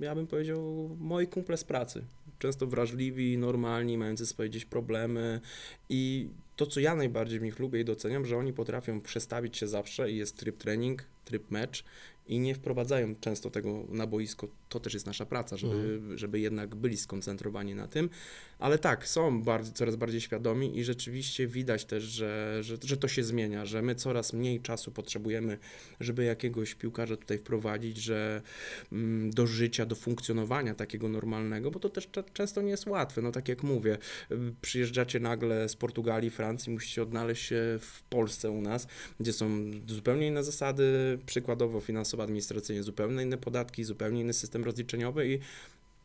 ja 0.00 0.14
bym 0.14 0.26
powiedział, 0.26 0.96
moi 1.00 1.26
kumple 1.26 1.56
z 1.56 1.64
pracy. 1.64 2.04
Często 2.38 2.66
wrażliwi, 2.66 3.38
normalni, 3.38 3.98
mający 3.98 4.26
swoje 4.26 4.48
gdzieś 4.48 4.64
problemy. 4.64 5.40
I 5.88 6.28
to, 6.56 6.66
co 6.66 6.80
ja 6.80 6.94
najbardziej 6.94 7.38
w 7.38 7.42
nich 7.42 7.58
lubię 7.58 7.80
i 7.80 7.84
doceniam, 7.84 8.26
że 8.26 8.36
oni 8.36 8.52
potrafią 8.52 9.00
przestawić 9.00 9.56
się 9.56 9.68
zawsze 9.68 10.10
i 10.10 10.16
jest 10.16 10.36
tryb 10.36 10.56
trening, 10.56 11.04
tryb 11.24 11.50
mecz 11.50 11.84
i 12.28 12.38
nie 12.38 12.54
wprowadzają 12.54 13.14
często 13.20 13.50
tego 13.50 13.84
na 13.88 14.06
boisko. 14.06 14.48
To 14.68 14.80
też 14.80 14.94
jest 14.94 15.06
nasza 15.06 15.26
praca, 15.26 15.56
żeby, 15.56 16.00
żeby 16.14 16.40
jednak 16.40 16.74
byli 16.74 16.96
skoncentrowani 16.96 17.74
na 17.74 17.88
tym. 17.88 18.10
Ale 18.58 18.78
tak, 18.78 19.08
są 19.08 19.44
coraz 19.74 19.96
bardziej 19.96 20.20
świadomi 20.20 20.78
i 20.78 20.84
rzeczywiście 20.84 21.46
widać 21.46 21.84
też, 21.84 22.04
że, 22.04 22.58
że, 22.60 22.76
że 22.84 22.96
to 22.96 23.08
się 23.08 23.24
zmienia, 23.24 23.66
że 23.66 23.82
my 23.82 23.94
coraz 23.94 24.32
mniej 24.32 24.60
czasu 24.60 24.92
potrzebujemy, 24.92 25.58
żeby 26.00 26.24
jakiegoś 26.24 26.74
piłkarza 26.74 27.16
tutaj 27.16 27.38
wprowadzić, 27.38 27.96
że 27.96 28.42
mm, 28.92 29.30
do 29.30 29.46
życia, 29.46 29.86
do 29.86 29.94
funkcjonowania 29.94 30.74
takiego 30.74 31.08
normalnego, 31.08 31.70
bo 31.70 31.80
to 31.80 31.88
też 31.88 32.08
często 32.32 32.62
nie 32.62 32.70
jest 32.70 32.86
łatwe. 32.86 33.22
No 33.22 33.32
tak 33.32 33.48
jak 33.48 33.62
mówię, 33.62 33.98
y, 34.30 34.36
przyjeżdżacie 34.60 35.20
nagle 35.20 35.68
z 35.68 35.76
Portugalii, 35.76 36.30
Francji, 36.30 36.72
musicie 36.72 37.02
odnaleźć 37.02 37.46
się 37.46 37.78
w 37.80 38.02
Polsce 38.02 38.50
u 38.50 38.60
nas, 38.60 38.86
gdzie 39.20 39.32
są 39.32 39.70
zupełnie 39.86 40.26
inne 40.26 40.44
zasady, 40.44 41.18
przykładowo 41.26 41.80
finansowo, 42.18 42.22
administracyjnie 42.22 42.82
zupełnie 42.82 43.22
inne 43.22 43.38
podatki, 43.38 43.84
zupełnie 43.84 44.20
inny 44.20 44.32
system 44.32 44.64
rozliczeniowy 44.64 45.26
i 45.28 45.38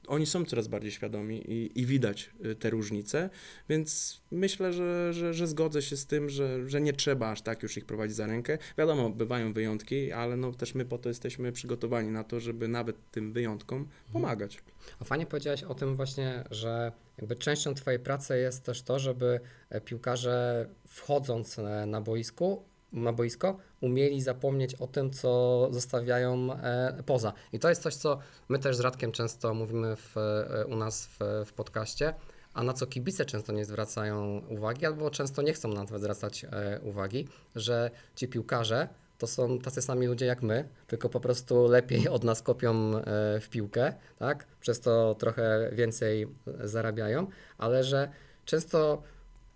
oni 0.08 0.26
są 0.26 0.46
coraz 0.46 0.68
bardziej 0.68 0.92
świadomi 0.92 1.52
i, 1.52 1.80
i 1.80 1.86
widać 1.86 2.30
y, 2.46 2.56
te 2.56 2.70
różnice, 2.70 3.30
więc 3.70 4.22
myślę, 4.32 4.74
że, 4.74 5.14
że, 5.14 5.34
że 5.34 5.48
zgodzę 5.48 5.82
się 5.82 5.98
z 5.98 6.06
tym, 6.06 6.30
że, 6.30 6.70
że 6.70 6.82
nie 6.82 6.94
trzeba 6.94 7.32
aż 7.32 7.42
tak 7.42 7.64
już 7.64 7.78
ich 7.78 7.86
prowadzić 7.86 8.16
za 8.16 8.28
rękę. 8.28 8.58
Wiadomo, 8.78 9.10
bywają 9.10 9.54
wyjątki, 9.54 10.12
ale 10.12 10.38
no 10.38 10.52
też 10.52 10.76
my 10.76 10.86
po 10.86 10.98
to 10.98 11.10
jesteśmy 11.10 11.52
przygotowani 11.52 12.10
na 12.12 12.24
to, 12.24 12.40
żeby 12.40 12.68
nawet 12.68 12.96
tym 13.12 13.34
wyjątkom 13.34 13.88
pomagać. 14.14 14.60
A 15.00 15.04
fajnie 15.04 15.26
powiedziałeś 15.26 15.64
o 15.64 15.76
tym 15.76 15.96
właśnie, 15.96 16.44
że 16.52 16.92
jakby 17.18 17.36
częścią 17.36 17.74
Twojej 17.74 18.00
pracy 18.00 18.38
jest 18.38 18.64
też 18.64 18.82
to, 18.82 19.00
żeby 19.00 19.40
e, 19.70 19.82
piłkarze 19.82 20.70
wchodząc 20.88 21.60
e, 21.60 21.86
na 21.86 22.02
boisku, 22.02 22.64
na 22.94 23.14
boisko, 23.14 23.58
umieli 23.82 24.22
zapomnieć 24.22 24.76
o 24.76 24.88
tym, 24.88 25.12
co 25.12 25.68
zostawiają 25.72 26.54
e, 26.54 27.04
poza. 27.06 27.34
I 27.54 27.60
to 27.60 27.70
jest 27.70 27.82
coś, 27.82 27.96
co 27.96 28.20
my 28.50 28.60
też 28.60 28.76
z 28.76 28.80
Radkiem 28.80 29.12
często 29.12 29.54
mówimy 29.54 29.96
w, 29.96 30.18
e, 30.18 30.66
u 30.66 30.76
nas 30.76 31.08
w, 31.08 31.46
w 31.46 31.54
podcaście, 31.54 32.14
a 32.54 32.64
na 32.64 32.74
co 32.74 32.88
kibice 32.88 33.26
często 33.26 33.54
nie 33.54 33.66
zwracają 33.66 34.42
uwagi, 34.50 34.86
albo 34.86 35.10
często 35.10 35.42
nie 35.42 35.54
chcą 35.54 35.74
nawet 35.74 36.02
zwracać 36.02 36.46
e, 36.46 36.80
uwagi, 36.84 37.28
że 37.56 37.92
ci 38.16 38.28
piłkarze 38.28 38.88
to 39.18 39.28
są 39.28 39.60
tacy 39.60 39.82
sami 39.82 40.08
ludzie 40.08 40.26
jak 40.26 40.42
my, 40.42 40.70
tylko 40.88 41.10
po 41.10 41.20
prostu 41.20 41.68
lepiej 41.68 42.08
od 42.10 42.24
nas 42.24 42.42
kopią 42.42 42.92
w 43.42 43.48
piłkę, 43.50 43.94
tak? 44.20 44.48
Przez 44.60 44.80
to 44.80 45.16
trochę 45.16 45.70
więcej 45.74 46.28
zarabiają, 46.64 47.28
ale 47.58 47.84
że 47.84 48.10
często 48.46 49.04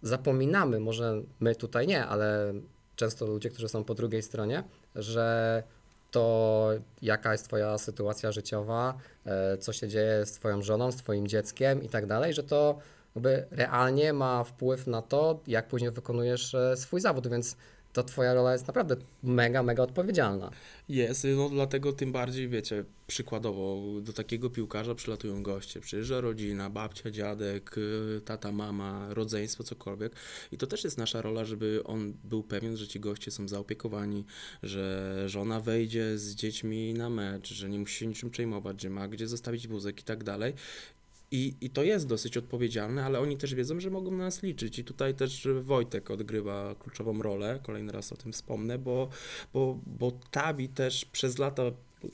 zapominamy, 0.01 0.79
może 0.79 1.21
my 1.39 1.55
tutaj 1.55 1.87
nie, 1.87 2.05
ale 2.05 2.53
często 2.97 3.25
ludzie, 3.25 3.49
którzy 3.49 3.69
są 3.69 3.83
po 3.83 3.95
drugiej 3.95 4.21
stronie, 4.21 4.63
że 4.95 5.63
to 6.11 6.69
jaka 7.01 7.31
jest 7.31 7.45
Twoja 7.45 7.77
sytuacja 7.77 8.31
życiowa, 8.31 8.97
e, 9.25 9.57
co 9.57 9.73
się 9.73 9.87
dzieje 9.87 10.25
z 10.25 10.31
Twoją 10.31 10.61
żoną, 10.61 10.91
z 10.91 10.95
Twoim 10.95 11.27
dzieckiem 11.27 11.83
i 11.83 11.89
tak 11.89 12.05
dalej, 12.05 12.33
że 12.33 12.43
to 12.43 12.79
jakby 13.15 13.45
realnie 13.51 14.13
ma 14.13 14.43
wpływ 14.43 14.87
na 14.87 15.01
to, 15.01 15.39
jak 15.47 15.67
później 15.67 15.91
wykonujesz 15.91 16.55
e, 16.55 16.77
swój 16.77 17.01
zawód, 17.01 17.27
więc 17.27 17.57
to 17.93 18.03
Twoja 18.03 18.33
rola 18.33 18.53
jest 18.53 18.67
naprawdę 18.67 18.95
mega, 19.23 19.63
mega 19.63 19.83
odpowiedzialna. 19.83 20.51
Jest, 20.89 21.27
no 21.35 21.49
dlatego 21.49 21.93
tym 21.93 22.11
bardziej, 22.11 22.49
wiecie, 22.49 22.85
przykładowo 23.07 23.83
do 24.01 24.13
takiego 24.13 24.49
piłkarza 24.49 24.95
przylatują 24.95 25.43
goście, 25.43 25.81
przyjeżdża 25.81 26.21
rodzina, 26.21 26.69
babcia, 26.69 27.11
dziadek, 27.11 27.77
y, 27.77 28.21
tata, 28.25 28.51
mama, 28.51 29.07
rodzeństwo, 29.09 29.63
cokolwiek 29.63 30.15
i 30.51 30.57
to 30.57 30.67
też 30.67 30.83
jest 30.83 30.97
nasza 30.97 31.21
rola, 31.21 31.45
żeby 31.45 31.81
on 31.83 32.13
był 32.23 32.43
pewien, 32.43 32.77
że 32.77 32.87
ci 32.87 32.99
goście 32.99 33.31
są 33.31 33.47
zaopiekowani, 33.47 34.25
że 34.63 35.23
żona 35.29 35.59
wejdzie 35.59 36.17
z 36.17 36.35
dziećmi 36.35 36.93
na 36.93 37.09
mecz, 37.09 37.53
że 37.53 37.69
nie 37.69 37.79
musi 37.79 37.95
się 37.95 38.07
niczym 38.07 38.29
przejmować, 38.29 38.81
że 38.81 38.89
ma 38.89 39.07
gdzie 39.07 39.27
zostawić 39.27 39.67
wózek 39.67 40.01
i 40.01 40.03
tak 40.03 40.23
dalej. 40.23 40.53
I, 41.31 41.55
I 41.61 41.69
to 41.69 41.83
jest 41.83 42.07
dosyć 42.07 42.37
odpowiedzialne, 42.37 43.05
ale 43.05 43.19
oni 43.19 43.37
też 43.37 43.55
wiedzą, 43.55 43.79
że 43.79 43.89
mogą 43.89 44.11
na 44.11 44.17
nas 44.17 44.43
liczyć. 44.43 44.79
I 44.79 44.83
tutaj 44.83 45.15
też 45.15 45.47
Wojtek 45.61 46.11
odgrywa 46.11 46.75
kluczową 46.79 47.21
rolę, 47.21 47.59
kolejny 47.63 47.91
raz 47.91 48.13
o 48.13 48.17
tym 48.17 48.33
wspomnę, 48.33 48.77
bo, 48.77 49.09
bo, 49.53 49.79
bo 49.85 50.11
Tabi 50.31 50.69
też 50.69 51.05
przez 51.05 51.37
lata 51.37 51.63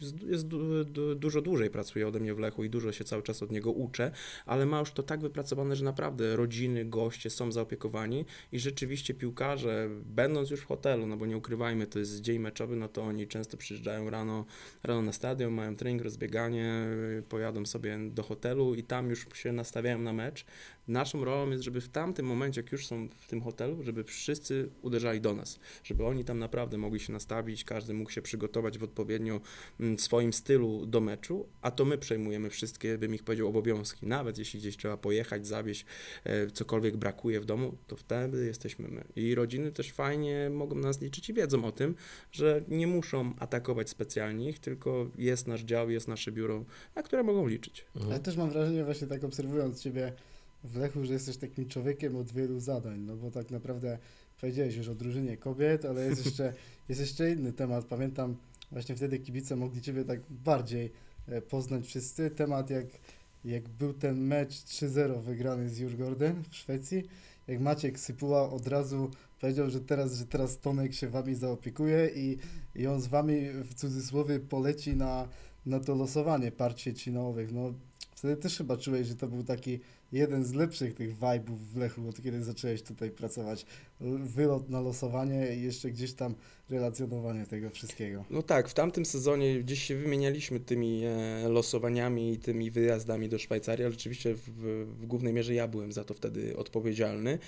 jest, 0.02 0.24
jest 0.24 0.48
du, 0.48 0.86
du, 0.86 1.16
dużo 1.16 1.42
dłużej 1.42 1.70
pracuje 1.70 2.08
ode 2.08 2.20
mnie 2.20 2.34
w 2.34 2.40
Lechu 2.40 2.64
i 2.64 2.70
dużo 2.70 2.92
się 2.92 3.04
cały 3.04 3.24
czas 3.24 3.44
od 3.44 3.52
niego 3.52 3.72
uczę, 3.72 4.12
ale 4.46 4.66
ma 4.66 4.80
już 4.80 4.92
to 4.92 5.04
tak 5.04 5.22
wypracowane, 5.22 5.76
że 5.76 5.86
naprawdę 5.86 6.36
rodziny, 6.36 6.86
goście 6.86 7.30
są 7.30 7.52
zaopiekowani 7.52 8.26
i 8.52 8.60
rzeczywiście 8.60 9.14
piłkarze, 9.14 9.90
będąc 10.06 10.50
już 10.50 10.60
w 10.60 10.66
hotelu, 10.66 11.08
no 11.08 11.18
bo 11.18 11.26
nie 11.26 11.38
ukrywajmy, 11.38 11.88
to 11.88 12.00
jest 12.00 12.22
dzień 12.22 12.40
meczowy, 12.40 12.76
no 12.76 12.88
to 12.88 13.04
oni 13.04 13.28
często 13.28 13.58
przyjeżdżają 13.58 14.10
rano, 14.10 14.46
rano 14.84 15.02
na 15.02 15.14
stadion, 15.14 15.54
mają 15.54 15.76
trening, 15.76 16.02
rozbieganie, 16.02 16.88
pojadą 17.30 17.66
sobie 17.66 17.98
do 18.10 18.24
hotelu 18.24 18.76
i 18.76 18.84
tam 18.84 19.10
już 19.10 19.28
się 19.34 19.52
nastawiają 19.52 20.00
na 20.00 20.14
mecz. 20.14 20.46
Naszą 20.88 21.26
rolą 21.26 21.52
jest, 21.52 21.64
żeby 21.64 21.82
w 21.82 21.90
tamtym 21.90 22.26
momencie, 22.26 22.62
jak 22.62 22.72
już 22.72 22.88
są 22.88 23.08
w 23.18 23.28
tym 23.28 23.42
hotelu, 23.42 23.84
żeby 23.84 24.04
wszyscy 24.04 24.70
uderzali 24.82 25.22
do 25.22 25.34
nas, 25.34 25.60
żeby 25.84 26.06
oni 26.06 26.26
tam 26.26 26.40
naprawdę 26.40 26.78
mogli 26.78 27.00
się 27.00 27.14
nastawić, 27.14 27.64
każdy 27.64 27.94
mógł 27.94 28.10
się 28.10 28.22
przygotować 28.22 28.78
w 28.78 28.84
odpowiednio 28.84 29.42
mm, 29.80 30.00
swoim 30.00 30.34
stylu 30.34 30.86
do 30.86 31.02
meczu, 31.02 31.46
a 31.62 31.72
to 31.72 31.86
my 31.86 31.98
przejmujemy 31.98 32.50
wszystkie, 32.50 32.98
bym 32.98 33.16
ich 33.16 33.24
powiedział, 33.24 33.48
obowiązki. 33.48 34.08
Nawet 34.08 34.38
jeśli 34.38 34.60
gdzieś 34.60 34.78
trzeba 34.78 34.98
pojechać, 34.98 35.48
zawieźć, 35.48 35.86
e, 36.24 36.48
cokolwiek 36.48 36.98
brakuje 36.98 37.42
w 37.42 37.46
domu, 37.46 37.78
to 37.88 37.96
wtedy 37.96 38.46
jesteśmy 38.46 38.88
my. 38.88 39.04
I 39.16 39.36
rodziny 39.36 39.72
też 39.72 39.92
fajnie 39.92 40.50
mogą 40.50 40.76
nas 40.76 41.02
liczyć 41.02 41.30
i 41.30 41.34
wiedzą 41.34 41.66
o 41.66 41.72
tym, 41.72 41.96
że 42.32 42.64
nie 42.68 42.88
muszą 42.88 43.34
atakować 43.40 43.90
specjalnie 43.90 44.50
ich, 44.50 44.60
tylko 44.60 45.08
jest 45.18 45.48
nasz 45.48 45.62
dział, 45.62 45.90
jest 45.90 46.08
nasze 46.08 46.32
biuro, 46.32 46.66
na 46.96 47.04
które 47.04 47.24
mogą 47.24 47.48
liczyć. 47.48 47.86
Ale 48.06 48.20
też 48.20 48.38
mam 48.38 48.50
wrażenie, 48.50 48.84
właśnie 48.86 49.08
tak 49.08 49.24
obserwując 49.24 49.82
Ciebie 49.82 50.14
w 50.64 50.76
Lechu, 50.76 51.06
że 51.06 51.14
jesteś 51.14 51.38
takim 51.38 51.66
człowiekiem 51.66 52.16
od 52.16 52.32
wielu 52.32 52.60
zadań, 52.60 53.00
no 53.00 53.16
bo 53.16 53.32
tak 53.32 53.52
naprawdę 53.52 53.98
powiedziałeś 54.42 54.76
już 54.76 54.88
o 54.88 54.96
drużynie 54.96 55.38
kobiet, 55.38 55.86
ale 55.86 56.06
jest 56.06 56.26
jeszcze, 56.26 56.54
jest 56.90 57.02
jeszcze 57.02 57.32
inny 57.32 57.54
temat. 57.54 57.86
Pamiętam 57.86 58.36
właśnie 58.72 58.96
wtedy 58.96 59.20
kibice 59.20 59.56
mogli 59.56 59.82
Ciebie 59.82 60.06
tak 60.06 60.20
bardziej 60.30 60.92
e, 61.28 61.42
poznać 61.42 61.86
wszyscy. 61.86 62.30
Temat 62.30 62.70
jak, 62.70 62.86
jak 63.46 63.70
był 63.70 63.94
ten 63.94 64.22
mecz 64.22 64.54
3-0 64.54 65.22
wygrany 65.22 65.70
z 65.70 65.80
Jurgorden 65.80 66.44
w 66.50 66.56
Szwecji, 66.56 67.04
jak 67.48 67.60
Maciek 67.60 68.00
Sypuła 68.00 68.50
od 68.50 68.68
razu 68.68 69.12
powiedział, 69.42 69.70
że 69.70 69.82
teraz, 69.82 70.14
że 70.14 70.26
teraz 70.26 70.60
Tomek 70.60 70.94
się 70.94 71.10
Wami 71.10 71.36
zaopiekuje 71.36 72.10
i, 72.16 72.38
i 72.76 72.88
on 72.88 73.02
z 73.02 73.08
Wami 73.08 73.50
w 73.50 73.74
cudzysłowie 73.74 74.40
poleci 74.40 74.96
na, 74.96 75.28
na 75.66 75.80
to 75.80 75.96
losowanie 75.96 76.52
par 76.52 76.76
ćwierćfinałowych. 76.76 77.52
No 77.52 77.74
wtedy 78.24 78.38
też 78.38 78.58
chyba 78.58 78.78
czułeś, 78.78 79.08
że 79.08 79.16
to 79.16 79.28
był 79.28 79.44
taki 79.44 79.80
jeden 80.12 80.46
z 80.46 80.54
lepszych 80.54 80.94
tych 80.94 81.18
vibe'ów 81.18 81.58
w 81.74 81.78
Lechu, 81.78 82.10
od 82.10 82.22
kiedy 82.22 82.44
zacząłeś 82.44 82.84
tutaj 82.84 83.12
pracować. 83.12 83.66
Wylot 84.20 84.70
na 84.70 84.82
losowanie 84.82 85.56
i 85.56 85.62
jeszcze 85.62 85.92
gdzieś 85.92 86.14
tam 86.14 86.36
relacjonowanie 86.70 87.46
tego 87.46 87.70
wszystkiego. 87.70 88.26
No 88.30 88.42
tak, 88.42 88.70
w 88.70 88.74
tamtym 88.74 89.06
sezonie 89.06 89.60
gdzieś 89.60 89.84
się 89.84 89.96
wymienialiśmy 89.96 90.60
tymi 90.60 91.02
e, 91.06 91.50
losowaniami 91.50 92.34
i 92.34 92.38
tymi 92.38 92.72
wyjazdami 92.72 93.30
do 93.30 93.40
Szwajcarii, 93.40 93.86
ale 93.86 93.92
rzeczywiście 93.92 94.36
w, 94.36 94.50
w 95.02 95.06
głównej 95.06 95.34
mierze 95.34 95.54
ja 95.54 95.68
byłem 95.68 95.92
za 95.92 96.04
to 96.04 96.14
wtedy 96.14 96.58
odpowiedzialny. 96.58 97.40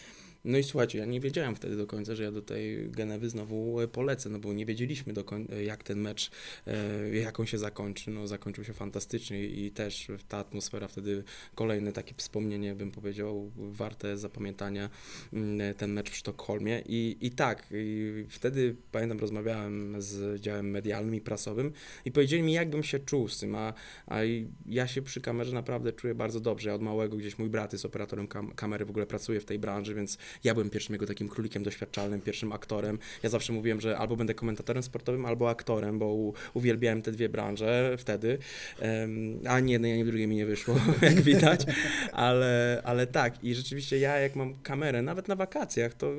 No 0.45 0.57
i 0.57 0.63
słuchajcie, 0.63 0.97
ja 0.97 1.05
nie 1.05 1.19
wiedziałem 1.19 1.55
wtedy 1.55 1.75
do 1.75 1.87
końca, 1.87 2.15
że 2.15 2.23
ja 2.23 2.31
do 2.31 2.41
tej 2.41 2.89
Genewy 2.89 3.29
znowu 3.29 3.81
e, 3.81 3.87
polecę, 3.87 4.29
no 4.29 4.39
bo 4.39 4.53
nie 4.53 4.65
wiedzieliśmy 4.65 5.13
do 5.13 5.23
końca, 5.23 5.55
jak 5.55 5.83
ten 5.83 5.99
mecz, 5.99 6.31
e, 6.67 7.15
jak 7.17 7.39
on 7.39 7.45
się 7.45 7.57
zakończy. 7.57 8.11
No 8.11 8.27
zakończył 8.27 8.63
się 8.63 8.73
fantastycznie 8.73 9.45
i 9.45 9.71
też 9.71 10.07
ta 10.27 10.37
atmosfera 10.37 10.87
wtedy, 10.87 11.23
kolejne 11.55 11.91
takie 11.91 12.13
wspomnienie, 12.17 12.75
bym 12.75 12.91
powiedział, 12.91 13.51
warte 13.55 14.17
zapamiętania, 14.17 14.89
mm, 15.33 15.75
ten 15.75 15.93
mecz 15.93 16.09
w 16.09 16.15
Sztokholmie. 16.15 16.81
I, 16.85 17.17
i 17.21 17.31
tak, 17.31 17.67
i 17.71 18.25
wtedy 18.29 18.75
pamiętam, 18.91 19.19
rozmawiałem 19.19 20.01
z 20.01 20.41
działem 20.41 20.69
medialnym 20.69 21.15
i 21.15 21.21
prasowym 21.21 21.71
i 22.05 22.11
powiedzieli 22.11 22.43
mi, 22.43 22.53
jakbym 22.53 22.83
się 22.83 22.99
czuł 22.99 23.27
z 23.27 23.39
tym, 23.39 23.55
a, 23.55 23.73
a 24.07 24.17
ja 24.65 24.87
się 24.87 25.01
przy 25.01 25.21
kamerze 25.21 25.53
naprawdę 25.53 25.93
czuję 25.93 26.15
bardzo 26.15 26.39
dobrze. 26.39 26.69
Ja 26.69 26.75
od 26.75 26.81
małego 26.81 27.17
gdzieś 27.17 27.37
mój 27.39 27.49
brat 27.49 27.73
jest 27.73 27.85
operatorem 27.85 28.27
kam 28.27 28.51
kamery, 28.51 28.85
w 28.85 28.89
ogóle 28.89 29.05
pracuje 29.05 29.39
w 29.39 29.45
tej 29.45 29.59
branży, 29.59 29.95
więc 29.95 30.17
ja 30.43 30.53
byłem 30.53 30.69
pierwszym 30.69 30.93
jego 30.93 31.05
takim 31.05 31.29
królikiem 31.29 31.63
doświadczalnym, 31.63 32.21
pierwszym 32.21 32.51
aktorem. 32.51 32.99
Ja 33.23 33.29
zawsze 33.29 33.53
mówiłem, 33.53 33.81
że 33.81 33.97
albo 33.97 34.15
będę 34.15 34.33
komentatorem 34.33 34.83
sportowym, 34.83 35.25
albo 35.25 35.49
aktorem, 35.49 35.99
bo 35.99 36.33
uwielbiałem 36.53 37.01
te 37.01 37.11
dwie 37.11 37.29
branże 37.29 37.95
wtedy. 37.97 38.37
Um, 38.81 39.39
a 39.47 39.59
nie 39.59 39.73
jednej, 39.73 39.93
ani 39.93 40.05
drugiej 40.05 40.27
mi 40.27 40.35
nie 40.35 40.45
wyszło, 40.45 40.75
jak 41.01 41.21
widać. 41.21 41.65
Ale, 42.11 42.81
ale 42.83 43.07
tak, 43.07 43.43
i 43.43 43.55
rzeczywiście 43.55 43.99
ja 43.99 44.19
jak 44.19 44.35
mam 44.35 44.55
kamerę, 44.55 45.01
nawet 45.01 45.27
na 45.27 45.35
wakacjach, 45.35 45.93
to 45.93 46.13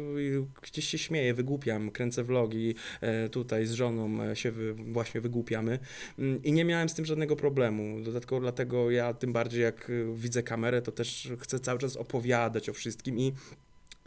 gdzieś 0.62 0.88
się 0.88 0.98
śmieję, 0.98 1.34
wygłupiam, 1.34 1.90
kręcę 1.90 2.24
vlogi, 2.24 2.74
e, 3.00 3.28
tutaj 3.28 3.66
z 3.66 3.72
żoną 3.72 4.22
e, 4.22 4.36
się 4.36 4.50
wy, 4.50 4.74
właśnie 4.74 5.20
wygłupiamy 5.20 5.78
Mm, 6.18 6.42
i 6.42 6.52
nie 6.52 6.64
miałem 6.64 6.88
z 6.88 6.94
tym 6.94 7.04
żadnego 7.04 7.36
problemu. 7.36 8.00
Dodatkowo 8.00 8.40
dlatego 8.40 8.90
ja 8.90 9.14
tym 9.14 9.32
bardziej 9.32 9.62
jak 9.62 9.90
e, 9.90 10.16
widzę 10.16 10.42
kamerę, 10.42 10.82
to 10.82 10.92
też 10.92 11.28
chcę 11.40 11.60
cały 11.60 11.78
czas 11.78 11.96
opowiadać 11.96 12.68
o 12.68 12.72
wszystkim 12.72 13.18
i 13.18 13.32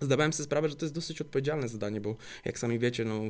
Zdawałem 0.01 0.33
sobie 0.33 0.45
sprawę, 0.45 0.69
że 0.69 0.75
to 0.75 0.85
jest 0.85 0.95
dosyć 0.95 1.21
odpowiedzialne 1.21 1.67
zadanie, 1.67 2.01
bo 2.01 2.15
jak 2.45 2.59
sami 2.59 2.79
wiecie, 2.79 3.05
no, 3.05 3.21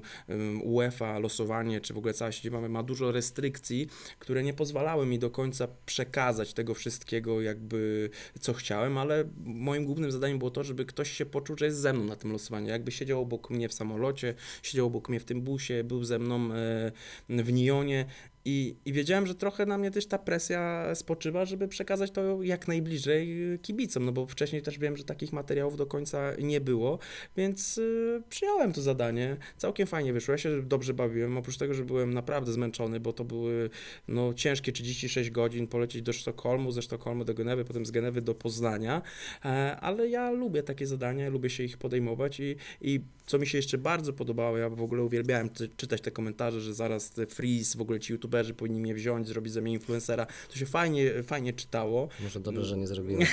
UEFA, 0.64 1.20
losowanie, 1.20 1.82
czy 1.82 1.94
w 1.94 1.98
ogóle 1.98 2.14
cała 2.14 2.32
siedziba 2.32 2.70
ma 2.70 2.84
dużo 2.84 3.12
restrykcji, 3.12 3.88
które 4.20 4.44
nie 4.44 4.54
pozwalały 4.54 5.06
mi 5.06 5.20
do 5.20 5.30
końca 5.30 5.68
przekazać 5.86 6.54
tego 6.54 6.74
wszystkiego, 6.74 7.42
jakby 7.42 8.10
co 8.40 8.54
chciałem, 8.54 8.98
ale 8.98 9.24
moim 9.46 9.86
głównym 9.86 10.12
zadaniem 10.12 10.40
było 10.40 10.52
to, 10.52 10.64
żeby 10.64 10.86
ktoś 10.86 11.12
się 11.12 11.26
poczuł, 11.26 11.58
że 11.58 11.66
jest 11.66 11.78
ze 11.78 11.94
mną 11.94 12.04
na 12.04 12.16
tym 12.16 12.32
losowaniu. 12.32 12.68
Jakby 12.68 12.92
siedział 12.92 13.22
obok 13.22 13.50
mnie 13.50 13.70
w 13.70 13.74
samolocie, 13.74 14.34
siedział 14.64 14.88
obok 14.88 15.10
mnie 15.10 15.20
w 15.20 15.26
tym 15.26 15.42
busie, 15.42 15.84
był 15.84 16.04
ze 16.04 16.20
mną 16.20 16.54
e, 16.54 16.92
w 17.30 17.54
Nionie 17.54 18.06
i, 18.46 18.76
I 18.86 18.94
wiedziałem, 18.94 19.28
że 19.28 19.36
trochę 19.36 19.66
na 19.66 19.78
mnie 19.78 19.92
też 19.92 20.06
ta 20.08 20.18
presja 20.18 20.96
spoczywa, 20.96 21.46
żeby 21.46 21.68
przekazać 21.68 22.12
to 22.12 22.44
jak 22.44 22.68
najbliżej 22.68 23.54
y, 23.54 23.60
kibicom, 23.60 24.06
no 24.06 24.12
bo 24.12 24.26
wcześniej 24.26 24.62
też 24.62 24.80
wiem, 24.80 24.98
że 24.98 25.04
takich 25.04 25.34
materiałów 25.34 25.78
do 25.78 25.86
końca 25.86 26.32
nie 26.42 26.62
było, 26.62 27.00
więc 27.38 27.78
y, 27.78 28.24
przyjąłem 28.30 28.74
to 28.74 28.82
zadanie. 28.82 29.38
Całkiem 29.58 29.88
fajnie 29.88 30.14
wyszło, 30.14 30.32
ja 30.32 30.38
się 30.38 30.62
dobrze 30.62 30.94
bawiłem, 30.94 31.38
oprócz 31.38 31.58
tego, 31.58 31.74
że 31.74 31.86
byłem 31.86 32.14
naprawdę 32.14 32.52
zmęczony, 32.52 33.00
bo 33.00 33.14
to 33.14 33.24
były 33.24 33.70
no, 34.08 34.34
ciężkie 34.34 34.72
36 34.72 35.30
godzin, 35.30 35.68
polecieć 35.68 36.02
do 36.02 36.14
Sztokholmu, 36.14 36.72
ze 36.72 36.82
Sztokholmu 36.82 37.26
do 37.26 37.34
Genewy, 37.34 37.66
potem 37.66 37.86
z 37.86 37.92
Genewy 37.92 38.22
do 38.22 38.36
Poznania, 38.36 39.02
e, 39.46 39.78
ale 39.82 40.10
ja 40.10 40.32
lubię 40.32 40.64
takie 40.64 40.88
zadania, 40.88 41.30
lubię 41.30 41.50
się 41.50 41.64
ich 41.64 41.78
podejmować 41.78 42.40
i, 42.40 42.56
i 42.82 43.02
co 43.30 43.40
mi 43.40 43.48
się 43.48 43.58
jeszcze 43.58 43.78
bardzo 43.78 44.14
podobało, 44.14 44.58
ja 44.58 44.70
w 44.70 44.82
ogóle 44.82 45.04
uwielbiałem 45.04 45.50
czytać 45.78 46.02
te 46.02 46.12
komentarze, 46.12 46.62
że 46.62 46.74
zaraz 46.74 47.12
te 47.12 47.26
freeze, 47.26 47.78
w 47.78 47.82
ogóle 47.82 48.00
ci 48.00 48.14
youtuberzy 48.14 48.54
powinni 48.54 48.82
mnie 48.82 48.94
wziąć, 48.94 49.28
zrobić 49.28 49.54
ze 49.54 49.62
mnie 49.62 49.74
influencera. 49.74 50.28
To 50.50 50.56
się 50.56 50.66
fajnie, 50.66 51.24
fajnie 51.24 51.54
czytało. 51.54 52.10
Może 52.24 52.40
dobrze, 52.40 52.66
że 52.66 52.78
nie 52.78 52.88
zrobiłem 52.88 53.24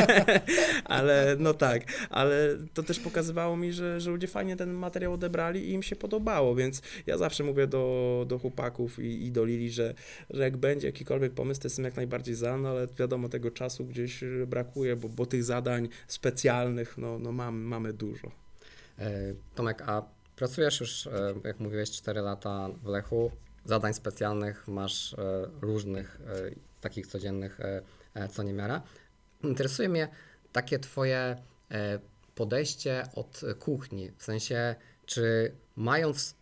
ale 0.84 1.36
no 1.38 1.54
tak, 1.54 2.08
ale 2.10 2.58
to 2.74 2.82
też 2.82 3.00
pokazywało 3.00 3.56
mi, 3.56 3.72
że, 3.72 4.00
że 4.00 4.10
ludzie 4.10 4.26
fajnie 4.26 4.56
ten 4.56 4.72
materiał 4.72 5.12
odebrali 5.12 5.68
i 5.68 5.72
im 5.72 5.82
się 5.82 5.96
podobało, 5.96 6.54
więc 6.54 6.82
ja 7.06 7.18
zawsze 7.18 7.44
mówię 7.44 7.66
do, 7.66 8.24
do 8.28 8.38
chłopaków 8.38 8.98
i, 8.98 9.26
i 9.26 9.32
do 9.32 9.44
Lili, 9.44 9.70
że, 9.70 9.94
że 10.30 10.42
jak 10.42 10.56
będzie 10.56 10.86
jakikolwiek 10.86 11.32
pomysł, 11.32 11.60
to 11.60 11.66
jestem 11.66 11.84
jak 11.84 11.96
najbardziej 11.96 12.34
za, 12.34 12.56
no 12.56 12.68
ale 12.68 12.86
wiadomo, 12.98 13.28
tego 13.28 13.50
czasu 13.50 13.84
gdzieś 13.84 14.24
brakuje, 14.46 14.96
bo, 14.96 15.08
bo 15.08 15.26
tych 15.26 15.44
zadań 15.44 15.88
specjalnych 16.08 16.98
no, 16.98 17.18
no 17.18 17.32
mam, 17.32 17.60
mamy 17.60 17.92
dużo. 17.92 18.49
E, 19.00 19.34
Tomek, 19.54 19.82
a 19.86 20.02
pracujesz 20.36 20.80
już, 20.80 21.06
e, 21.06 21.34
jak 21.44 21.60
mówiłeś, 21.60 21.90
4 21.90 22.20
lata 22.20 22.68
w 22.82 22.86
Lechu. 22.86 23.30
Zadań 23.64 23.94
specjalnych 23.94 24.68
masz 24.68 25.14
e, 25.14 25.16
różnych, 25.60 26.20
takich 26.80 27.06
codziennych, 27.06 27.58
co 28.30 28.42
niemiara. 28.42 28.82
Interesuje 29.42 29.88
mnie 29.88 30.08
takie 30.52 30.78
Twoje 30.78 31.36
podejście 32.34 33.06
od 33.14 33.40
kuchni. 33.58 34.10
W 34.16 34.24
sensie, 34.24 34.74
czy 35.06 35.54
mając 35.76 36.34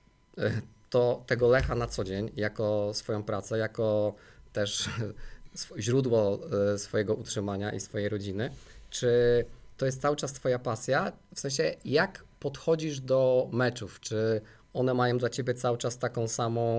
to, 0.90 1.24
tego 1.26 1.48
Lecha 1.48 1.74
na 1.74 1.86
co 1.86 2.04
dzień, 2.04 2.30
jako 2.36 2.90
swoją 2.94 3.22
pracę, 3.22 3.58
jako 3.58 4.14
też 4.52 4.88
źródło 5.78 6.40
swojego 6.76 7.14
utrzymania 7.14 7.72
i 7.72 7.80
swojej 7.80 8.08
rodziny, 8.08 8.50
czy 8.90 9.44
to 9.76 9.86
jest 9.86 10.02
cały 10.02 10.16
czas 10.16 10.32
Twoja 10.32 10.58
pasja? 10.58 11.12
W 11.34 11.40
sensie, 11.40 11.74
jak 11.84 12.24
podchodzisz 12.40 13.00
do 13.00 13.48
meczów? 13.52 14.00
Czy 14.00 14.40
one 14.74 14.94
mają 14.94 15.18
dla 15.18 15.28
Ciebie 15.28 15.54
cały 15.54 15.78
czas 15.78 15.98
taką 15.98 16.28
samą 16.28 16.74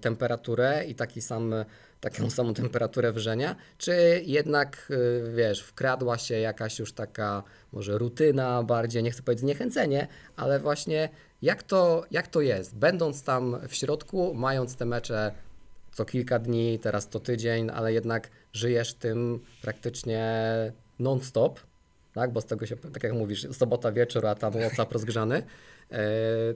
temperaturę 0.00 0.84
i 0.84 0.94
taki 0.94 1.20
sam, 1.20 1.54
taką 2.00 2.30
samą 2.30 2.54
temperaturę 2.54 3.12
wrzenia? 3.12 3.56
Czy 3.78 4.22
jednak, 4.24 4.92
wiesz, 5.34 5.60
wkradła 5.60 6.18
się 6.18 6.38
jakaś 6.38 6.78
już 6.78 6.92
taka 6.92 7.42
może 7.72 7.98
rutyna 7.98 8.62
bardziej, 8.62 9.02
nie 9.02 9.10
chcę 9.10 9.22
powiedzieć 9.22 9.40
zniechęcenie, 9.40 10.08
ale 10.36 10.60
właśnie 10.60 11.08
jak 11.42 11.62
to, 11.62 12.04
jak 12.10 12.28
to 12.28 12.40
jest? 12.40 12.76
Będąc 12.76 13.22
tam 13.22 13.56
w 13.68 13.74
środku, 13.74 14.34
mając 14.34 14.76
te 14.76 14.84
mecze 14.84 15.32
co 15.92 16.04
kilka 16.04 16.38
dni, 16.38 16.78
teraz 16.78 17.08
to 17.08 17.20
tydzień, 17.20 17.70
ale 17.74 17.92
jednak 17.92 18.30
żyjesz 18.52 18.94
tym 18.94 19.40
praktycznie 19.62 20.32
non-stop, 20.98 21.60
tak? 22.16 22.32
bo 22.32 22.40
z 22.40 22.46
tego 22.46 22.66
się, 22.66 22.76
tak 22.76 23.02
jak 23.02 23.12
mówisz, 23.12 23.46
sobota 23.52 23.92
wieczór, 23.92 24.26
a 24.26 24.34
tam 24.34 24.52
WhatsApp 24.52 24.92
rozgrzany. 24.92 25.42
E, 25.92 25.98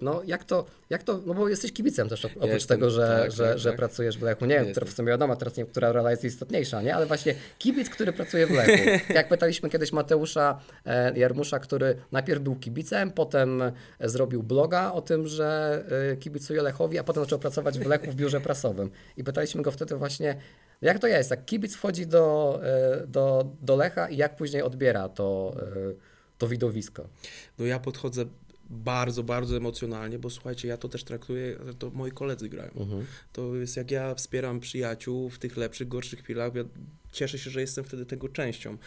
No 0.03 0.23
jak 0.27 0.45
to, 0.45 0.65
jak 0.91 1.03
to, 1.03 1.21
no 1.27 1.35
bo 1.35 1.49
jesteś 1.49 1.73
kibicem 1.73 2.09
też 2.09 2.25
op- 2.25 2.37
oprócz 2.37 2.51
Jestem, 2.53 2.77
tego, 2.77 2.91
że, 2.91 3.21
tak, 3.23 3.33
że, 3.33 3.49
tak, 3.49 3.59
że 3.59 3.69
tak. 3.69 3.79
pracujesz 3.79 4.19
w 4.19 4.23
Lechu. 4.23 4.47
Nie 4.47 4.55
wiem, 4.55 4.67
Jestem. 4.67 4.89
w 4.89 4.93
sumie 4.93 5.09
wiadomo 5.09 5.37
teraz 5.37 5.57
nie, 5.57 5.65
która 5.65 5.93
rola 5.93 6.11
jest 6.11 6.25
istotniejsza, 6.25 6.83
nie? 6.83 6.95
Ale 6.95 7.07
właśnie 7.07 7.35
kibic, 7.59 7.91
który 7.91 8.13
pracuje 8.13 8.47
w 8.47 8.51
Lechu. 8.51 8.73
Jak 9.15 9.29
pytaliśmy 9.29 9.71
kiedyś 9.71 9.93
Mateusza 9.93 10.61
e, 10.87 11.19
Jarmusza, 11.19 11.59
który 11.59 11.97
najpierw 12.13 12.43
był 12.43 12.57
kibicem, 12.57 13.11
potem 13.11 13.63
zrobił 14.01 14.43
bloga 14.43 14.93
o 14.93 15.03
tym, 15.03 15.27
że 15.27 15.83
e, 16.13 16.17
kibicuje 16.17 16.63
Lechowi, 16.63 16.99
a 16.99 17.05
potem 17.05 17.25
zaczął 17.25 17.39
pracować 17.39 17.79
w 17.79 17.87
Lechu 17.87 18.11
w 18.11 18.15
biurze 18.15 18.41
prasowym. 18.41 18.91
I 19.17 19.25
pytaliśmy 19.25 19.63
go 19.63 19.71
wtedy 19.71 19.97
właśnie, 19.97 20.37
jak 20.81 20.99
to 20.99 21.07
jest, 21.07 21.31
jak 21.31 21.45
kibic 21.45 21.77
wchodzi 21.77 22.07
do, 22.07 22.61
e, 22.63 23.07
do, 23.07 23.53
do 23.63 23.77
Lecha 23.77 24.09
i 24.09 24.17
jak 24.17 24.37
później 24.37 24.63
odbiera 24.63 25.09
to, 25.09 25.57
e, 25.63 25.95
to 26.39 26.49
widowisko. 26.49 27.09
No 27.59 27.65
ja 27.65 27.79
podchodzę 27.79 28.25
bardzo, 28.71 29.23
bardzo 29.23 29.57
emocjonalnie, 29.57 30.19
bo 30.19 30.31
słuchajcie, 30.31 30.69
ja 30.69 30.77
to 30.77 30.89
też 30.89 31.05
traktuję, 31.05 31.57
to 31.79 31.91
moi 31.91 32.11
koledzy 32.11 32.49
grają. 32.49 32.71
Mhm. 32.77 33.07
To 33.33 33.57
jest 33.57 33.77
jak 33.77 33.91
ja 33.91 34.15
wspieram 34.15 34.61
przyjaciół 34.61 35.31
w 35.31 35.39
tych 35.39 35.57
lepszych, 35.57 35.89
gorszych 35.89 36.21
chwilach. 36.21 36.53
Cieszę 37.13 37.39
się, 37.39 37.51
że 37.51 37.61
jestem 37.61 37.85
wtedy 37.85 38.07
tego 38.07 38.29
częścią. 38.29 38.79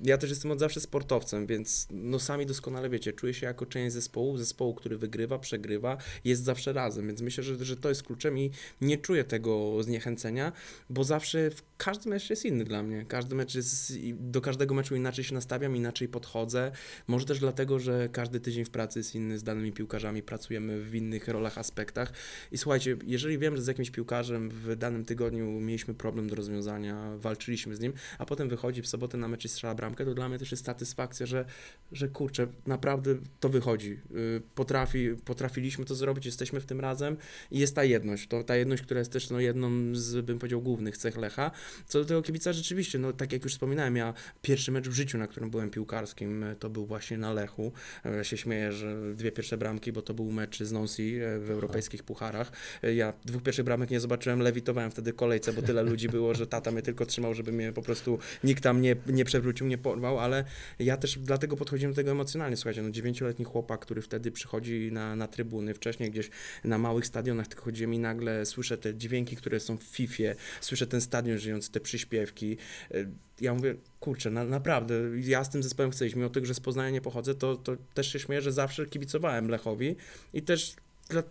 Ja 0.00 0.18
też 0.18 0.30
jestem 0.30 0.50
od 0.50 0.58
zawsze 0.58 0.80
sportowcem, 0.80 1.46
więc 1.46 1.86
no 1.90 2.18
sami 2.18 2.46
doskonale 2.46 2.90
wiecie, 2.90 3.12
czuję 3.12 3.34
się 3.34 3.46
jako 3.46 3.66
część 3.66 3.92
zespołu, 3.94 4.38
zespołu, 4.38 4.74
który 4.74 4.98
wygrywa, 4.98 5.38
przegrywa, 5.38 5.96
jest 6.24 6.44
zawsze 6.44 6.72
razem, 6.72 7.06
więc 7.06 7.20
myślę, 7.20 7.44
że, 7.44 7.64
że 7.64 7.76
to 7.76 7.88
jest 7.88 8.02
kluczem 8.02 8.38
i 8.38 8.50
nie 8.80 8.98
czuję 8.98 9.24
tego 9.24 9.82
zniechęcenia, 9.82 10.52
bo 10.90 11.04
zawsze 11.04 11.50
każdy 11.76 12.10
mecz 12.10 12.30
jest 12.30 12.44
inny 12.44 12.64
dla 12.64 12.82
mnie. 12.82 13.04
Każdy 13.08 13.34
mecz 13.34 13.54
jest, 13.54 13.92
do 14.12 14.40
każdego 14.40 14.74
meczu 14.74 14.96
inaczej 14.96 15.24
się 15.24 15.34
nastawiam, 15.34 15.76
inaczej 15.76 16.08
podchodzę. 16.08 16.72
Może 17.06 17.26
też 17.26 17.38
dlatego, 17.38 17.78
że 17.78 18.08
każdy 18.12 18.40
tydzień 18.40 18.64
w 18.64 18.70
pracy 18.70 18.98
jest 18.98 19.14
inny 19.14 19.38
z 19.38 19.42
danymi 19.42 19.72
piłkarzami, 19.72 20.22
pracujemy 20.22 20.80
w 20.80 20.94
innych 20.94 21.28
rolach, 21.28 21.58
aspektach. 21.58 22.12
I 22.52 22.58
słuchajcie, 22.58 22.96
jeżeli 23.06 23.38
wiem, 23.38 23.56
że 23.56 23.62
z 23.62 23.66
jakimś 23.66 23.90
piłkarzem 23.90 24.50
w 24.50 24.76
danym 24.76 25.04
tygodniu 25.04 25.46
mieliśmy 25.46 25.94
problem 25.94 26.28
do 26.28 26.36
rozwiązania, 26.36 27.16
walczyliśmy 27.16 27.67
z 27.74 27.80
nim, 27.80 27.92
a 28.18 28.26
potem 28.26 28.48
wychodzi 28.48 28.82
w 28.82 28.88
sobotę 28.88 29.18
na 29.18 29.28
mecz 29.28 29.44
i 29.44 29.48
strzela 29.48 29.74
bramkę, 29.74 30.04
to 30.04 30.14
dla 30.14 30.28
mnie 30.28 30.38
też 30.38 30.50
jest 30.50 30.64
satysfakcja, 30.64 31.26
że, 31.26 31.44
że 31.92 32.08
kurczę, 32.08 32.46
naprawdę 32.66 33.14
to 33.40 33.48
wychodzi. 33.48 34.00
Yy, 34.10 34.42
Potrafi, 34.54 35.10
potrafiliśmy 35.24 35.84
to 35.84 35.94
zrobić, 35.94 36.26
jesteśmy 36.26 36.60
w 36.60 36.66
tym 36.66 36.80
razem 36.80 37.16
i 37.50 37.58
jest 37.58 37.74
ta 37.74 37.84
jedność. 37.84 38.28
To 38.28 38.44
ta 38.44 38.56
jedność, 38.56 38.82
która 38.82 38.98
jest 38.98 39.12
też 39.12 39.30
no, 39.30 39.40
jedną 39.40 39.94
z, 39.94 40.24
bym 40.24 40.38
powiedział, 40.38 40.62
głównych 40.62 40.96
cech 40.98 41.16
Lecha. 41.16 41.50
Co 41.86 41.98
do 41.98 42.04
tego 42.04 42.22
kibica, 42.22 42.52
rzeczywiście, 42.52 42.98
no 42.98 43.12
tak 43.12 43.32
jak 43.32 43.44
już 43.44 43.52
wspominałem, 43.52 43.96
ja 43.96 44.14
pierwszy 44.42 44.72
mecz 44.72 44.88
w 44.88 44.92
życiu, 44.92 45.18
na 45.18 45.26
którym 45.26 45.50
byłem 45.50 45.70
piłkarskim, 45.70 46.44
e, 46.44 46.56
to 46.56 46.70
był 46.70 46.86
właśnie 46.86 47.18
na 47.18 47.32
Lechu. 47.32 47.72
E, 48.04 48.16
Ja 48.16 48.24
się 48.24 48.36
śmieję, 48.36 48.72
że 48.72 49.14
dwie 49.14 49.32
pierwsze 49.32 49.56
bramki, 49.58 49.92
bo 49.92 50.02
to 50.02 50.14
był 50.14 50.32
mecz 50.32 50.62
z 50.62 50.72
e, 50.72 51.38
w 51.38 51.50
europejskich 51.50 52.02
pucharach. 52.02 52.52
Ja 52.82 53.12
dwóch 53.24 53.42
pierwszych 53.42 53.64
bramek 53.64 53.90
nie 53.90 54.00
zobaczyłem, 54.00 54.40
lewitowałem 54.40 54.90
wtedy 54.90 55.12
kolejce, 55.12 55.52
bo 55.52 55.62
tyle 55.62 55.82
ludzi 55.82 56.08
było, 56.08 56.34
że 56.34 56.46
tata 56.46 56.70
mnie 56.70 56.82
tylko 56.82 57.06
trzymał, 57.06 57.34
żeby 57.34 57.52
mnie 57.58 57.72
po 57.72 57.82
prostu 57.82 58.18
nikt 58.44 58.62
tam 58.62 58.80
nie, 58.82 58.96
nie 59.06 59.24
przewrócił, 59.24 59.66
nie 59.66 59.78
porwał, 59.78 60.18
ale 60.18 60.44
ja 60.78 60.96
też 60.96 61.18
dlatego 61.18 61.56
podchodziłem 61.56 61.92
do 61.92 61.96
tego 61.96 62.10
emocjonalnie. 62.10 62.56
Słuchajcie, 62.56 62.82
no 62.82 62.90
dziewięcioletni 62.90 63.44
chłopak, 63.44 63.80
który 63.80 64.02
wtedy 64.02 64.30
przychodzi 64.32 64.92
na, 64.92 65.16
na 65.16 65.28
trybuny, 65.28 65.74
wcześniej 65.74 66.10
gdzieś 66.10 66.30
na 66.64 66.78
małych 66.78 67.06
stadionach 67.06 67.46
tylko 67.46 67.64
chodziłem 67.64 67.94
i 67.94 67.98
nagle 67.98 68.46
słyszę 68.46 68.78
te 68.78 68.94
dźwięki, 68.94 69.36
które 69.36 69.60
są 69.60 69.76
w 69.76 69.82
Fifie, 69.82 70.34
słyszę 70.60 70.86
ten 70.86 71.00
stadion 71.00 71.38
żyjący, 71.38 71.72
te 71.72 71.80
przyśpiewki. 71.80 72.56
Y, 72.94 73.08
Ja 73.40 73.54
mówię, 73.54 73.74
kurczę, 74.00 74.30
na, 74.30 74.44
naprawdę, 74.44 74.94
ja 75.20 75.44
z 75.44 75.50
tym 75.50 75.62
zespołem 75.62 75.90
chcę 75.90 76.06
iść, 76.06 76.14
mimo 76.14 76.30
tego, 76.30 76.46
że 76.46 76.54
z 76.54 76.60
Poznania 76.60 76.90
nie 76.90 77.00
pochodzę, 77.00 77.34
to, 77.34 77.56
to 77.56 77.76
też 77.94 78.12
się 78.12 78.18
śmieję, 78.18 78.42
że 78.42 78.52
zawsze 78.52 78.86
kibicowałem 78.86 79.48
Lechowi 79.48 79.96
i 80.32 80.42
też 80.42 80.76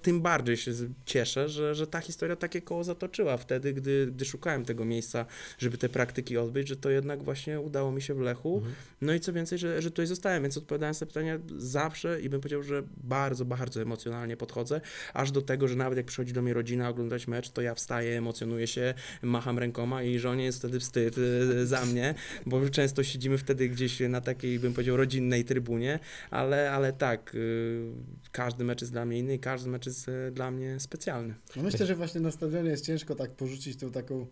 tym 0.01 0.21
bardziej 0.21 0.57
się 0.57 0.71
cieszę, 1.05 1.49
że, 1.49 1.75
że 1.75 1.87
ta 1.87 1.99
historia 1.99 2.35
takie 2.35 2.61
koło 2.61 2.83
zatoczyła 2.83 3.37
wtedy, 3.37 3.73
gdy, 3.73 4.07
gdy 4.07 4.25
szukałem 4.25 4.65
tego 4.65 4.85
miejsca, 4.85 5.25
żeby 5.57 5.77
te 5.77 5.89
praktyki 5.89 6.37
odbyć, 6.37 6.67
że 6.67 6.75
to 6.75 6.89
jednak 6.89 7.23
właśnie 7.23 7.59
udało 7.59 7.91
mi 7.91 8.01
się 8.01 8.13
w 8.13 8.19
Lechu. 8.19 8.61
No 9.01 9.13
i 9.13 9.19
co 9.19 9.33
więcej, 9.33 9.57
że, 9.57 9.81
że 9.81 9.91
tutaj 9.91 10.07
zostałem, 10.07 10.43
więc 10.43 10.57
odpowiadając 10.57 11.01
na 11.01 11.07
pytania, 11.07 11.39
zawsze 11.57 12.21
i 12.21 12.29
bym 12.29 12.41
powiedział, 12.41 12.63
że 12.63 12.83
bardzo, 12.97 13.45
bardzo 13.45 13.81
emocjonalnie 13.81 14.37
podchodzę, 14.37 14.81
aż 15.13 15.31
do 15.31 15.41
tego, 15.41 15.67
że 15.67 15.75
nawet 15.75 15.97
jak 15.97 16.05
przychodzi 16.05 16.33
do 16.33 16.41
mnie 16.41 16.53
rodzina 16.53 16.89
oglądać 16.89 17.27
mecz, 17.27 17.49
to 17.49 17.61
ja 17.61 17.75
wstaję, 17.75 18.17
emocjonuję 18.17 18.67
się, 18.67 18.93
macham 19.21 19.59
rękoma 19.59 20.03
i 20.03 20.19
żonie 20.19 20.45
jest 20.45 20.59
wtedy 20.59 20.79
wstyd 20.79 21.17
y, 21.17 21.67
za 21.67 21.85
mnie, 21.85 22.15
bo 22.45 22.69
często 22.69 23.03
siedzimy 23.03 23.37
wtedy 23.37 23.69
gdzieś 23.69 23.99
na 23.99 24.21
takiej, 24.21 24.59
bym 24.59 24.73
powiedział, 24.73 24.97
rodzinnej 24.97 25.45
trybunie, 25.45 25.99
ale, 26.31 26.71
ale 26.71 26.93
tak, 26.93 27.35
y, 27.35 27.91
każdy 28.31 28.63
mecz 28.63 28.81
jest 28.81 28.93
dla 28.93 29.05
mnie 29.05 29.19
inny 29.19 29.33
i 29.35 29.39
każdy 29.67 29.71
mecz 29.71 29.86
jest 29.86 30.12
dla 30.32 30.51
mnie 30.51 30.80
specjalny. 30.80 31.36
No 31.56 31.63
myślę, 31.63 31.86
że 31.86 31.95
właśnie 31.95 32.21
na 32.21 32.32
stadionie 32.32 32.69
jest 32.69 32.86
ciężko 32.86 33.15
tak 33.15 33.32
porzucić 33.32 33.80
tą 33.80 33.91
taką 33.91 34.27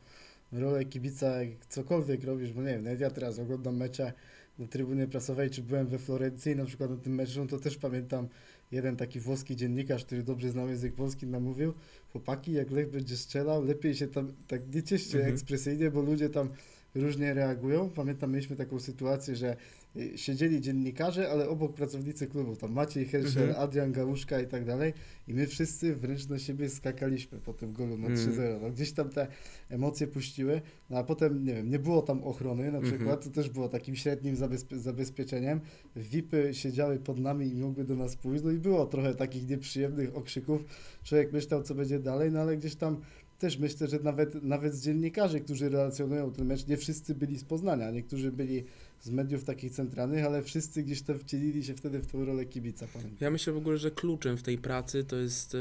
rolę 0.52 0.86
kibica, 0.86 1.43
jak 1.43 1.65
cokolwiek 1.69 2.24
robisz, 2.24 2.54
bo 2.54 2.62
nie 2.62 2.67
wiem, 2.67 2.84
nawet 2.84 3.00
ja 3.00 3.10
teraz 3.10 3.39
oglądam 3.39 3.78
mecze 3.78 4.13
na 4.60 4.67
trybunie 4.67 5.08
prasowej, 5.08 5.50
czy 5.50 5.62
byłem 5.62 5.88
we 5.88 5.98
Florencji 5.98 6.56
na 6.56 6.65
przykład 6.65 6.89
na 6.89 6.98
tym 6.98 7.15
meczu, 7.15 7.39
no 7.39 7.48
to 7.48 7.60
też 7.60 7.78
pamiętam 7.78 8.28
jeden 8.71 8.95
taki 8.95 9.19
włoski 9.19 9.56
dziennikarz, 9.56 10.06
który 10.06 10.24
dobrze 10.24 10.50
znał 10.52 10.69
język 10.69 10.93
polski, 10.95 11.28
nam 11.28 11.43
mówił, 11.43 11.74
chłopaki, 12.12 12.54
jak 12.54 12.71
Lech 12.71 12.89
będzie 12.91 13.17
strzelał, 13.17 13.65
lepiej 13.65 13.95
się 13.95 14.08
tam 14.08 14.34
tak 14.48 14.76
nie 14.76 14.84
cieszcie 14.84 15.17
Mhm. 15.17 15.34
ekspresyjnie, 15.34 15.91
bo 15.91 16.02
ludzie 16.02 16.30
tam 16.30 16.50
różnie 16.95 17.34
reagują. 17.34 17.89
Pamiętam, 17.89 18.32
mieliśmy 18.32 18.56
taką 18.56 18.80
sytuację, 18.80 19.36
że 19.36 19.56
siedzieli 20.15 20.62
dziennikarze, 20.62 21.31
ale 21.31 21.49
obok 21.49 21.73
pracownicy 21.73 22.27
klubu, 22.27 22.55
tam 22.55 22.71
Maciej 22.73 23.05
Herszel, 23.05 23.43
Mhm. 23.47 23.63
Adrian 23.63 23.91
Gałuszka 23.91 24.41
i 24.41 24.47
tak 24.47 24.65
dalej 24.65 24.93
i 25.27 25.34
my 25.34 25.47
wszyscy 25.47 25.95
wręcz 25.95 26.27
na 26.29 26.39
siebie 26.39 26.69
skakaliśmy 26.69 27.39
po 27.39 27.53
tym 27.53 27.73
golu 27.73 27.97
na 27.97 28.08
Mm. 28.08 28.17
3-0. 28.19 28.60
No, 28.62 28.69
gdzieś 28.71 28.91
tam 28.91 29.10
te 29.10 29.27
emocje 29.69 30.08
puściły, 30.08 30.62
no 30.89 30.97
a 30.97 31.03
potem, 31.03 31.45
nie 31.45 31.53
wiem, 31.53 31.69
nie 31.69 31.79
było 31.79 32.01
tam 32.01 32.23
ochrony 32.23 32.71
na 32.71 32.77
Mhm. 32.77 32.84
przykład, 32.93 33.23
to 33.23 33.29
też 33.29 33.49
było 33.49 33.69
takim 33.69 33.95
średnim 33.95 34.36
zabezpie- 34.36 34.77
zabezpieczeniem. 34.77 35.62
VIPy 35.95 36.49
siedziały 36.53 36.99
pod 36.99 37.19
nami 37.19 37.47
i 37.47 37.55
mogły 37.55 37.84
do 37.84 37.95
nas 37.95 38.15
pójść, 38.15 38.43
no 38.43 38.51
i 38.51 38.58
było 38.58 38.86
trochę 38.86 39.15
takich 39.15 39.49
nieprzyjemnych 39.49 40.15
okrzyków. 40.17 40.62
Człowiek 41.03 41.34
myślał, 41.34 41.63
co 41.63 41.75
będzie 41.75 41.99
dalej, 41.99 42.31
no 42.31 42.39
ale 42.39 42.58
gdzieś 42.58 42.75
tam 42.75 42.97
też 43.39 43.60
myślę, 43.60 43.88
że 43.88 43.99
nawet, 43.99 44.43
nawet 44.43 44.73
z 44.75 44.81
dziennikarzy, 44.84 45.39
którzy 45.39 45.69
relacjonują 45.69 46.31
ten 46.31 46.45
mecz, 46.45 46.67
nie 46.67 46.77
wszyscy 46.77 47.15
byli 47.15 47.38
z 47.39 47.43
Poznania, 47.43 47.91
niektórzy 47.91 48.31
byli 48.31 48.63
z 49.01 49.10
mediów 49.10 49.43
takich 49.43 49.71
centralnych, 49.71 50.25
ale 50.25 50.43
wszyscy 50.43 50.84
gdzieś 50.84 51.01
tam 51.01 51.19
wcielili 51.19 51.63
się 51.63 51.73
wtedy 51.73 51.99
w 51.99 52.08
tą 52.08 52.25
rolę 52.25 52.45
kibica, 52.45 52.88
pamiętam. 52.93 53.17
Ja 53.19 53.31
myślę 53.31 53.53
w 53.53 53.58
ogóle, 53.58 53.77
że 53.77 53.91
kluczem 53.91 54.38
w 54.38 54.43
tej 54.43 54.58
pracy 54.58 55.03
to 55.03 55.15
jest 55.15 55.55
e, 55.55 55.58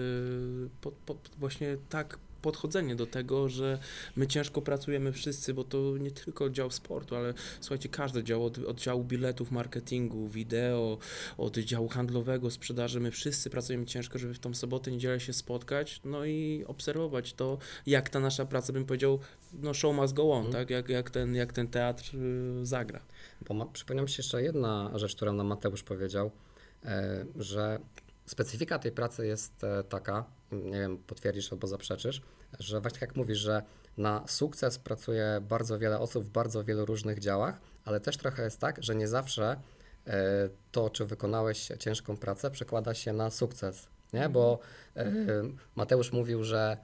po, 0.80 0.92
po, 0.92 1.16
właśnie 1.38 1.76
tak 1.88 2.18
podchodzenie 2.44 2.96
do 2.96 3.06
tego, 3.06 3.48
że 3.48 3.78
my 4.16 4.26
ciężko 4.26 4.62
pracujemy 4.62 5.12
wszyscy, 5.12 5.54
bo 5.54 5.64
to 5.64 5.98
nie 5.98 6.10
tylko 6.10 6.50
dział 6.50 6.70
sportu, 6.70 7.16
ale 7.16 7.34
słuchajcie, 7.60 7.88
każdy 7.88 8.24
dział 8.24 8.44
od, 8.44 8.58
od 8.58 8.80
działu 8.80 9.04
biletów, 9.04 9.50
marketingu, 9.50 10.28
wideo, 10.28 10.98
od 11.38 11.56
działu 11.58 11.88
handlowego, 11.88 12.50
sprzedaży, 12.50 13.00
my 13.00 13.10
wszyscy 13.10 13.50
pracujemy 13.50 13.86
ciężko, 13.86 14.18
żeby 14.18 14.34
w 14.34 14.38
tą 14.38 14.54
sobotę, 14.54 14.90
niedzielę 14.90 15.20
się 15.20 15.32
spotkać, 15.32 16.00
no 16.04 16.24
i 16.24 16.64
obserwować 16.66 17.32
to, 17.34 17.58
jak 17.86 18.08
ta 18.08 18.20
nasza 18.20 18.44
praca, 18.44 18.72
bym 18.72 18.84
powiedział, 18.84 19.18
no 19.52 19.74
show 19.74 19.96
must 19.96 20.14
go 20.14 20.32
on, 20.32 20.46
Mhm. 20.46 20.52
tak, 20.52 20.70
jak, 20.70 20.88
jak, 20.88 21.10
ten, 21.10 21.34
jak 21.34 21.52
ten 21.52 21.68
teatr 21.68 22.16
y, 22.16 22.66
zagra. 22.66 23.00
Bo 23.48 23.54
ma, 23.54 23.66
przypomina 23.66 24.02
mi 24.02 24.08
się 24.08 24.22
jeszcze 24.22 24.42
jedna 24.42 24.90
rzecz, 24.94 25.16
którą 25.16 25.32
nam 25.32 25.46
Mateusz 25.46 25.82
powiedział, 25.82 26.30
e, 26.84 27.24
że 27.36 27.78
specyfika 28.26 28.78
tej 28.78 28.92
pracy 28.92 29.26
jest 29.26 29.64
e, 29.64 29.84
taka, 29.84 30.24
nie 30.54 30.78
wiem, 30.80 30.98
potwierdzisz 30.98 31.52
albo 31.52 31.66
zaprzeczysz, 31.66 32.22
że 32.58 32.80
właśnie 32.80 32.98
jak 33.00 33.16
mówisz, 33.16 33.38
że 33.38 33.62
na 33.96 34.24
sukces 34.26 34.78
pracuje 34.78 35.38
bardzo 35.48 35.78
wiele 35.78 35.98
osób 35.98 36.24
w 36.24 36.28
bardzo 36.28 36.64
wielu 36.64 36.84
różnych 36.84 37.18
działach, 37.18 37.60
ale 37.84 38.00
też 38.00 38.16
trochę 38.16 38.44
jest 38.44 38.60
tak, 38.60 38.82
że 38.82 38.94
nie 38.94 39.08
zawsze 39.08 39.56
e, 40.06 40.48
to, 40.72 40.90
czy 40.90 41.04
wykonałeś 41.04 41.68
ciężką 41.78 42.16
pracę, 42.16 42.50
przekłada 42.50 42.94
się 42.94 43.12
na 43.12 43.30
sukces, 43.30 43.86
nie? 44.12 44.28
Bo 44.28 44.58
e, 44.96 45.12
Mateusz 45.76 46.12
mówił, 46.12 46.44
że 46.44 46.76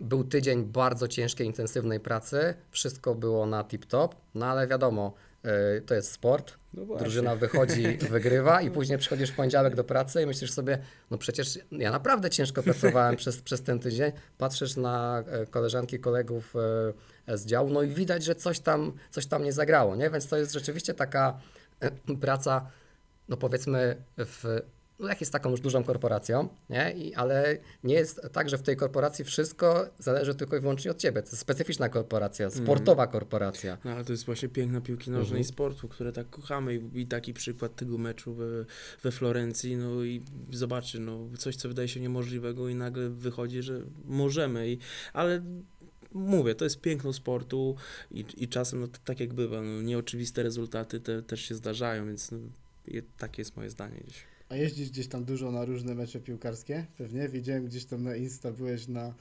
był 0.00 0.24
tydzień 0.24 0.64
bardzo 0.64 1.08
ciężkiej, 1.08 1.46
intensywnej 1.46 2.00
pracy, 2.00 2.54
wszystko 2.70 3.14
było 3.14 3.46
na 3.46 3.64
tip-top, 3.64 4.08
no 4.34 4.46
ale 4.46 4.66
wiadomo, 4.66 5.12
e, 5.42 5.80
to 5.80 5.94
jest 5.94 6.12
sport, 6.12 6.54
No 6.74 6.96
drużyna 6.96 7.36
wychodzi, 7.36 7.98
wygrywa 8.10 8.62
i 8.62 8.70
później 8.70 8.98
przychodzisz 8.98 9.30
w 9.30 9.34
poniedziałek 9.36 9.74
do 9.74 9.84
pracy 9.84 10.22
i 10.22 10.26
myślisz 10.26 10.52
sobie, 10.52 10.78
no 11.10 11.18
przecież 11.18 11.58
ja 11.72 11.90
naprawdę 11.90 12.30
ciężko 12.30 12.62
pracowałem 12.62 13.16
przez, 13.16 13.42
przez 13.42 13.62
ten 13.62 13.78
tydzień, 13.78 14.12
patrzysz 14.38 14.76
na 14.76 15.24
e, 15.26 15.46
koleżanki, 15.46 15.98
kolegów 15.98 16.54
e, 17.26 17.38
z 17.38 17.46
działu, 17.46 17.70
no 17.70 17.82
i 17.82 17.88
widać, 17.88 18.24
że 18.24 18.34
coś 18.34 18.60
tam, 18.60 18.92
coś 19.10 19.26
tam 19.26 19.44
nie 19.44 19.52
zagrało, 19.52 19.96
nie? 19.96 20.10
Więc 20.10 20.28
to 20.28 20.36
jest 20.36 20.52
rzeczywiście 20.52 20.94
taka 20.94 21.38
e, 21.80 22.16
praca, 22.20 22.66
no 23.28 23.36
powiedzmy 23.36 23.96
w 24.18 24.60
Lech 25.02 25.20
jest 25.20 25.32
taką 25.32 25.50
już 25.50 25.60
dużą 25.60 25.84
korporacją, 25.84 26.48
nie? 26.70 26.92
I, 26.92 27.14
ale 27.14 27.58
nie 27.84 27.94
jest 27.94 28.20
tak, 28.32 28.48
że 28.48 28.58
w 28.58 28.62
tej 28.62 28.76
korporacji 28.76 29.24
wszystko 29.24 29.86
zależy 29.98 30.34
tylko 30.34 30.56
i 30.56 30.60
wyłącznie 30.60 30.90
od 30.90 30.96
ciebie. 30.96 31.22
To 31.22 31.28
jest 31.28 31.38
specyficzna 31.38 31.88
korporacja, 31.88 32.50
sportowa 32.50 33.06
korporacja. 33.06 33.78
No 33.84 33.90
ale 33.90 34.04
to 34.04 34.12
jest 34.12 34.24
właśnie 34.24 34.48
piękna 34.48 34.80
piłki 34.80 35.10
nożnej 35.10 35.22
Mhm. 35.22 35.40
i 35.40 35.44
sportu, 35.44 35.88
które 35.88 36.12
tak 36.12 36.30
kochamy 36.30 36.74
I, 36.74 37.00
i 37.00 37.06
taki 37.06 37.34
przykład 37.34 37.76
tego 37.76 37.98
meczu 37.98 38.34
we, 38.34 38.44
we 39.02 39.10
Florencji, 39.12 39.76
no 39.76 40.04
i 40.04 40.22
zobaczy, 40.50 41.00
no 41.00 41.28
coś 41.38 41.56
co 41.56 41.68
wydaje 41.68 41.88
się 41.88 42.00
niemożliwego 42.00 42.68
i 42.68 42.74
nagle 42.74 43.10
wychodzi, 43.10 43.62
że 43.62 43.80
możemy, 44.04 44.70
I, 44.70 44.78
ale 45.12 45.42
mówię, 46.14 46.54
to 46.54 46.64
jest 46.64 46.80
piękno 46.80 47.12
sportu 47.12 47.76
i, 48.10 48.24
i 48.36 48.48
czasem 48.48 48.80
no, 48.80 48.88
tak 49.04 49.20
jak 49.20 49.34
bywa, 49.34 49.62
no, 49.62 49.82
nieoczywiste 49.82 50.42
rezultaty 50.42 51.00
te, 51.00 51.22
też 51.22 51.40
się 51.40 51.54
zdarzają, 51.54 52.06
więc 52.06 52.30
no, 52.30 52.38
takie 53.18 53.40
jest 53.40 53.56
moje 53.56 53.70
zdanie 53.70 54.00
dziś. 54.06 54.31
A 54.52 54.56
jeździsz 54.56 54.90
gdzieś 54.90 55.06
tam 55.06 55.24
dużo 55.24 55.52
na 55.52 55.64
różne 55.64 55.94
mecze 55.94 56.20
piłkarskie? 56.20 56.86
Pewnie. 56.98 57.28
Widziałem 57.28 57.66
gdzieś 57.66 57.84
tam 57.84 58.02
na 58.02 58.16
Insta, 58.16 58.50
byłeś 58.50 58.88
na 58.88 59.14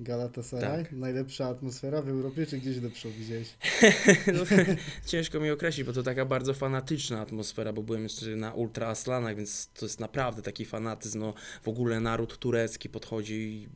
Galatasaray. 0.00 0.84
Tak. 0.84 0.92
Najlepsza 0.92 1.48
atmosfera 1.48 2.02
w 2.02 2.08
Europie, 2.08 2.46
czy 2.46 2.58
gdzieś 2.58 2.82
lepszą 2.82 3.10
widziałeś? 3.10 3.48
No, 4.34 4.44
ciężko 5.06 5.40
mi 5.40 5.50
określić, 5.50 5.86
bo 5.86 5.92
to 5.92 6.02
taka 6.02 6.24
bardzo 6.24 6.54
fanatyczna 6.54 7.20
atmosfera, 7.20 7.72
bo 7.72 7.82
byłem 7.82 8.02
jeszcze 8.02 8.26
na 8.36 8.52
Ultra 8.54 8.88
Aslanach, 8.88 9.36
więc 9.36 9.68
to 9.74 9.86
jest 9.86 10.00
naprawdę 10.00 10.42
taki 10.42 10.64
fanatyzm. 10.64 11.18
No, 11.18 11.34
w 11.62 11.68
ogóle 11.68 12.00
naród 12.00 12.38
turecki 12.38 12.88
podchodzi, 12.88 13.68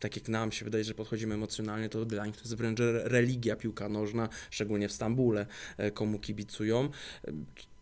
tak 0.00 0.16
jak 0.16 0.28
nam 0.28 0.52
się 0.52 0.64
wydaje, 0.64 0.84
że 0.84 0.94
podchodzimy 0.94 1.34
emocjonalnie, 1.34 1.88
to 1.88 2.04
dla 2.04 2.26
nich 2.26 2.36
to 2.36 2.42
jest 2.42 2.54
wręcz 2.54 2.80
re- 2.80 3.08
religia 3.08 3.56
piłka 3.56 3.88
nożna, 3.88 4.28
szczególnie 4.50 4.88
w 4.88 4.92
Stambule, 4.92 5.46
e, 5.76 5.90
komu 5.90 6.18
kibicują. 6.18 6.88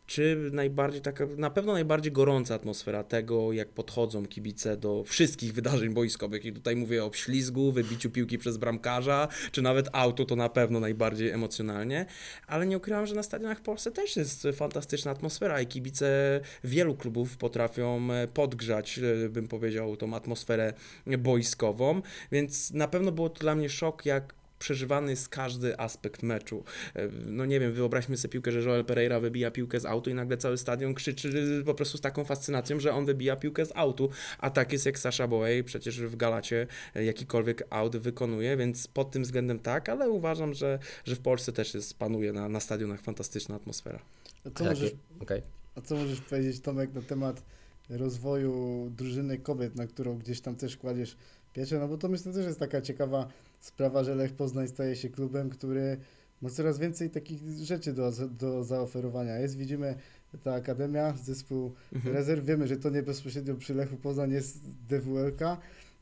Czy 0.07 0.51
najbardziej 0.53 1.01
taka, 1.01 1.27
na 1.37 1.51
pewno 1.51 1.73
najbardziej 1.73 2.13
gorąca 2.13 2.55
atmosfera 2.55 3.05
tego, 3.05 3.53
jak 3.53 3.69
podchodzą 3.69 4.27
kibice 4.27 4.77
do 4.77 5.05
wszystkich 5.05 5.53
wydarzeń 5.53 5.95
boiskowych. 5.95 6.45
I 6.45 6.53
tutaj 6.53 6.77
mówię 6.77 7.05
o 7.05 7.11
ślizgu, 7.13 7.73
wybiciu 7.73 8.11
piłki 8.11 8.39
przez 8.39 8.57
bramkarza, 8.57 9.29
czy 9.53 9.63
nawet 9.63 9.89
auto, 9.93 10.25
to 10.25 10.37
na 10.37 10.49
pewno 10.49 10.81
najbardziej 10.81 11.31
emocjonalnie. 11.31 12.07
Ale 12.47 12.67
nie 12.67 12.77
ukrywam, 12.77 13.07
że 13.07 13.15
na 13.15 13.23
stadionach 13.23 13.59
w 13.59 13.63
Polsce 13.63 13.91
też 13.91 14.17
jest 14.17 14.49
fantastyczna 14.53 15.11
atmosfera 15.11 15.61
i 15.61 15.67
kibice 15.67 16.41
wielu 16.65 16.95
klubów 16.95 17.37
potrafią 17.37 18.13
e, 18.13 18.29
podgrzać, 18.29 18.99
e, 18.99 19.29
bym 19.29 19.49
powiedział, 19.49 19.97
tą 19.97 20.15
atmosferę 20.15 20.73
boiskową. 21.19 22.03
Więc 22.33 22.71
na 22.71 22.89
pewno 22.89 23.13
było 23.13 23.31
to 23.31 23.41
dla 23.41 23.55
mnie 23.55 23.69
szok, 23.69 24.07
jak 24.07 24.35
przeżywany 24.59 25.11
jest 25.11 25.29
każdy 25.29 25.79
aspekt 25.81 26.23
meczu. 26.23 26.65
E, 26.95 27.09
No 27.27 27.47
nie 27.47 27.61
wiem, 27.61 27.73
wyobraźmy 27.73 28.17
sobie 28.17 28.33
piłkę, 28.33 28.53
że 28.53 28.61
Joel 28.61 28.85
Pereira 28.85 29.21
wybija 29.21 29.51
piłkę 29.51 29.81
z 29.81 29.87
autu 29.87 30.11
i 30.11 30.15
nagle 30.15 30.37
cały 30.37 30.59
stadion 30.59 30.95
krzyczy 30.95 31.63
po 31.67 31.75
prostu 31.75 31.99
z 31.99 32.01
taką 32.01 32.25
fascynacją, 32.25 32.81
że 32.81 32.95
on 32.95 33.07
wybija 33.07 33.37
piłkę 33.37 33.67
z 33.67 33.73
autu, 33.75 34.11
a 34.39 34.51
tak 34.51 34.73
jest 34.73 34.87
jak 34.87 34.99
Sasha 34.99 35.29
Boey, 35.29 35.65
przecież 35.65 36.01
w 36.01 36.17
Galacie 36.17 36.67
e, 36.95 37.05
jakikolwiek 37.05 37.63
aut 37.71 37.97
wykonuje, 37.97 38.57
więc 38.57 38.87
pod 38.87 39.11
tym 39.11 39.23
względem 39.23 39.59
tak, 39.59 39.89
ale 39.89 40.11
uważam, 40.11 40.55
że, 40.55 40.79
że 41.05 41.17
w 41.17 41.21
Polsce 41.21 41.53
też 41.53 41.75
jest, 41.75 41.99
panuje 41.99 42.33
na, 42.33 42.49
na 42.49 42.61
stadionach 42.61 43.01
fantastyczna 43.01 43.55
atmosfera. 43.55 43.99
A 44.45 44.51
co, 44.51 44.65
możesz, 44.65 44.93
okej. 45.21 45.43
a 45.75 45.81
co 45.81 45.97
możesz 45.97 46.21
powiedzieć, 46.21 46.61
Tomek, 46.61 46.95
na 46.95 47.03
temat 47.03 47.43
rozwoju 47.91 48.91
drużyny 48.97 49.39
kobiet, 49.39 49.77
na 49.77 49.87
którą 49.87 50.19
gdzieś 50.19 50.41
tam 50.41 50.57
też 50.57 50.77
kładziesz 50.77 51.17
pieczę? 51.55 51.79
No 51.79 51.89
bo 51.89 51.97
to 51.97 52.09
myślę 52.09 52.33
też 52.33 52.47
jest 52.47 52.59
taka 52.59 52.81
ciekawa 52.83 53.29
sprawa, 53.67 54.05
że 54.05 54.15
Lech 54.15 54.33
Poznań 54.33 54.69
staje 54.69 54.97
się 54.97 55.09
klubem, 55.09 55.51
który 55.51 55.97
ma 56.43 56.51
coraz 56.51 56.79
więcej 56.79 57.11
takich 57.11 57.43
rzeczy 57.63 57.93
do, 57.93 58.13
do 58.31 58.65
zaoferowania. 58.65 59.39
Jest, 59.39 59.57
widzimy, 59.57 59.95
ta 60.43 60.55
akademia, 60.55 61.15
zespół 61.25 61.73
Mhm. 61.93 62.15
rezerw, 62.15 62.45
wiemy, 62.45 62.67
że 62.67 62.77
to 62.77 62.91
nie 62.91 63.03
bezpośrednio 63.03 63.55
przy 63.55 63.75
Lechu 63.75 63.97
Poznań 63.97 64.33
jest 64.33 64.71
DWLK, 64.89 65.41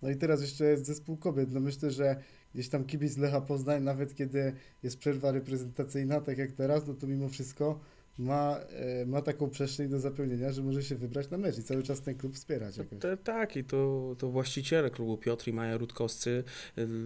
no 0.03 0.11
i 0.11 0.17
teraz 0.17 0.41
jeszcze 0.41 0.65
jest 0.65 0.87
zespół 0.87 1.17
kobiet. 1.17 1.53
No 1.53 1.61
myślę, 1.61 1.91
że 1.91 2.17
gdzieś 2.55 2.69
tam 2.69 2.85
kibic 2.85 3.17
Lecha 3.17 3.41
Poznań, 3.41 3.83
nawet 3.83 4.15
kiedy 4.15 4.53
jest 4.83 4.99
przerwa 4.99 5.33
reprezentacyjna, 5.33 6.21
tak 6.21 6.39
jak 6.39 6.53
teraz, 6.53 6.87
no 6.87 6.95
to 6.95 7.07
mimo 7.07 7.29
wszystko 7.29 7.81
ma, 8.19 8.61
e, 8.71 9.07
ma 9.07 9.23
taką 9.23 9.51
przestrzeń 9.51 9.89
do 9.89 10.01
zapełnienia, 10.01 10.53
że 10.53 10.63
może 10.63 10.83
się 10.83 10.95
wybrać 10.95 11.31
na 11.31 11.39
mecz 11.39 11.59
i 11.59 11.63
cały 11.63 11.83
czas 11.83 12.01
ten 12.01 12.15
klub 12.15 12.35
wspierać. 12.35 12.77
Jakoś. 12.77 12.99
to, 12.99 13.17
tak, 13.17 13.57
i 13.57 13.65
to, 13.65 14.15
to 14.19 14.31
właściciele 14.31 14.91
klubu 14.91 15.19
Piotr 15.19 15.49
i 15.49 15.53
Maja 15.53 15.77
Rutkowscy 15.77 16.45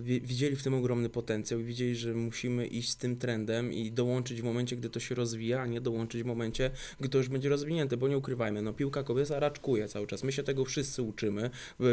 wi- 0.02 0.20
widzieli 0.20 0.56
w 0.56 0.62
tym 0.62 0.74
ogromny 0.74 1.08
potencjał 1.08 1.60
i 1.60 1.64
widzieli, 1.64 1.96
że 1.96 2.14
musimy 2.14 2.66
iść 2.66 2.90
z 2.90 2.96
tym 2.96 3.16
trendem 3.16 3.72
i 3.72 3.92
dołączyć 3.92 4.40
w 4.40 4.44
momencie, 4.44 4.76
gdy 4.76 4.90
to 4.90 5.00
się 5.00 5.14
rozwija, 5.14 5.60
a 5.60 5.66
nie 5.66 5.80
dołączyć 5.80 6.22
w 6.22 6.26
momencie, 6.26 6.70
gdy 7.00 7.08
to 7.08 7.18
już 7.18 7.28
będzie 7.28 7.48
rozwinięte, 7.48 7.96
bo 7.96 8.08
nie 8.08 8.18
ukrywajmy, 8.18 8.62
no 8.62 8.72
piłka 8.72 9.02
kobieta 9.02 9.40
raczkuje 9.40 9.88
cały 9.88 10.06
czas. 10.06 10.24
My 10.24 10.32
się 10.32 10.42
tego 10.42 10.64
wszyscy 10.64 11.02
uczymy, 11.02 11.50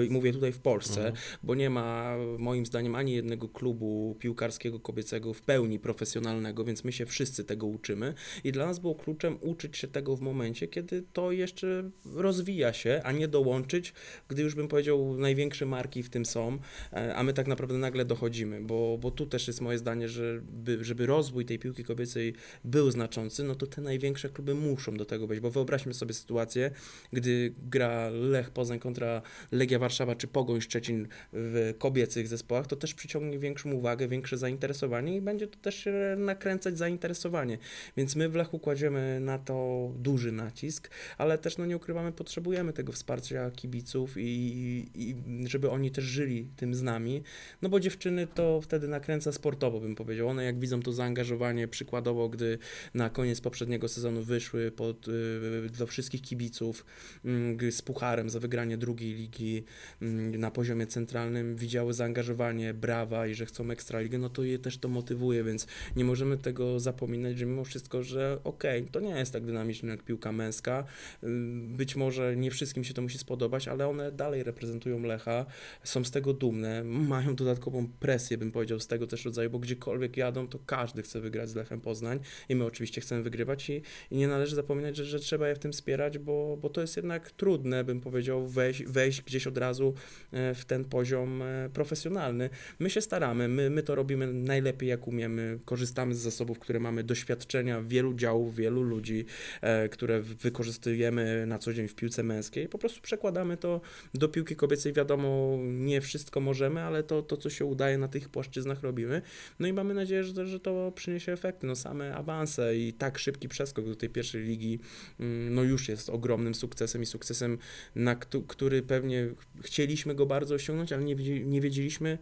mówię 0.09 0.33
tutaj 0.33 0.51
w 0.51 0.59
Polsce, 0.59 1.11
bo 1.43 1.55
nie 1.55 1.69
ma 1.69 2.15
moim 2.37 2.65
zdaniem 2.65 2.95
ani 2.95 3.13
jednego 3.13 3.49
klubu 3.49 4.15
piłkarskiego 4.19 4.79
kobiecego 4.79 5.33
w 5.33 5.41
pełni 5.41 5.79
profesjonalnego, 5.79 6.63
więc 6.63 6.83
my 6.83 6.91
się 6.91 7.05
wszyscy 7.05 7.43
tego 7.43 7.67
uczymy 7.67 8.13
i 8.43 8.51
dla 8.51 8.65
nas 8.65 8.79
było 8.79 8.95
kluczem 9.05 9.37
uczyć 9.41 9.77
się 9.77 9.87
tego 9.87 10.15
w 10.15 10.21
momencie, 10.21 10.67
kiedy 10.67 11.03
to 11.13 11.31
jeszcze 11.31 11.89
rozwija 12.13 12.73
się, 12.73 13.01
a 13.03 13.11
nie 13.11 13.27
dołączyć, 13.27 13.93
gdy 14.27 14.41
już 14.41 14.55
bym 14.55 14.67
powiedział 14.67 15.17
największe 15.17 15.65
marki 15.65 16.03
w 16.03 16.09
tym 16.09 16.25
są, 16.25 16.57
e, 16.93 17.15
a 17.15 17.23
my 17.23 17.33
tak 17.33 17.47
naprawdę 17.47 17.77
nagle 17.77 18.05
dochodzimy, 18.05 18.61
bo, 18.61 18.97
bo 19.01 19.11
tu 19.11 19.25
też 19.25 19.47
jest 19.47 19.61
moje 19.61 19.77
zdanie, 19.77 20.09
że 20.09 20.41
by, 20.43 20.83
żeby 20.83 21.05
rozwój 21.05 21.45
tej 21.45 21.59
piłki 21.59 21.83
kobiecej 21.83 22.33
był 22.63 22.91
znaczący, 22.91 23.43
no 23.43 23.55
to 23.55 23.67
te 23.67 23.81
największe 23.81 24.29
kluby 24.29 24.55
muszą 24.55 24.97
do 24.97 25.05
tego 25.05 25.27
być, 25.27 25.39
bo 25.39 25.51
wyobraźmy 25.51 25.93
sobie 25.93 26.13
sytuację, 26.13 26.71
gdy 27.13 27.53
gra 27.57 28.09
Lech 28.09 28.49
Poznań 28.49 28.79
kontra 28.79 29.21
Legia 29.51 29.79
Warszawa 29.79 30.15
czy 30.15 30.27
Pogoń 30.27 30.61
Szczecin 30.61 31.07
w 31.33 31.73
kobiecych 31.77 32.27
zespołach, 32.27 32.67
to 32.67 32.75
też 32.75 32.93
przyciągnie 32.93 33.39
większą 33.39 33.71
uwagę, 33.71 34.07
większe 34.07 34.37
zainteresowanie 34.37 35.15
i 35.15 35.21
będzie 35.21 35.47
to 35.47 35.59
też 35.59 35.87
nakręcać 36.17 36.77
zainteresowanie. 36.77 37.57
Więc 37.97 38.15
my 38.15 38.29
w 38.29 38.35
Lechu 38.35 38.59
kładziemy 38.59 38.94
na 39.19 39.39
to 39.39 39.91
duży 39.95 40.31
nacisk, 40.31 40.89
ale 41.17 41.37
też 41.37 41.57
no 41.57 41.65
nie 41.65 41.77
ukrywamy, 41.77 42.11
potrzebujemy 42.11 42.73
tego 42.73 42.91
wsparcia 42.91 43.51
kibiców 43.51 44.17
i, 44.17 44.89
i 44.95 45.15
żeby 45.47 45.69
oni 45.69 45.91
też 45.91 46.05
żyli 46.05 46.47
tym 46.55 46.75
z 46.75 46.81
nami, 46.81 47.23
no 47.61 47.69
bo 47.69 47.79
dziewczyny 47.79 48.27
to 48.27 48.61
wtedy 48.61 48.87
nakręca 48.87 49.31
sportowo, 49.31 49.79
bym 49.79 49.95
powiedział. 49.95 50.27
One 50.27 50.43
jak 50.43 50.59
widzą 50.59 50.81
to 50.81 50.93
zaangażowanie, 50.93 51.67
przykładowo, 51.67 52.29
gdy 52.29 52.57
na 52.93 53.09
koniec 53.09 53.41
poprzedniego 53.41 53.87
sezonu 53.87 54.23
wyszły 54.23 54.71
pod, 54.71 55.07
y, 55.07 55.69
do 55.77 55.87
wszystkich 55.87 56.21
kibiców 56.21 56.85
mm, 57.25 57.71
z 57.71 57.81
pucharem 57.81 58.29
za 58.29 58.39
wygranie 58.39 58.77
drugiej 58.77 59.13
ligi 59.13 59.63
mm, 60.01 60.35
na 60.35 60.51
poziomie 60.51 60.87
centralnym, 60.87 61.55
widziały 61.55 61.93
zaangażowanie, 61.93 62.73
brawa 62.73 63.27
i 63.27 63.33
że 63.33 63.45
chcą 63.45 63.71
ekstraligę, 63.71 64.17
no 64.17 64.29
to 64.29 64.43
je 64.43 64.59
też 64.59 64.77
to 64.77 64.87
motywuje, 64.87 65.43
więc 65.43 65.67
nie 65.95 66.05
możemy 66.05 66.37
tego 66.37 66.79
zapominać, 66.79 67.37
że 67.37 67.45
mimo 67.45 67.63
wszystko, 67.63 68.03
że 68.03 68.39
okej, 68.43 68.84
to 68.91 68.99
nie 68.99 69.09
jest 69.09 69.33
tak 69.33 69.45
dynamiczne 69.45 69.89
jak 69.89 70.03
piłka 70.03 70.31
męska. 70.31 70.83
Ym, 71.23 71.75
Być 71.77 71.95
może 71.95 72.35
nie 72.35 72.51
wszystkim 72.51 72.83
się 72.83 72.93
to 72.93 73.01
musi 73.01 73.17
spodobać, 73.17 73.67
ale 73.67 73.87
one 73.87 74.11
dalej 74.11 74.43
reprezentują 74.43 75.01
Lecha, 75.01 75.45
są 75.83 76.03
z 76.03 76.11
tego 76.11 76.33
dumne, 76.33 76.83
mają 76.83 77.35
dodatkową 77.35 77.87
presję, 77.99 78.37
bym 78.37 78.51
powiedział, 78.51 78.79
z 78.79 78.87
tego 78.87 79.07
też 79.07 79.25
rodzaju, 79.25 79.49
bo 79.49 79.59
gdziekolwiek 79.59 80.17
jadą, 80.17 80.47
to 80.47 80.59
każdy 80.65 81.01
chce 81.01 81.21
wygrać 81.21 81.49
z 81.49 81.55
Lechem 81.55 81.81
Poznań 81.81 82.19
i 82.49 82.55
my 82.55 82.65
oczywiście 82.65 83.01
chcemy 83.01 83.23
wygrywać 83.23 83.69
i, 83.69 83.81
i 84.11 84.17
nie 84.17 84.27
należy 84.27 84.55
zapominać, 84.55 84.95
że, 84.95 85.05
że 85.05 85.19
trzeba 85.19 85.47
je 85.47 85.55
w 85.55 85.59
tym 85.59 85.71
wspierać, 85.71 86.17
bo, 86.17 86.57
bo 86.61 86.69
to 86.69 86.81
jest 86.81 86.95
jednak 86.95 87.31
trudne, 87.31 87.83
bym 87.83 88.01
powiedział, 88.01 88.47
wejść, 88.47 88.83
wejść 88.83 89.21
gdzieś 89.21 89.47
od 89.47 89.57
razu 89.57 89.93
e, 90.31 90.53
w 90.53 90.65
ten 90.65 90.85
poziom 90.85 91.41
e, 91.41 91.69
profesjonalny. 91.73 92.49
My 92.79 92.89
się 92.89 93.01
staramy, 93.01 93.47
my, 93.47 93.69
my 93.69 93.83
to 93.83 93.95
robimy 93.95 94.33
najlepiej 94.33 94.89
jak 94.89 95.07
umiemy, 95.07 95.59
korzystamy 95.65 96.15
z 96.15 96.19
zasobów, 96.19 96.59
które 96.59 96.79
mamy, 96.79 97.03
doświadczenia 97.03 97.81
wielu 97.81 98.13
działów, 98.13 98.55
wielu 98.55 98.74
ludzi, 98.83 99.25
e, 99.61 99.89
które 99.89 100.21
wykorzystujemy 100.21 101.45
na 101.47 101.59
co 101.59 101.73
dzień 101.73 101.87
w 101.87 101.95
piłce 101.95 102.23
męskiej, 102.23 102.67
po 102.69 102.77
prostu 102.77 103.01
przekładamy 103.01 103.57
to 103.57 103.81
do 104.13 104.29
piłki 104.29 104.55
kobiecej. 104.55 104.93
Wiadomo, 104.93 105.57
nie 105.63 106.01
wszystko 106.01 106.39
możemy, 106.39 106.81
ale 106.81 107.03
to, 107.03 107.21
to 107.21 107.37
co 107.37 107.49
się 107.49 107.65
udaje 107.65 107.97
na 107.97 108.07
tych 108.07 108.29
płaszczyznach 108.29 108.81
robimy. 108.81 109.21
No 109.59 109.67
i 109.67 109.73
mamy 109.73 109.93
nadzieję, 109.93 110.23
że 110.23 110.47
że 110.47 110.59
to 110.59 110.91
przyniesie 110.95 111.31
efekty. 111.31 111.67
No 111.67 111.75
same 111.75 112.15
awanse 112.15 112.77
i 112.77 112.93
tak 112.93 113.19
szybki 113.19 113.49
przeskok 113.49 113.85
do 113.85 113.95
tej 113.95 114.09
pierwszej 114.09 114.43
ligi, 114.43 114.79
mm, 115.19 115.53
no 115.55 115.63
już 115.63 115.89
jest 115.89 116.09
ogromnym 116.09 116.55
sukcesem 116.55 117.01
i 117.01 117.05
sukcesem, 117.05 117.57
na 117.95 118.15
któ- 118.15 118.43
który 118.43 118.81
pewnie 118.81 119.27
chcieliśmy 119.61 120.15
go 120.15 120.25
bardzo 120.25 120.55
osiągnąć, 120.55 120.93
ale 120.93 121.03
nie, 121.03 121.15
nie 121.45 121.61
wiedzieliśmy, 121.61 122.17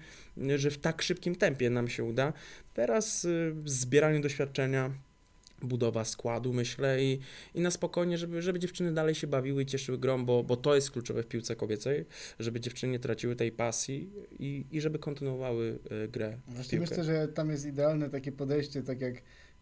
że 0.55 0.71
w 0.71 0.77
tak 0.77 1.01
szybkim 1.01 1.35
tempie 1.35 1.69
nam 1.69 1.87
się 1.87 2.03
uda. 2.03 2.33
Teraz 2.73 3.25
y, 3.25 3.55
zbieranie 3.65 4.19
doświadczenia, 4.19 4.91
budowa 5.63 6.06
składu, 6.06 6.54
myślę, 6.54 7.04
i, 7.04 7.19
i 7.54 7.62
na 7.62 7.71
spokojnie, 7.71 8.17
żeby, 8.17 8.41
żeby 8.41 8.60
dziewczyny 8.60 8.93
dalej 8.93 9.15
się 9.15 9.28
bawiły 9.28 9.63
i 9.63 9.65
cieszyły 9.65 9.97
grą, 9.97 10.26
bo, 10.26 10.43
bo 10.43 10.58
to 10.58 10.76
jest 10.76 10.91
kluczowe 10.91 11.23
w 11.23 11.28
piłce 11.28 11.56
kobiecej, 11.56 12.06
żeby 12.39 12.60
dziewczyny 12.60 12.91
nie 12.91 12.99
traciły 12.99 13.36
tej 13.36 13.52
pasji 13.52 14.10
i, 14.39 14.65
i 14.71 14.82
żeby 14.82 14.99
kontynuowały 14.99 15.80
y, 16.06 16.08
grę 16.08 16.38
Właśnie 16.47 16.80
piłkę. 16.80 16.95
myślę, 16.97 17.04
że 17.04 17.28
tam 17.28 17.49
jest 17.49 17.65
idealne 17.65 18.10
takie 18.10 18.32
podejście, 18.32 18.84
tak 18.84 19.02
jak 19.02 19.15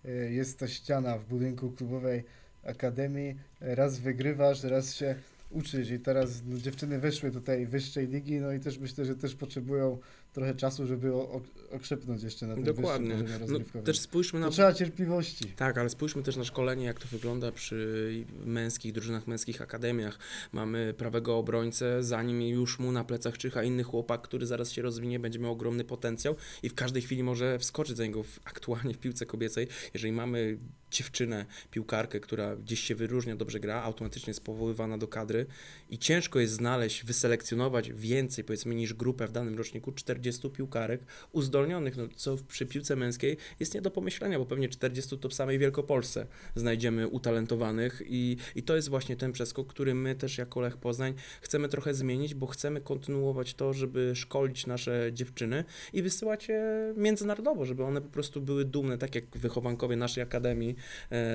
e, 0.05 0.11
jest 0.11 0.59
ta 0.59 0.67
ściana 0.67 1.17
w 1.17 1.25
budynku 1.25 1.71
klubowej 1.71 2.23
Akademii. 2.63 3.35
Raz 3.59 3.99
wygrywasz, 3.99 4.63
raz 4.63 4.95
się 4.95 5.15
uczyć 5.49 5.89
i 5.89 5.99
teraz 5.99 6.43
no, 6.45 6.57
dziewczyny 6.57 6.99
weszły 6.99 7.31
do 7.31 7.41
tej 7.41 7.65
wyższej 7.65 8.07
ligi, 8.07 8.39
no 8.39 8.53
i 8.53 8.59
też 8.59 8.77
myślę, 8.77 9.05
że 9.05 9.15
też 9.15 9.35
potrzebują 9.35 9.97
trochę 10.33 10.55
czasu, 10.55 10.87
żeby 10.87 11.11
okrzepnąć 11.71 12.23
jeszcze 12.23 12.47
na 12.47 12.55
tym 12.55 12.63
Dokładnie. 12.63 13.15
No, 13.47 13.81
też 13.81 13.99
spójrzmy 13.99 14.39
na 14.39 14.45
To 14.45 14.51
trzeba 14.51 14.73
cierpliwości. 14.73 15.45
Tak, 15.45 15.77
ale 15.77 15.89
spójrzmy 15.89 16.23
też 16.23 16.35
na 16.35 16.43
szkolenie, 16.43 16.85
jak 16.85 16.99
to 16.99 17.07
wygląda 17.07 17.51
przy 17.51 18.25
męskich 18.45 18.93
drużynach, 18.93 19.27
męskich 19.27 19.61
akademiach. 19.61 20.19
Mamy 20.51 20.93
prawego 20.97 21.37
obrońcę, 21.37 22.03
zanim 22.03 22.41
już 22.41 22.79
mu 22.79 22.91
na 22.91 23.03
plecach 23.03 23.37
czyha 23.37 23.63
inny 23.63 23.83
chłopak, 23.83 24.21
który 24.21 24.45
zaraz 24.45 24.71
się 24.71 24.81
rozwinie, 24.81 25.19
będzie 25.19 25.39
miał 25.39 25.51
ogromny 25.51 25.83
potencjał 25.83 26.35
i 26.63 26.69
w 26.69 26.75
każdej 26.75 27.01
chwili 27.01 27.23
może 27.23 27.59
wskoczyć 27.59 27.97
za 27.97 28.03
niego 28.03 28.23
w, 28.23 28.39
aktualnie 28.45 28.93
w 28.93 28.97
piłce 28.97 29.25
kobiecej. 29.25 29.67
Jeżeli 29.93 30.13
mamy 30.13 30.57
dziewczynę, 30.91 31.45
piłkarkę, 31.71 32.19
która 32.19 32.55
gdzieś 32.55 32.79
się 32.79 32.95
wyróżnia, 32.95 33.35
dobrze 33.35 33.59
gra, 33.59 33.83
automatycznie 33.83 34.31
jest 34.31 34.43
powoływana 34.43 34.97
do 34.97 35.07
kadry 35.07 35.45
i 35.89 35.97
ciężko 35.97 36.39
jest 36.39 36.53
znaleźć, 36.53 37.03
wyselekcjonować 37.03 37.91
więcej, 37.91 38.43
powiedzmy, 38.43 38.75
niż 38.75 38.93
grupę 38.93 39.27
w 39.27 39.31
danym 39.31 39.57
roczniku 39.57 39.91
40 39.91 40.49
piłkarek 40.49 41.01
uzdolnionych, 41.31 41.97
no, 41.97 42.03
co 42.15 42.37
przy 42.47 42.65
piłce 42.65 42.95
męskiej 42.95 43.37
jest 43.59 43.73
nie 43.73 43.81
do 43.81 43.91
pomyślenia, 43.91 44.39
bo 44.39 44.45
pewnie 44.45 44.69
40 44.69 45.17
to 45.17 45.29
w 45.29 45.33
samej 45.33 45.59
Wielkopolsce 45.59 46.25
znajdziemy 46.55 47.07
utalentowanych 47.07 48.01
i, 48.05 48.37
i 48.55 48.63
to 48.63 48.75
jest 48.75 48.89
właśnie 48.89 49.15
ten 49.15 49.31
przeskok, 49.31 49.67
który 49.67 49.95
my 49.95 50.15
też 50.15 50.37
jako 50.37 50.61
Lech 50.61 50.77
Poznań 50.77 51.13
chcemy 51.41 51.69
trochę 51.69 51.93
zmienić, 51.93 52.33
bo 52.33 52.47
chcemy 52.47 52.81
kontynuować 52.81 53.53
to, 53.53 53.73
żeby 53.73 54.15
szkolić 54.15 54.67
nasze 54.67 55.09
dziewczyny 55.13 55.63
i 55.93 56.01
wysyłać 56.01 56.47
je 56.49 56.93
międzynarodowo, 56.97 57.65
żeby 57.65 57.83
one 57.83 58.01
po 58.01 58.09
prostu 58.09 58.41
były 58.41 58.65
dumne, 58.65 58.97
tak 58.97 59.15
jak 59.15 59.37
wychowankowie 59.37 59.95
naszej 59.95 60.23
akademii 60.23 60.75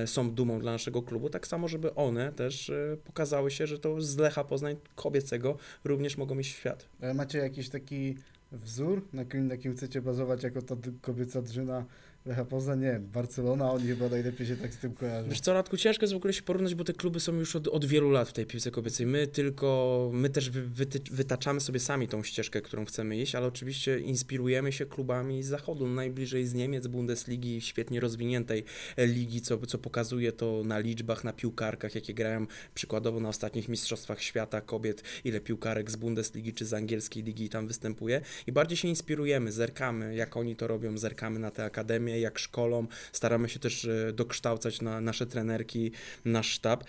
są 0.05 0.31
dumą 0.31 0.59
dla 0.59 0.71
naszego 0.71 1.01
klubu, 1.01 1.29
tak 1.29 1.47
samo, 1.47 1.67
żeby 1.67 1.95
one 1.95 2.31
też 2.31 2.69
e, 2.69 2.97
pokazały 3.03 3.51
się, 3.51 3.67
że 3.67 3.79
to 3.79 4.01
z 4.01 4.17
Lecha 4.17 4.43
Poznań 4.43 4.75
kobiecego 4.95 5.57
również 5.83 6.17
mogą 6.17 6.37
w 6.37 6.43
świat. 6.43 6.85
Ale 7.01 7.13
macie 7.13 7.37
jakiś 7.37 7.69
taki 7.69 8.15
wzór, 8.51 9.05
na 9.13 9.25
kim, 9.25 9.47
na 9.47 9.57
kim 9.57 9.75
chcecie 9.75 10.01
bazować 10.01 10.43
jako 10.43 10.61
ta 10.61 10.75
kobieca 11.01 11.41
drużyna 11.41 11.85
Lecha 12.27 12.45
Poznań? 12.45 12.79
Nie 12.79 12.99
Barcelona, 12.99 13.71
oni 13.71 13.87
chyba 13.87 14.09
najlepiej 14.09 14.47
się 14.47 14.55
tak 14.55 14.73
z 14.73 14.77
tym 14.77 14.93
kojarzą. 14.93 15.29
Wiesz 15.29 15.39
co, 15.39 15.53
Radku, 15.53 15.77
ciężko 15.77 16.03
jest 16.03 16.13
w 16.13 16.17
ogóle 16.17 16.33
się 16.33 16.41
porównać, 16.41 16.75
bo 16.75 16.83
te 16.83 16.93
kluby 16.93 17.19
są 17.19 17.35
już 17.35 17.55
od, 17.55 17.67
od 17.67 17.85
wielu 17.85 18.11
lat 18.11 18.29
w 18.29 18.33
tej 18.33 18.45
piłce 18.45 18.71
kobiecej. 18.71 19.05
My 19.05 19.27
tylko, 19.27 20.09
my 20.13 20.29
też 20.29 20.49
wy, 20.49 20.61
wyty, 20.61 20.99
wytaczamy 21.11 21.61
sobie 21.61 21.79
sami 21.79 22.07
tą 22.07 22.23
ścieżkę, 22.23 22.61
którą 22.61 22.85
chcemy 22.85 23.17
iść, 23.17 23.35
ale 23.35 23.47
oczywiście 23.47 23.99
inspirujemy 23.99 24.71
się 24.71 24.85
klubami 24.85 25.43
z 25.43 25.47
zachodu, 25.47 25.87
najbliżej 25.87 26.45
z 26.45 26.53
Niemiec, 26.53 26.87
Bundesligi, 26.87 27.61
świetnie 27.61 27.99
rozwiniętej 27.99 28.63
ligi, 28.97 29.41
co, 29.41 29.57
co 29.57 29.77
pokazuje 29.77 30.31
to 30.31 30.61
na 30.65 30.79
liczbach, 30.79 31.23
na 31.23 31.33
piłkarkach, 31.33 31.95
jakie 31.95 32.13
grają 32.13 32.47
przykładowo 32.73 33.19
na 33.19 33.29
ostatnich 33.29 33.69
Mistrzostwach 33.69 34.21
Świata 34.21 34.61
kobiet, 34.61 35.03
ile 35.23 35.39
piłkarek 35.39 35.91
z 35.91 35.95
Bundesligi 35.95 36.53
czy 36.53 36.65
z 36.65 36.73
angielskiej 36.73 37.23
ligi 37.23 37.49
tam 37.49 37.67
występuje 37.67 38.21
i 38.47 38.51
bardziej 38.51 38.77
się 38.77 38.87
inspirujemy, 38.87 39.51
zerkamy, 39.51 40.15
jak 40.15 40.37
oni 40.37 40.55
to 40.55 40.67
robią, 40.67 40.97
zerkamy 40.97 41.39
na 41.39 41.51
te 41.51 41.65
akademie, 41.65 42.16
jak 42.19 42.39
szkolą, 42.39 42.87
staramy 43.11 43.49
się 43.49 43.59
też 43.59 43.85
e, 43.85 44.13
dokształcać 44.13 44.81
na 44.81 45.01
nasze 45.01 45.25
trenerki, 45.25 45.91
nasz 46.25 46.49
sztab, 46.49 46.83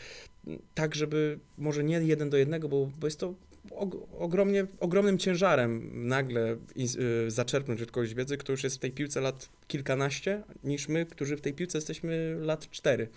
tak 0.75 0.95
żeby 0.95 1.39
może 1.59 1.85
nie 1.85 2.01
jeden 2.01 2.31
do 2.31 2.37
jednego, 2.37 2.69
bo, 2.69 2.91
bo 3.01 3.07
jest 3.07 3.21
to 3.21 3.35
og- 3.71 4.07
ogromnie, 4.19 4.67
ogromnym 4.81 5.19
ciężarem 5.19 5.91
nagle 6.09 6.57
y, 7.27 7.31
zaczerpnąć 7.31 7.83
od 7.83 7.91
kogoś 7.91 8.15
wiedzy, 8.15 8.37
kto 8.37 8.53
już 8.53 8.65
jest 8.65 8.77
w 8.77 8.79
tej 8.79 8.93
piłce 8.93 9.21
lat 9.21 9.49
kilkanaście, 9.69 10.43
niż 10.65 10.89
my, 10.89 11.07
którzy 11.07 11.37
w 11.37 11.41
tej 11.41 11.53
piłce 11.55 11.79
jesteśmy 11.79 12.37
lat 12.41 12.71
cztery. 12.71 13.09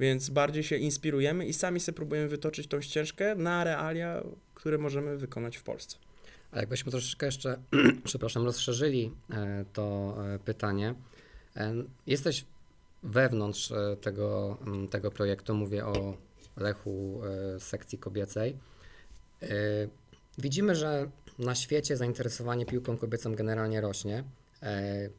Więc 0.00 0.30
bardziej 0.30 0.62
się 0.62 0.76
inspirujemy 0.76 1.46
i 1.46 1.52
sami 1.52 1.80
sobie 1.80 1.96
próbujemy 1.96 2.28
wytoczyć 2.28 2.66
tą 2.66 2.80
ścieżkę 2.80 3.34
na 3.34 3.64
realia, 3.64 4.22
które 4.54 4.78
możemy 4.78 5.16
wykonać 5.16 5.56
w 5.56 5.62
Polsce. 5.62 5.96
A 6.50 6.60
jakbyśmy 6.60 6.90
troszeczkę 6.92 7.26
jeszcze, 7.26 7.58
przepraszam, 8.04 8.44
rozszerzyli 8.44 9.12
e, 9.30 9.64
to 9.72 10.16
e, 10.34 10.38
pytanie. 10.38 10.94
E, 11.56 11.74
Jesteś 12.06 12.44
wewnątrz 13.02 13.72
e, 13.72 13.96
tego, 13.96 14.58
tego 14.90 15.10
projektu, 15.10 15.54
mówię 15.54 15.86
o 15.86 16.16
Lechu 16.56 17.20
e, 17.24 17.60
sekcji 17.60 17.98
kobiecej. 17.98 18.56
Widzimy, 20.38 20.74
że 20.74 21.10
na 21.38 21.54
świecie 21.54 21.96
zainteresowanie 21.96 22.66
piłką 22.66 22.96
kobiecą 22.96 23.34
generalnie 23.34 23.80
rośnie. 23.80 24.24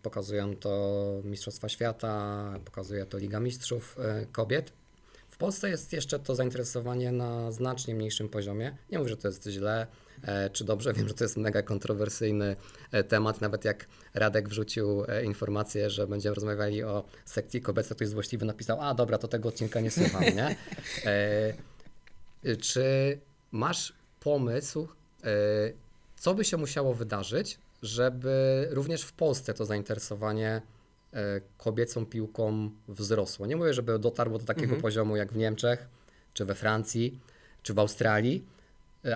Pokazują 0.01 0.55
to 0.55 1.21
Mistrzostwa 1.23 1.69
Świata, 1.69 2.53
pokazuje 2.65 3.05
to 3.05 3.17
Liga 3.17 3.39
Mistrzów 3.39 3.97
Kobiet. 4.31 4.73
W 5.34 5.38
Polsce 5.38 5.69
jest 5.69 5.93
jeszcze 5.93 6.19
to 6.19 6.36
zainteresowanie 6.36 7.11
na 7.11 7.51
znacznie 7.51 7.95
mniejszym 7.95 8.29
poziomie. 8.29 8.77
Nie 8.91 8.97
mówię, 8.97 9.09
że 9.09 9.17
to 9.17 9.27
jest 9.27 9.47
źle 9.47 9.88
e, 10.23 10.49
czy 10.49 10.63
dobrze. 10.63 10.93
Wiem, 10.93 11.07
że 11.07 11.13
to 11.13 11.23
jest 11.23 11.38
mega 11.38 11.61
kontrowersyjny 11.61 12.55
e, 12.91 13.03
temat. 13.03 13.41
Nawet 13.41 13.65
jak 13.65 13.88
Radek 14.13 14.49
wrzucił 14.49 15.05
e, 15.07 15.25
informację, 15.25 15.89
że 15.89 16.07
będziemy 16.07 16.36
rozmawiali 16.36 16.84
o 16.84 17.03
sekcji 17.25 17.61
kobiecej, 17.61 17.95
ktoś 17.95 18.07
złośliwy 18.07 18.45
napisał, 18.45 18.81
a 18.81 18.93
dobra, 18.93 19.17
to 19.17 19.27
tego 19.27 19.49
odcinka 19.49 19.79
nie 19.79 19.91
słucham, 19.91 20.23
nie? 20.23 20.55
Czy 22.61 23.17
masz 23.51 23.93
pomysł, 24.19 24.88
co 26.15 26.36
by 26.36 26.45
się 26.45 26.57
musiało 26.57 26.93
wydarzyć, 26.93 27.59
żeby 27.81 28.67
również 28.71 29.01
w 29.01 29.13
Polsce 29.13 29.53
to 29.53 29.65
zainteresowanie 29.65 30.61
kobiecą 31.57 32.05
piłką 32.05 32.70
wzrosło? 32.88 33.45
Nie 33.45 33.55
mówię, 33.55 33.74
żeby 33.74 33.99
dotarło 33.99 34.39
do 34.39 34.45
takiego 34.45 34.64
Mhm. 34.66 34.82
poziomu 34.82 35.16
jak 35.16 35.34
w 35.34 35.38
Niemczech, 35.38 35.88
czy 36.34 36.45
we 36.45 36.55
Francji, 36.55 37.20
czy 37.64 37.74
w 37.74 37.80
Australii, 37.80 38.45
e, 38.47 38.53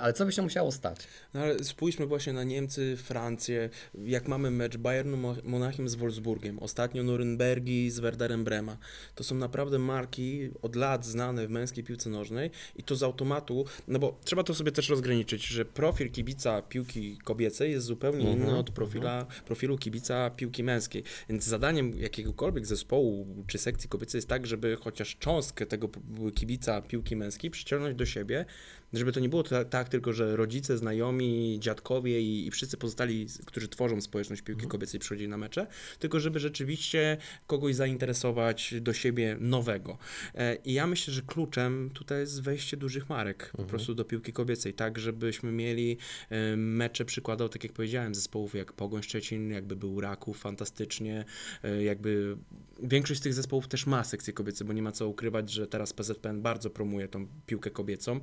ale 0.01 0.13
co 0.13 0.25
by 0.25 0.31
się 0.31 0.41
musiało 0.41 0.71
stać? 0.71 0.99
No 1.33 1.39
ale 1.41 1.63
spójrzmy 1.63 2.05
właśnie 2.05 2.33
na 2.33 2.43
Niemcy, 2.43 2.97
Francję, 2.97 3.69
jak 4.05 4.27
mamy 4.27 4.51
mecz 4.51 4.77
Bayernu 4.77 5.17
Mo- 5.17 5.35
Monachium 5.43 5.89
z 5.89 5.95
Wolfsburgiem, 5.95 6.59
ostatnio 6.59 7.03
Norymbergi 7.03 7.91
z 7.91 7.99
Werderem 7.99 8.43
Brema. 8.43 8.77
To 9.15 9.23
są 9.23 9.35
naprawdę 9.35 9.79
marki 9.79 10.49
od 10.61 10.75
lat 10.75 11.05
znane 11.05 11.47
w 11.47 11.49
męskiej 11.49 11.83
piłce 11.83 12.09
nożnej 12.09 12.51
i 12.75 12.83
to 12.83 12.95
z 12.95 13.03
automatu, 13.03 13.65
no 13.87 13.99
bo 13.99 14.19
trzeba 14.23 14.43
to 14.43 14.53
sobie 14.55 14.71
też 14.71 14.89
rozgraniczyć, 14.89 15.47
że 15.47 15.65
profil 15.65 16.11
kibica 16.11 16.61
piłki 16.61 17.17
kobiecej 17.23 17.71
jest 17.71 17.85
zupełnie 17.85 18.29
Mhm, 18.29 18.37
inny 18.49 18.57
od 18.57 18.69
profila, 18.71 19.25
profilu 19.45 19.77
kibica 19.77 20.29
piłki 20.29 20.63
męskiej. 20.63 21.03
Więc 21.29 21.43
zadaniem 21.43 21.99
jakiegokolwiek 21.99 22.65
zespołu 22.65 23.27
czy 23.47 23.57
sekcji 23.57 23.89
kobiecej 23.89 24.17
jest 24.17 24.27
tak, 24.27 24.47
żeby 24.47 24.77
chociaż 24.81 25.17
cząstkę 25.17 25.65
tego 25.65 25.89
kibica 26.35 26.81
piłki 26.81 27.15
męskiej 27.15 27.51
przyciągnąć 27.51 27.95
do 27.97 28.05
siebie, 28.05 28.45
żeby 28.93 29.11
to 29.11 29.19
nie 29.19 29.29
było 29.29 29.43
ta, 29.43 29.65
tak 29.65 29.89
tylko, 29.89 30.13
że 30.13 30.35
rodzice, 30.35 30.77
znajomi, 30.77 31.57
dziadkowie 31.59 32.21
i, 32.21 32.47
i 32.47 32.51
wszyscy 32.51 32.77
pozostali, 32.77 33.27
którzy 33.45 33.67
tworzą 33.67 34.01
społeczność 34.01 34.41
piłki 34.41 34.67
kobiecej 34.67 34.99
przychodzili 34.99 35.29
na 35.29 35.37
mecze, 35.37 35.67
tylko 35.99 36.19
żeby 36.19 36.39
rzeczywiście 36.39 37.17
kogoś 37.47 37.75
zainteresować 37.75 38.73
do 38.81 38.93
siebie 38.93 39.37
nowego. 39.39 39.97
E, 40.35 40.55
I 40.55 40.73
ja 40.73 40.87
myślę, 40.87 41.13
że 41.13 41.21
kluczem 41.21 41.89
tutaj 41.93 42.19
jest 42.19 42.41
wejście 42.41 42.77
dużych 42.77 43.09
marek 43.09 43.51
po 43.57 43.63
prostu 43.63 43.95
do 43.95 44.05
piłki 44.05 44.33
kobiecej, 44.33 44.73
tak 44.73 44.99
żebyśmy 44.99 45.51
mieli 45.51 45.97
e, 46.29 46.57
mecze 46.57 47.05
przykładowo, 47.05 47.49
tak 47.49 47.63
jak 47.63 47.73
powiedziałem, 47.73 48.15
zespołów 48.15 48.55
jak 48.55 48.73
Pogoń 48.73 49.03
Szczecin, 49.03 49.51
jakby 49.51 49.75
był 49.75 50.01
Raków 50.01 50.39
fantastycznie, 50.39 51.25
e, 51.63 51.83
jakby 51.83 52.37
większość 52.83 53.19
z 53.19 53.23
tych 53.23 53.33
zespołów 53.33 53.67
też 53.67 53.85
ma 53.85 54.03
sekcję 54.03 54.33
kobiecą, 54.33 54.65
bo 54.65 54.73
nie 54.73 54.81
ma 54.81 54.91
co 54.91 55.07
ukrywać, 55.07 55.51
że 55.51 55.67
teraz 55.67 55.93
PZPN 55.93 56.41
bardzo 56.41 56.69
promuje 56.69 57.07
tą 57.07 57.27
piłkę 57.45 57.71
kobiecą 57.71 58.19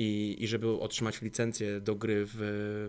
i, 0.00 0.36
i 0.38 0.48
żeby 0.48 0.68
otrzymać 0.68 1.22
licencję 1.22 1.80
do 1.80 1.94
gry 1.94 2.26
w, 2.26 2.38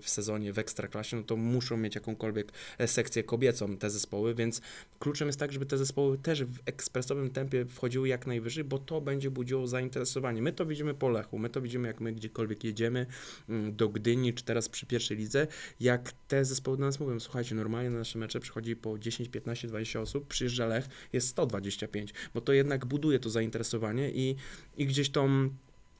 w 0.01 0.09
sezonie 0.09 0.53
w 0.53 0.59
Ekstraklasie, 0.59 1.17
no 1.17 1.23
to 1.23 1.35
muszą 1.35 1.77
mieć 1.77 1.95
jakąkolwiek 1.95 2.51
e, 2.77 2.87
sekcję 2.87 3.23
kobiecą 3.23 3.77
te 3.77 3.89
zespoły, 3.89 4.35
więc 4.35 4.61
kluczem 4.99 5.27
jest 5.27 5.39
tak, 5.39 5.51
żeby 5.51 5.65
te 5.65 5.77
zespoły 5.77 6.17
też 6.17 6.43
w 6.43 6.59
ekspresowym 6.65 7.29
tempie 7.29 7.65
wchodziły 7.65 8.07
jak 8.07 8.27
najwyżej, 8.27 8.63
bo 8.63 8.79
to 8.79 9.01
będzie 9.01 9.31
budziło 9.31 9.67
zainteresowanie. 9.67 10.41
My 10.41 10.53
to 10.53 10.65
widzimy 10.65 10.93
po 10.93 11.09
Lechu, 11.09 11.39
my 11.39 11.49
to 11.49 11.61
widzimy 11.61 11.87
jak 11.87 12.01
my 12.01 12.13
gdziekolwiek 12.13 12.63
jedziemy 12.63 13.05
mm, 13.49 13.75
do 13.75 13.89
Gdyni, 13.89 14.33
czy 14.33 14.43
teraz 14.43 14.69
przy 14.69 14.85
pierwszej 14.85 15.17
lidze, 15.17 15.47
jak 15.79 16.11
te 16.27 16.45
zespoły 16.45 16.77
do 16.77 16.85
nas 16.85 16.99
mówią, 16.99 17.19
słuchajcie, 17.19 17.55
normalnie 17.55 17.89
na 17.89 17.97
nasze 17.97 18.19
mecze 18.19 18.39
przychodzi 18.39 18.75
po 18.75 18.99
10, 18.99 19.29
15, 19.29 19.67
20 19.67 20.01
osób, 20.01 20.27
przyjeżdża 20.27 20.65
Lech, 20.65 20.87
jest 21.13 21.27
125, 21.27 22.13
bo 22.33 22.41
to 22.41 22.53
jednak 22.53 22.85
buduje 22.85 23.19
to 23.19 23.29
zainteresowanie 23.29 24.11
i, 24.11 24.35
i 24.77 24.85
gdzieś 24.85 25.09
tą 25.09 25.49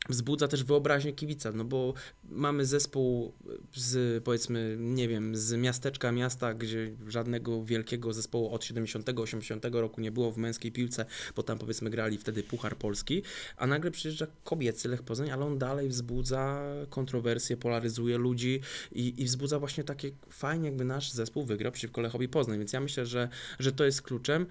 wzbudza 0.09 0.47
też 0.47 0.63
wyobraźnię 0.63 1.13
kibica, 1.13 1.51
no 1.51 1.63
bo 1.63 1.93
mamy 2.23 2.65
zespół 2.65 3.33
z 3.75 4.23
powiedzmy, 4.23 4.77
nie 4.79 5.07
wiem, 5.07 5.35
z 5.35 5.53
miasteczka 5.53 6.11
miasta, 6.11 6.53
gdzie 6.53 6.91
żadnego 7.07 7.65
wielkiego 7.65 8.13
zespołu 8.13 8.53
od 8.53 8.61
70-80 8.61 9.79
roku 9.79 10.01
nie 10.01 10.11
było 10.11 10.31
w 10.31 10.37
męskiej 10.37 10.71
piłce, 10.71 11.05
bo 11.35 11.43
tam 11.43 11.57
powiedzmy 11.57 11.89
grali 11.89 12.17
wtedy 12.17 12.43
Puchar 12.43 12.77
Polski, 12.77 13.23
a 13.57 13.67
nagle 13.67 13.91
przyjeżdża 13.91 14.27
kobiecy 14.43 14.89
Lech 14.89 15.03
Poznań, 15.03 15.31
ale 15.31 15.45
on 15.45 15.57
dalej 15.57 15.89
wzbudza 15.89 16.63
kontrowersje, 16.89 17.57
polaryzuje 17.57 18.17
ludzi 18.17 18.61
i, 18.91 19.21
i 19.21 19.25
wzbudza 19.25 19.59
właśnie 19.59 19.83
takie 19.83 20.11
fajnie, 20.29 20.65
jakby 20.65 20.85
nasz 20.85 21.11
zespół 21.11 21.43
wygrał 21.43 21.71
przeciwko 21.71 22.01
Lechowi 22.01 22.29
Poznań, 22.29 22.57
więc 22.57 22.73
ja 22.73 22.79
myślę, 22.79 23.05
że, 23.05 23.29
że 23.59 23.71
to 23.71 23.85
jest 23.85 24.01
kluczem. 24.01 24.45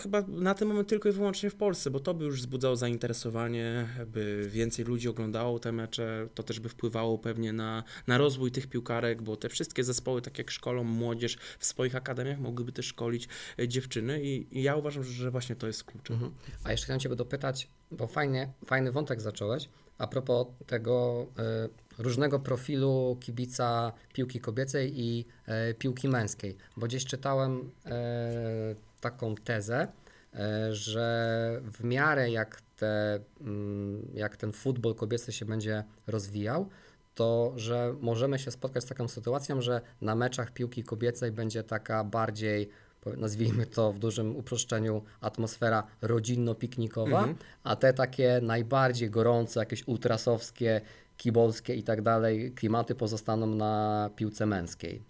Chyba 0.00 0.22
na 0.28 0.54
ten 0.54 0.68
moment 0.68 0.88
tylko 0.88 1.08
i 1.08 1.12
wyłącznie 1.12 1.50
w 1.50 1.54
Polsce, 1.54 1.90
bo 1.90 2.00
to 2.00 2.14
by 2.14 2.24
już 2.24 2.40
wzbudzało 2.40 2.76
zainteresowanie, 2.76 3.88
by 4.06 4.48
więcej 4.50 4.84
ludzi 4.84 5.08
oglądało 5.08 5.58
te 5.58 5.72
mecze, 5.72 6.28
to 6.34 6.42
też 6.42 6.60
by 6.60 6.68
wpływało 6.68 7.18
pewnie 7.18 7.52
na, 7.52 7.84
na 8.06 8.18
rozwój 8.18 8.50
tych 8.50 8.66
piłkarek, 8.66 9.22
bo 9.22 9.36
te 9.36 9.48
wszystkie 9.48 9.84
zespoły, 9.84 10.22
tak 10.22 10.38
jak 10.38 10.50
szkolą 10.50 10.84
młodzież 10.84 11.38
w 11.58 11.64
swoich 11.64 11.96
akademiach, 11.96 12.38
mogłyby 12.38 12.72
też 12.72 12.86
szkolić 12.86 13.28
e, 13.58 13.68
dziewczyny 13.68 14.22
i, 14.22 14.58
i 14.58 14.62
ja 14.62 14.76
uważam, 14.76 15.04
że 15.04 15.30
właśnie 15.30 15.56
to 15.56 15.66
jest 15.66 15.84
klucz. 15.84 16.10
Mhm. 16.10 16.32
A 16.64 16.70
jeszcze 16.70 16.84
chciałem 16.84 17.00
Cię 17.00 17.08
dopytać, 17.08 17.68
bo 17.90 18.06
fajnie, 18.06 18.52
fajny 18.66 18.92
wątek 18.92 19.20
zacząłeś, 19.20 19.68
a 19.98 20.06
propos 20.06 20.46
tego 20.66 21.26
y, 21.98 22.02
różnego 22.02 22.38
profilu 22.38 23.16
kibica 23.20 23.92
piłki 24.12 24.40
kobiecej 24.40 25.00
i 25.00 25.24
y, 25.70 25.74
piłki 25.74 26.08
męskiej, 26.08 26.56
bo 26.76 26.86
gdzieś 26.86 27.04
czytałem 27.04 27.70
y, 27.86 28.87
taką 29.00 29.34
tezę, 29.34 29.88
y, 30.34 30.74
że 30.74 31.60
w 31.64 31.84
miarę 31.84 32.30
jak, 32.30 32.60
te, 32.76 33.20
mm, 33.40 34.08
jak 34.14 34.36
ten 34.36 34.52
futbol 34.52 34.94
kobiecy 34.94 35.32
się 35.32 35.44
będzie 35.44 35.84
rozwijał, 36.06 36.68
to 37.14 37.52
że 37.56 37.94
możemy 38.00 38.38
się 38.38 38.50
spotkać 38.50 38.84
z 38.84 38.86
taką 38.86 39.08
sytuacją, 39.08 39.60
że 39.60 39.80
na 40.00 40.14
meczach 40.14 40.50
piłki 40.52 40.84
kobiecej 40.84 41.32
będzie 41.32 41.62
taka 41.64 42.04
bardziej 42.04 42.68
nazwijmy 43.16 43.66
to 43.66 43.92
w 43.92 43.98
dużym 43.98 44.36
uproszczeniu, 44.36 45.02
atmosfera 45.20 45.82
rodzinno-piknikowa, 46.02 47.18
Mhm. 47.18 47.36
a 47.64 47.76
te 47.76 47.92
takie 47.92 48.40
najbardziej 48.42 49.10
gorące, 49.10 49.60
jakieś 49.60 49.88
ultrasowskie, 49.88 50.80
kibolskie 51.16 51.74
i 51.74 51.82
tak 51.82 52.02
dalej, 52.02 52.52
klimaty 52.52 52.94
pozostaną 52.94 53.46
na 53.46 54.10
piłce 54.16 54.46
męskiej. 54.46 55.02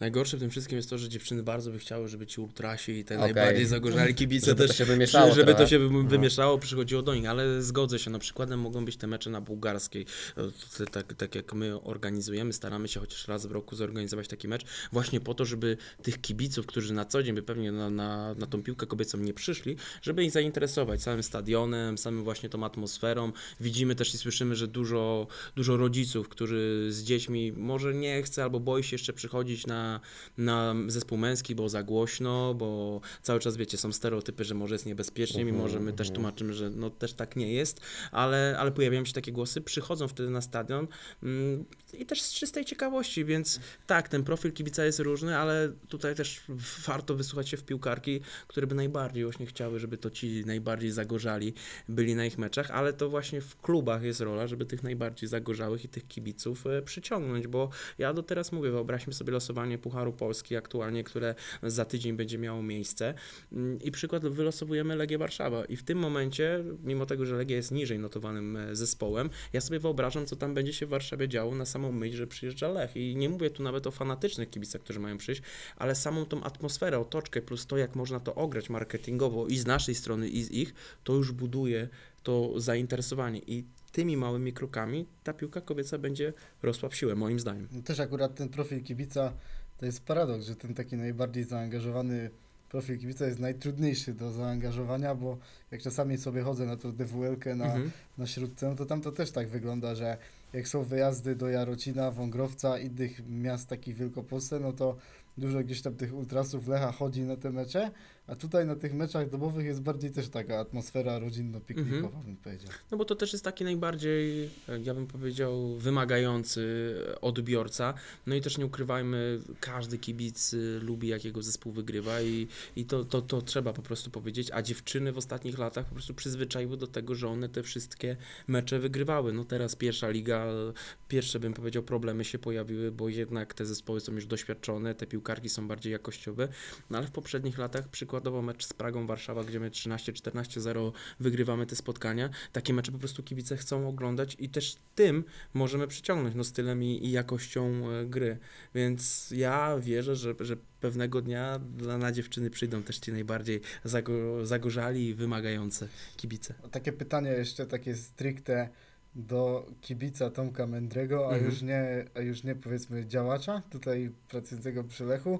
Najgorsze 0.00 0.36
w 0.36 0.40
tym 0.40 0.50
wszystkim 0.50 0.76
jest 0.76 0.90
to, 0.90 0.98
że 0.98 1.08
dziewczyny 1.08 1.42
bardzo 1.42 1.70
by 1.70 1.78
chciały, 1.78 2.08
żeby 2.08 2.26
ci 2.26 2.40
ultrasi 2.40 2.92
i 2.92 3.04
te 3.04 3.14
Okej. 3.18 3.24
najbardziej 3.34 3.66
zagorzali 3.66 4.14
kibice 4.14 4.46
Żeby 4.46 4.62
to 4.62 4.68
też, 4.68 4.78
się 4.78 4.84
wymieszało 4.84 5.34
żeby 5.34 5.52
to 5.52 5.56
trochę. 5.56 5.70
się 5.70 5.78
wy- 5.78 5.90
No. 5.90 6.02
wymieszało, 6.08 6.58
przychodziło 6.58 7.02
do 7.02 7.14
nich, 7.14 7.26
ale 7.28 7.62
zgodzę 7.62 7.98
się, 7.98 8.10
no 8.10 8.18
przykładem 8.18 8.60
mogą 8.60 8.84
być 8.84 8.96
te 8.96 9.06
mecze 9.06 9.30
na 9.30 9.40
bułgarskiej, 9.40 10.06
E, 10.36 10.42
to 10.78 10.86
tak, 10.90 11.14
tak 11.14 11.34
jak 11.34 11.54
my 11.54 11.80
organizujemy, 11.82 12.52
staramy 12.52 12.88
się 12.88 13.00
chociaż 13.00 13.28
raz 13.28 13.46
w 13.46 13.50
roku 13.52 13.76
zorganizować 13.76 14.28
taki 14.28 14.48
mecz, 14.48 14.64
właśnie 14.92 15.20
po 15.20 15.34
to, 15.34 15.44
żeby 15.44 15.76
tych 16.02 16.20
kibiców, 16.20 16.66
którzy 16.66 16.94
na 16.94 17.04
co 17.04 17.22
dzień 17.22 17.34
by 17.34 17.42
pewnie 17.42 17.72
na, 17.72 17.90
na, 17.90 18.34
na 18.34 18.46
tą 18.46 18.62
piłkę 18.62 18.86
kobiecą 18.86 19.18
nie 19.18 19.34
przyszli, 19.34 19.76
żeby 20.02 20.24
ich 20.24 20.30
zainteresować 20.30 21.02
samym 21.02 21.22
stadionem, 21.22 21.98
samym 21.98 22.24
właśnie 22.24 22.48
tą 22.48 22.64
atmosferą. 22.64 23.32
Widzimy 23.60 23.94
też 23.94 24.14
i 24.14 24.18
słyszymy, 24.18 24.56
że 24.56 24.66
dużo, 24.68 25.26
dużo 25.56 25.76
rodziców, 25.76 26.28
którzy 26.28 26.86
z 26.90 27.02
dziećmi 27.02 27.52
może 27.52 27.94
nie 27.94 28.22
chce 28.22 28.42
albo 28.42 28.60
boi 28.60 28.84
się 28.84 28.94
jeszcze 28.94 29.12
przychodzić 29.12 29.66
na, 29.66 29.89
na 30.38 30.74
zespół 30.86 31.18
męski, 31.18 31.54
bo 31.54 31.68
za 31.68 31.82
głośno, 31.82 32.54
bo 32.54 33.00
cały 33.22 33.40
czas 33.40 33.56
wiecie, 33.56 33.78
są 33.78 33.92
stereotypy, 33.92 34.44
że 34.44 34.54
może 34.54 34.74
jest 34.74 34.86
niebezpiecznie, 34.86 35.44
mimo 35.44 35.68
że 35.68 35.80
my 35.80 35.92
też 35.92 36.10
tłumaczymy, 36.10 36.52
że 36.54 36.70
no 36.70 36.90
też 36.90 37.12
tak 37.12 37.36
nie 37.36 37.52
jest, 37.52 37.80
ale, 38.12 38.56
ale 38.58 38.72
pojawiają 38.72 39.04
się 39.04 39.12
takie 39.12 39.32
głosy, 39.32 39.60
przychodzą 39.60 40.08
wtedy 40.08 40.30
na 40.30 40.40
stadion 40.40 40.86
mm, 41.22 41.64
i 41.92 42.06
też 42.06 42.22
z 42.22 42.32
czystej 42.32 42.64
ciekawości, 42.64 43.24
więc 43.24 43.60
tak, 43.86 44.08
ten 44.08 44.24
profil 44.24 44.52
kibica 44.52 44.84
jest 44.84 44.98
różny, 44.98 45.36
ale 45.36 45.72
tutaj 45.88 46.14
też 46.14 46.40
warto 46.86 47.14
wysłuchać 47.14 47.48
się 47.48 47.56
w 47.56 47.64
piłkarki, 47.64 48.20
które 48.46 48.66
by 48.66 48.74
najbardziej 48.74 49.24
właśnie 49.24 49.46
chciały, 49.46 49.78
żeby 49.78 49.98
to 49.98 50.10
ci 50.10 50.42
najbardziej 50.46 50.90
zagorzali 50.90 51.54
byli 51.88 52.14
na 52.14 52.26
ich 52.26 52.38
meczach, 52.38 52.70
ale 52.70 52.92
to 52.92 53.08
właśnie 53.08 53.40
w 53.40 53.60
klubach 53.60 54.02
jest 54.02 54.20
rola, 54.20 54.46
żeby 54.46 54.66
tych 54.66 54.82
najbardziej 54.82 55.28
zagorzałych 55.28 55.84
i 55.84 55.88
tych 55.88 56.08
kibiców 56.08 56.66
e, 56.66 56.82
przyciągnąć, 56.82 57.46
bo 57.46 57.70
ja 57.98 58.12
do 58.12 58.22
teraz 58.22 58.52
mówię, 58.52 58.70
wyobraźmy 58.70 59.12
sobie 59.12 59.32
losowanie 59.32 59.78
Pucharu 59.80 60.12
Polski 60.12 60.56
aktualnie, 60.56 61.04
które 61.04 61.34
za 61.62 61.84
tydzień 61.84 62.16
będzie 62.16 62.38
miało 62.38 62.62
miejsce. 62.62 63.14
Mm, 63.52 63.82
i 63.82 63.90
przykład 63.90 64.26
wylosowujemy 64.26 64.96
Legię 64.96 65.18
Warszawa. 65.18 65.64
I 65.64 65.76
w 65.76 65.82
tym 65.82 65.98
momencie, 65.98 66.64
mimo 66.84 67.06
tego, 67.06 67.26
że 67.26 67.36
Legia 67.36 67.56
jest 67.56 67.72
niżej 67.72 67.98
notowanym 67.98 68.56
e, 68.56 68.76
zespołem, 68.76 69.30
ja 69.52 69.60
sobie 69.60 69.78
wyobrażam, 69.78 70.26
co 70.26 70.36
tam 70.36 70.54
będzie 70.54 70.72
się 70.72 70.86
w 70.86 70.88
Warszawie 70.88 71.28
działo 71.28 71.54
na 71.54 71.64
samą 71.64 71.92
myśl, 71.92 72.16
że 72.16 72.26
przyjeżdża 72.26 72.68
Lech. 72.68 72.96
I 72.96 73.16
nie 73.16 73.28
mówię 73.28 73.50
tu 73.50 73.62
nawet 73.62 73.86
o 73.86 73.90
fanatycznych 73.90 74.50
kibicach, 74.50 74.82
którzy 74.82 75.00
mają 75.00 75.18
przyjść, 75.18 75.42
ale 75.76 75.94
samą 75.94 76.24
tą 76.24 76.42
atmosferę, 76.42 76.98
otoczkę 76.98 77.42
plus 77.42 77.66
to, 77.66 77.76
jak 77.76 77.96
można 77.96 78.20
to 78.20 78.34
ograć 78.34 78.70
marketingowo 78.70 79.46
i 79.46 79.58
z 79.58 79.66
naszej 79.66 79.94
strony 79.94 80.28
i 80.28 80.42
z 80.42 80.50
ich, 80.50 80.74
to 81.04 81.12
już 81.12 81.32
buduje 81.32 81.88
to 82.22 82.52
zainteresowanie. 82.56 83.40
I 83.46 83.64
tymi 83.92 84.16
małymi 84.16 84.52
krokami 84.52 85.06
ta 85.24 85.32
piłka 85.32 85.60
kobieca 85.60 85.98
będzie 85.98 86.32
rosła 86.62 86.88
w 86.88 86.96
siłę, 86.96 87.14
moim 87.14 87.40
zdaniem. 87.40 87.68
Też 87.84 88.00
akurat 88.00 88.34
ten 88.34 88.48
profil 88.48 88.84
kibica 88.84 89.32
to 89.80 89.86
jest 89.86 90.04
paradoks, 90.04 90.46
że 90.46 90.56
ten 90.56 90.74
taki 90.74 90.96
najbardziej 90.96 91.44
zaangażowany 91.44 92.30
profil 92.68 92.98
kibica 92.98 93.26
jest 93.26 93.38
najtrudniejszy 93.38 94.14
do 94.14 94.32
zaangażowania, 94.32 95.14
bo 95.14 95.38
jak 95.70 95.82
czasami 95.82 96.18
sobie 96.18 96.42
chodzę 96.42 96.66
na 96.66 96.76
tą 96.76 96.92
DWL-kę 96.92 97.54
na, 97.54 97.64
Mhm. 97.64 97.90
na 98.18 98.26
śródce, 98.26 98.68
no 98.68 98.74
to 98.74 98.86
tam 98.86 99.00
to 99.00 99.12
też 99.12 99.30
tak 99.30 99.48
wygląda, 99.48 99.94
że 99.94 100.16
jak 100.52 100.68
są 100.68 100.82
wyjazdy 100.82 101.36
do 101.36 101.48
Jarocina, 101.48 102.10
Wągrowca, 102.10 102.78
innych 102.78 103.28
miast 103.28 103.68
takich 103.68 103.96
w 103.96 103.98
Wielkopolsce, 103.98 104.60
no 104.60 104.72
to 104.72 104.96
dużo 105.38 105.60
gdzieś 105.60 105.82
tam 105.82 105.94
tych 105.94 106.14
ultrasów 106.14 106.68
Lecha 106.68 106.92
chodzi 106.92 107.22
na 107.22 107.36
te 107.36 107.50
mecze, 107.50 107.90
a 108.30 108.36
tutaj 108.36 108.66
na 108.66 108.76
tych 108.76 108.94
meczach 108.94 109.30
domowych 109.30 109.66
jest 109.66 109.82
bardziej 109.82 110.10
też 110.10 110.28
taka 110.28 110.58
atmosfera 110.58 111.18
rodzinno-piknikowa, 111.18 112.24
bym 112.24 112.36
powiedział. 112.36 112.70
No 112.90 112.98
bo 112.98 113.04
to 113.04 113.14
też 113.14 113.32
jest 113.32 113.44
taki 113.44 113.64
najbardziej, 113.64 114.50
e, 114.68 114.80
ja 114.82 114.94
bym 114.94 115.06
powiedział, 115.06 115.76
wymagający 115.76 116.94
odbiorca. 117.20 117.94
No 118.26 118.34
i 118.34 118.40
też 118.40 118.58
nie 118.58 118.66
ukrywajmy, 118.66 119.40
każdy 119.60 119.98
kibic 119.98 120.54
y, 120.54 120.80
lubi 120.82 121.08
jakiego 121.08 121.42
zespół 121.42 121.72
wygrywa 121.72 122.22
i, 122.22 122.48
i 122.76 122.84
to, 122.84 123.04
to, 123.04 123.22
to 123.22 123.42
trzeba 123.42 123.72
po 123.72 123.82
prostu 123.82 124.10
powiedzieć. 124.10 124.50
A 124.52 124.62
dziewczyny 124.62 125.12
w 125.12 125.18
ostatnich 125.18 125.58
latach 125.58 125.86
po 125.86 125.94
prostu 125.94 126.14
przyzwyczaiły 126.14 126.76
do 126.76 126.86
tego, 126.86 127.14
że 127.14 127.28
one 127.28 127.48
te 127.48 127.62
wszystkie 127.62 128.16
mecze 128.46 128.78
wygrywały. 128.78 129.32
No 129.32 129.44
teraz 129.44 129.76
pierwsza 129.76 130.10
liga, 130.10 130.46
e, 130.46 130.72
pierwsze 131.08 131.40
bym 131.40 131.54
powiedział 131.54 131.82
problemy 131.82 132.24
się 132.24 132.38
pojawiły, 132.38 132.92
bo 132.92 133.08
jednak 133.08 133.54
te 133.54 133.66
zespoły 133.66 134.00
są 134.00 134.12
już 134.12 134.26
doświadczone, 134.26 134.94
te 134.94 135.06
piłkarki 135.06 135.48
są 135.48 135.68
bardziej 135.68 135.92
jakościowe. 135.92 136.48
No 136.90 136.98
ale 136.98 137.06
w 137.06 137.10
poprzednich 137.10 137.58
latach 137.58 137.88
przykładowo 138.20 138.42
mecz 138.42 138.66
z 138.66 138.72
Pragą 138.72 139.06
Warszawa, 139.06 139.44
gdzie 139.44 139.60
my 139.60 139.70
13-14-0 139.70 140.92
wygrywamy 141.20 141.66
te 141.66 141.76
spotkania. 141.76 142.30
Takie 142.52 142.74
mecze 142.74 142.92
po 142.92 142.98
prostu 142.98 143.22
kibice 143.22 143.56
chcą 143.56 143.88
oglądać 143.88 144.36
i 144.38 144.48
też 144.48 144.76
tym 144.94 145.24
możemy 145.54 145.86
przyciągnąć 145.88 146.34
no, 146.34 146.44
stylem 146.44 146.82
i, 146.82 147.06
i 147.06 147.10
jakością 147.10 147.90
e, 147.90 148.06
gry. 148.06 148.38
Więc 148.74 149.30
ja 149.30 149.78
wierzę, 149.78 150.16
że, 150.16 150.34
że 150.40 150.56
pewnego 150.80 151.22
dnia 151.22 151.58
dla, 151.58 151.98
na 151.98 152.12
dziewczyny 152.12 152.50
przyjdą 152.50 152.82
też 152.82 152.98
ci 152.98 153.12
najbardziej 153.12 153.60
zago, 153.84 154.46
zagorzali 154.46 155.06
i 155.08 155.14
wymagające 155.14 155.88
kibice. 156.16 156.54
Takie 156.70 156.92
pytanie 156.92 157.30
jeszcze 157.30 157.66
takie 157.66 157.94
stricte 157.94 158.68
do 159.14 159.66
kibica 159.80 160.30
Tomka 160.30 160.66
Mędrego, 160.66 161.26
a, 161.30 161.32
Mhm. 161.32 161.44
już 161.44 161.62
nie, 161.62 162.04
a 162.14 162.20
już 162.20 162.44
nie 162.44 162.54
powiedzmy 162.54 163.06
działacza, 163.06 163.62
tutaj 163.70 164.10
pracującego 164.28 164.84
przy 164.84 165.04
Lechu. 165.04 165.38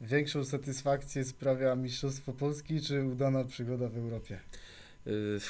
Większą 0.00 0.44
satysfakcję 0.44 1.24
sprawia 1.24 1.76
Mistrzostwo 1.76 2.32
Polski, 2.32 2.80
czy 2.80 3.04
udana 3.04 3.44
przygoda 3.44 3.88
w 3.88 3.96
Europie? 3.96 4.38
Yy, 5.06 5.40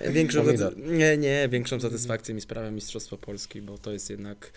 większą, 0.12 0.44
nie, 0.76 1.16
nie, 1.16 1.48
większą 1.50 1.80
satysfakcję 1.80 2.34
mi 2.34 2.40
sprawia 2.40 2.70
Mistrzostwo 2.70 3.16
Polski, 3.16 3.62
bo 3.62 3.78
to 3.78 3.92
jest 3.92 4.10
jednak, 4.10 4.52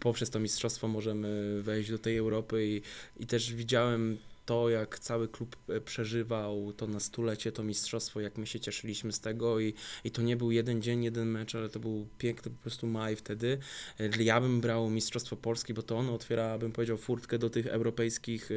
poprzez 0.00 0.30
to 0.30 0.40
mistrzostwo 0.40 0.88
możemy 0.88 1.62
wejść 1.62 1.90
do 1.90 1.98
tej 1.98 2.16
Europy 2.16 2.66
i, 2.66 2.82
i 3.22 3.26
też 3.26 3.54
widziałem 3.54 4.18
to, 4.46 4.68
jak 4.70 4.98
cały 4.98 5.28
klub 5.28 5.56
e, 5.68 5.80
przeżywał 5.80 6.72
to 6.72 6.86
na 6.86 7.00
stulecie, 7.00 7.52
to 7.52 7.62
mistrzostwo, 7.62 8.20
jak 8.20 8.38
my 8.38 8.46
się 8.46 8.60
cieszyliśmy 8.60 9.12
z 9.12 9.20
tego 9.20 9.60
i, 9.60 9.74
i 10.04 10.10
to 10.10 10.22
nie 10.22 10.36
był 10.36 10.50
jeden 10.50 10.82
dzień, 10.82 11.04
jeden 11.04 11.28
mecz, 11.28 11.54
ale 11.54 11.68
to 11.68 11.80
był 11.80 12.06
piękny 12.18 12.50
po 12.50 12.62
prostu 12.62 12.86
maj 12.86 13.16
wtedy. 13.16 13.58
E, 14.00 14.22
Ja 14.22 14.40
bym 14.40 14.60
brał 14.60 14.90
Mistrzostwo 14.90 15.36
Polski, 15.36 15.74
bo 15.74 15.82
to 15.82 15.96
ono 15.96 16.14
otwiera, 16.14 16.58
bym 16.58 16.72
powiedział, 16.72 16.96
furtkę 16.96 17.38
do 17.38 17.50
tych 17.50 17.66
europejskich 17.66 18.50
e, 18.50 18.54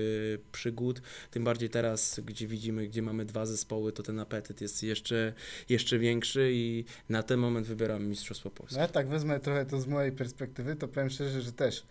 przygód, 0.52 1.02
tym 1.32 1.44
bardziej 1.44 1.70
teraz, 1.70 2.20
gdzie 2.26 2.48
widzimy, 2.48 2.88
gdzie 2.88 3.02
mamy 3.02 3.26
dwa 3.26 3.46
zespoły, 3.46 3.92
to 3.92 4.04
ten 4.04 4.20
apetyt 4.20 4.62
jest 4.62 4.84
jeszcze, 4.84 5.34
jeszcze 5.70 6.00
większy 6.00 6.52
i 6.54 6.86
na 7.10 7.24
ten 7.24 7.40
moment 7.40 7.68
wybieram 7.68 8.08
Mistrzostwo 8.08 8.50
Polski. 8.50 8.76
No 8.76 8.82
ja 8.82 8.88
tak 8.88 9.08
wezmę 9.08 9.40
trochę 9.40 9.66
to 9.66 9.82
z 9.82 9.88
mojej 9.88 10.12
perspektywy, 10.12 10.76
to 10.76 10.88
powiem 10.88 11.10
szczerze, 11.10 11.42
że 11.42 11.52
też 11.52 11.84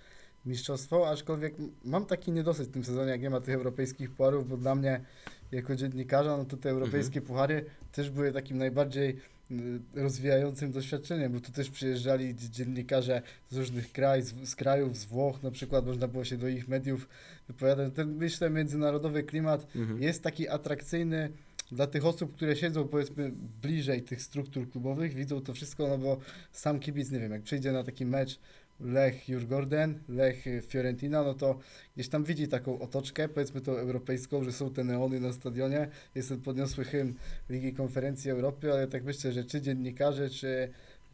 mistrzostwo, 0.46 1.08
aczkolwiek 1.10 1.54
mam 1.84 2.06
taki 2.06 2.32
niedosyt 2.32 2.68
w 2.68 2.72
tym 2.72 2.84
sezonie, 2.84 3.10
jak 3.10 3.22
nie 3.22 3.30
ma 3.30 3.40
tych 3.40 3.54
europejskich 3.54 4.10
pucharów, 4.10 4.48
bo 4.48 4.56
dla 4.56 4.74
mnie 4.74 5.00
jako 5.52 5.76
dziennikarza, 5.76 6.36
no 6.36 6.44
to 6.44 6.56
te 6.56 6.70
europejskie 6.70 7.20
puchary 7.20 7.64
też 7.92 8.10
były 8.10 8.32
takim 8.32 8.58
najbardziej 8.58 9.16
y, 9.50 9.54
rozwijającym 9.94 10.72
doświadczeniem, 10.72 11.32
bo 11.32 11.40
tu 11.40 11.52
też 11.52 11.70
przyjeżdżali 11.70 12.34
dzie- 12.34 12.50
dziennikarze 12.50 13.22
z 13.50 13.56
różnych 13.56 13.92
kraj, 13.92 14.22
z, 14.22 14.48
z 14.48 14.56
krajów, 14.56 14.96
z 14.96 15.04
Włoch 15.04 15.42
na 15.42 15.50
przykład, 15.50 15.86
można 15.86 16.08
było 16.08 16.24
się 16.24 16.36
do 16.36 16.48
ich 16.48 16.68
mediów 16.68 17.08
wypowiadać. 17.48 17.92
Ten, 17.94 18.14
myślę, 18.16 18.50
międzynarodowy 18.50 19.22
klimat 19.22 19.66
Mhm. 19.76 20.02
jest 20.02 20.22
taki 20.22 20.48
atrakcyjny 20.48 21.28
dla 21.72 21.86
tych 21.86 22.06
osób, 22.06 22.34
które 22.36 22.56
siedzą 22.56 22.88
powiedzmy 22.88 23.32
bliżej 23.62 24.02
tych 24.02 24.22
struktur 24.22 24.70
klubowych, 24.70 25.14
widzą 25.14 25.40
to 25.40 25.54
wszystko, 25.54 25.88
no 25.88 25.98
bo 25.98 26.18
sam 26.52 26.80
kibic, 26.80 27.10
nie 27.10 27.20
wiem, 27.20 27.32
jak 27.32 27.42
przyjdzie 27.42 27.72
na 27.72 27.84
taki 27.84 28.06
mecz 28.06 28.38
Lech 28.80 29.28
Jurgorden, 29.28 30.00
Lech 30.08 30.46
y, 30.46 30.62
Fiorentina, 30.62 31.22
no 31.22 31.34
to 31.34 31.58
gdzieś 31.94 32.08
tam 32.08 32.24
widzi 32.24 32.48
taką 32.48 32.78
otoczkę, 32.78 33.28
powiedzmy 33.28 33.60
tą 33.60 33.72
europejską, 33.72 34.44
że 34.44 34.52
są 34.52 34.70
te 34.70 34.84
neony 34.84 35.20
na 35.20 35.32
stadionie, 35.32 35.88
jest 36.14 36.28
ten 36.28 36.40
podniosły 36.40 36.84
hymn 36.84 37.14
Ligi 37.50 37.72
Konferencji 37.72 38.30
Europy, 38.30 38.72
ale 38.72 38.86
tak 38.88 39.04
myślę, 39.04 39.32
że 39.32 39.44
czy 39.44 39.60
dziennikarze, 39.60 40.30
czy, 40.30 40.68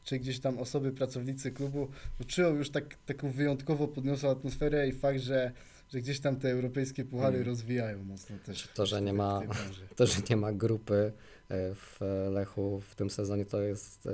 czy 0.05 0.19
gdzieś 0.19 0.41
tam 0.41 0.59
osoby, 0.59 0.93
pracownicy 0.93 1.53
klubu 1.53 1.89
czują 2.27 2.55
już 2.55 2.71
tak, 2.71 2.97
taką 3.07 3.31
wyjątkowo 3.31 3.89
podniosłą 3.89 4.31
atmosferę 4.31 4.89
i 4.89 4.93
fakt, 4.93 5.21
że, 5.21 5.53
że 5.93 5.99
gdzieś 6.01 6.21
tam 6.21 6.37
te 6.37 6.51
europejskie 6.51 7.05
puchary 7.05 7.37
Mm. 7.37 7.49
rozwijają 7.49 8.05
mocno 8.05 8.37
też. 8.47 8.69
To, 8.75 8.87
że 8.87 9.03
nie 9.03 9.13
ma-. 9.13 9.41
To, 9.97 10.07
że 10.07 10.23
nie 10.31 10.37
ma 10.37 10.53
grupy 10.53 11.13
e, 11.49 11.75
w 11.75 12.01
Lechu 12.31 12.81
w 12.81 12.95
tym 12.95 13.11
sezonie, 13.11 13.45
to 13.45 13.63
jest 13.63 14.07
e, 14.07 14.11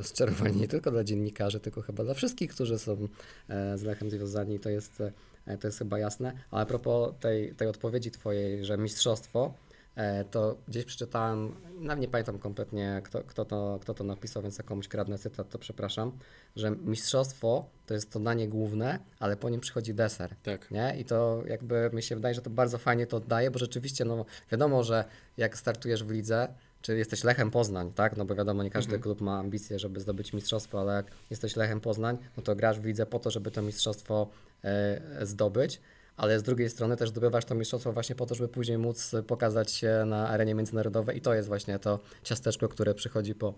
rozczarowanie 0.00 0.60
nie 0.60 0.68
tylko 0.68 0.90
dla 0.90 1.04
dziennikarzy, 1.04 1.60
tylko 1.60 1.82
chyba 1.82 2.04
dla 2.04 2.14
wszystkich, 2.14 2.50
którzy 2.50 2.78
są 2.78 3.08
e, 3.48 3.78
z 3.78 3.82
Lechem 3.82 4.10
związani. 4.10 4.60
To 4.60 4.70
jest, 4.70 5.02
e, 5.46 5.58
to 5.58 5.68
jest 5.68 5.78
chyba 5.78 5.98
jasne. 5.98 6.32
Ale 6.50 6.62
a 6.62 6.66
propos 6.66 7.14
tej, 7.20 7.54
tej 7.54 7.68
odpowiedzi 7.68 8.10
Twojej, 8.10 8.64
że 8.64 8.78
mistrzostwo, 8.78 9.54
e, 9.96 10.24
to 10.24 10.56
gdzieś 10.68 10.84
przeczytałem, 10.84 11.54
nawet 11.78 12.00
nie 12.00 12.08
pamiętam 12.08 12.38
kompletnie, 12.38 13.00
kto, 13.04 13.22
kto, 13.24 13.44
to, 13.44 13.78
kto 13.82 13.94
to 13.94 14.04
napisał, 14.04 14.42
więc 14.42 14.58
jak 14.58 14.66
komuś 14.66 14.88
kradnę 14.88 15.18
cytat, 15.18 15.50
to 15.50 15.58
przepraszam, 15.58 16.12
że 16.56 16.70
mistrzostwo 16.70 17.64
to 17.86 17.94
jest 17.94 18.10
to 18.10 18.20
danie 18.20 18.48
główne, 18.48 18.98
ale 19.18 19.36
po 19.36 19.50
nim 19.50 19.60
przychodzi 19.60 19.94
deser. 19.94 20.34
Tak. 20.42 20.70
Nie? 20.70 20.96
I 20.98 21.04
to 21.04 21.42
jakby 21.46 21.90
mi 21.92 22.02
się 22.02 22.14
wydaje, 22.14 22.34
że 22.34 22.42
to 22.42 22.50
bardzo 22.50 22.78
fajnie 22.78 23.06
to 23.06 23.16
oddaje, 23.16 23.50
bo 23.50 23.58
rzeczywiście 23.58 24.04
no, 24.04 24.24
wiadomo, 24.52 24.82
że 24.82 25.04
jak 25.36 25.58
startujesz 25.58 26.04
w 26.04 26.10
lidze, 26.10 26.48
czy 26.82 26.96
jesteś 26.98 27.24
Lechem 27.24 27.50
Poznań, 27.50 27.92
tak? 27.92 28.16
No 28.16 28.24
bo 28.24 28.34
wiadomo, 28.34 28.62
nie 28.62 28.70
każdy 28.70 28.94
Mhm. 28.94 29.02
klub 29.02 29.20
ma 29.20 29.38
ambicje, 29.38 29.78
żeby 29.78 30.00
zdobyć 30.00 30.32
mistrzostwo, 30.32 30.80
ale 30.80 30.92
jak 30.94 31.06
jesteś 31.30 31.56
Lechem 31.56 31.80
Poznań, 31.80 32.18
no 32.36 32.42
to 32.42 32.56
grasz 32.56 32.80
w 32.80 32.84
lidze 32.84 33.06
po 33.06 33.18
to, 33.18 33.30
żeby 33.30 33.50
to 33.50 33.62
mistrzostwo 33.62 34.28
e, 34.64 35.00
zdobyć, 35.26 35.80
ale 36.16 36.38
z 36.38 36.42
drugiej 36.42 36.70
strony 36.70 36.96
też 36.96 37.08
zdobywasz 37.08 37.44
to 37.44 37.54
mistrzostwo 37.54 37.92
właśnie 37.92 38.16
po 38.16 38.26
to, 38.26 38.34
żeby 38.34 38.48
później 38.48 38.78
móc 38.78 39.12
pokazać 39.26 39.72
się 39.72 40.04
na 40.06 40.28
arenie 40.28 40.54
międzynarodowej 40.54 41.16
i 41.16 41.20
to 41.20 41.34
jest 41.34 41.48
właśnie 41.48 41.78
to 41.78 41.98
ciasteczko, 42.22 42.68
które 42.68 42.94
przychodzi 42.94 43.34
po, 43.34 43.54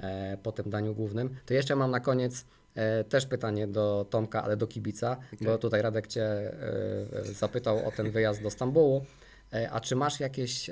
e, 0.00 0.36
po 0.42 0.52
tym 0.52 0.70
daniu 0.70 0.94
głównym. 0.94 1.36
To 1.46 1.54
jeszcze 1.54 1.76
mam 1.76 1.90
na 1.90 2.00
koniec 2.00 2.44
e, 2.74 3.04
też 3.04 3.26
pytanie 3.26 3.66
do 3.66 4.06
Tomka, 4.10 4.42
ale 4.44 4.56
do 4.56 4.66
kibica, 4.66 5.16
bo 5.40 5.46
Okej. 5.48 5.58
tutaj 5.58 5.82
Radek 5.82 6.06
Cię 6.06 6.52
zapytał 7.22 7.88
o 7.88 7.90
ten 7.90 8.10
wyjazd 8.10 8.42
do 8.42 8.50
Stambułu. 8.50 9.04
A 9.70 9.80
czy 9.80 9.96
masz 9.96 10.20
jakieś 10.20 10.70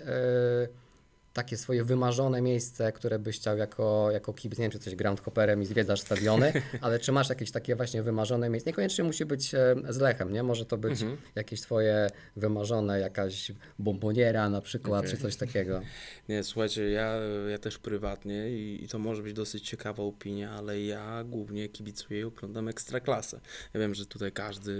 takie 1.32 1.56
swoje 1.56 1.84
wymarzone 1.84 2.42
miejsce, 2.42 2.92
które 2.92 3.18
byś 3.18 3.36
chciał 3.36 3.56
jako, 3.58 4.10
jako 4.10 4.32
kibic, 4.32 4.58
nie 4.58 4.62
wiem, 4.62 4.70
czy 4.70 4.76
jesteś 4.78 4.94
groundhopperem 4.94 5.62
i 5.62 5.66
zwiedzasz 5.66 6.00
stadiony, 6.00 6.52
ale 6.80 6.98
czy 6.98 7.12
masz 7.12 7.28
jakieś 7.28 7.50
takie 7.50 7.76
właśnie 7.76 8.02
wymarzone 8.02 8.48
miejsce? 8.50 8.70
Niekoniecznie 8.70 9.04
musi 9.04 9.24
być 9.24 9.54
e, 9.54 9.74
z 9.88 9.98
Lechem, 9.98 10.32
nie? 10.32 10.42
Może 10.42 10.64
to 10.66 10.76
być 10.78 11.02
Mhm. 11.02 11.20
jakieś 11.34 11.60
twoje 11.60 12.06
wymarzone, 12.36 13.00
jakaś 13.00 13.52
bomboniera 13.78 14.48
na 14.50 14.60
przykład, 14.60 15.00
Okej. 15.04 15.10
czy 15.10 15.22
coś 15.22 15.36
takiego. 15.36 15.80
Nie, 16.28 16.44
słuchajcie, 16.44 16.90
ja, 16.90 17.14
ja 17.50 17.58
też 17.58 17.78
prywatnie 17.78 18.50
i, 18.50 18.84
i 18.84 18.88
to 18.88 18.98
może 18.98 19.22
być 19.22 19.32
dosyć 19.32 19.68
ciekawa 19.68 20.02
opinia, 20.02 20.50
ale 20.50 20.80
ja 20.82 21.24
głównie 21.24 21.68
kibicuję 21.68 22.20
i 22.20 22.24
oglądam 22.24 22.68
Ekstraklasę. 22.68 23.40
Ja 23.74 23.80
wiem, 23.80 23.94
że 23.94 24.06
tutaj 24.06 24.32
każdy 24.32 24.72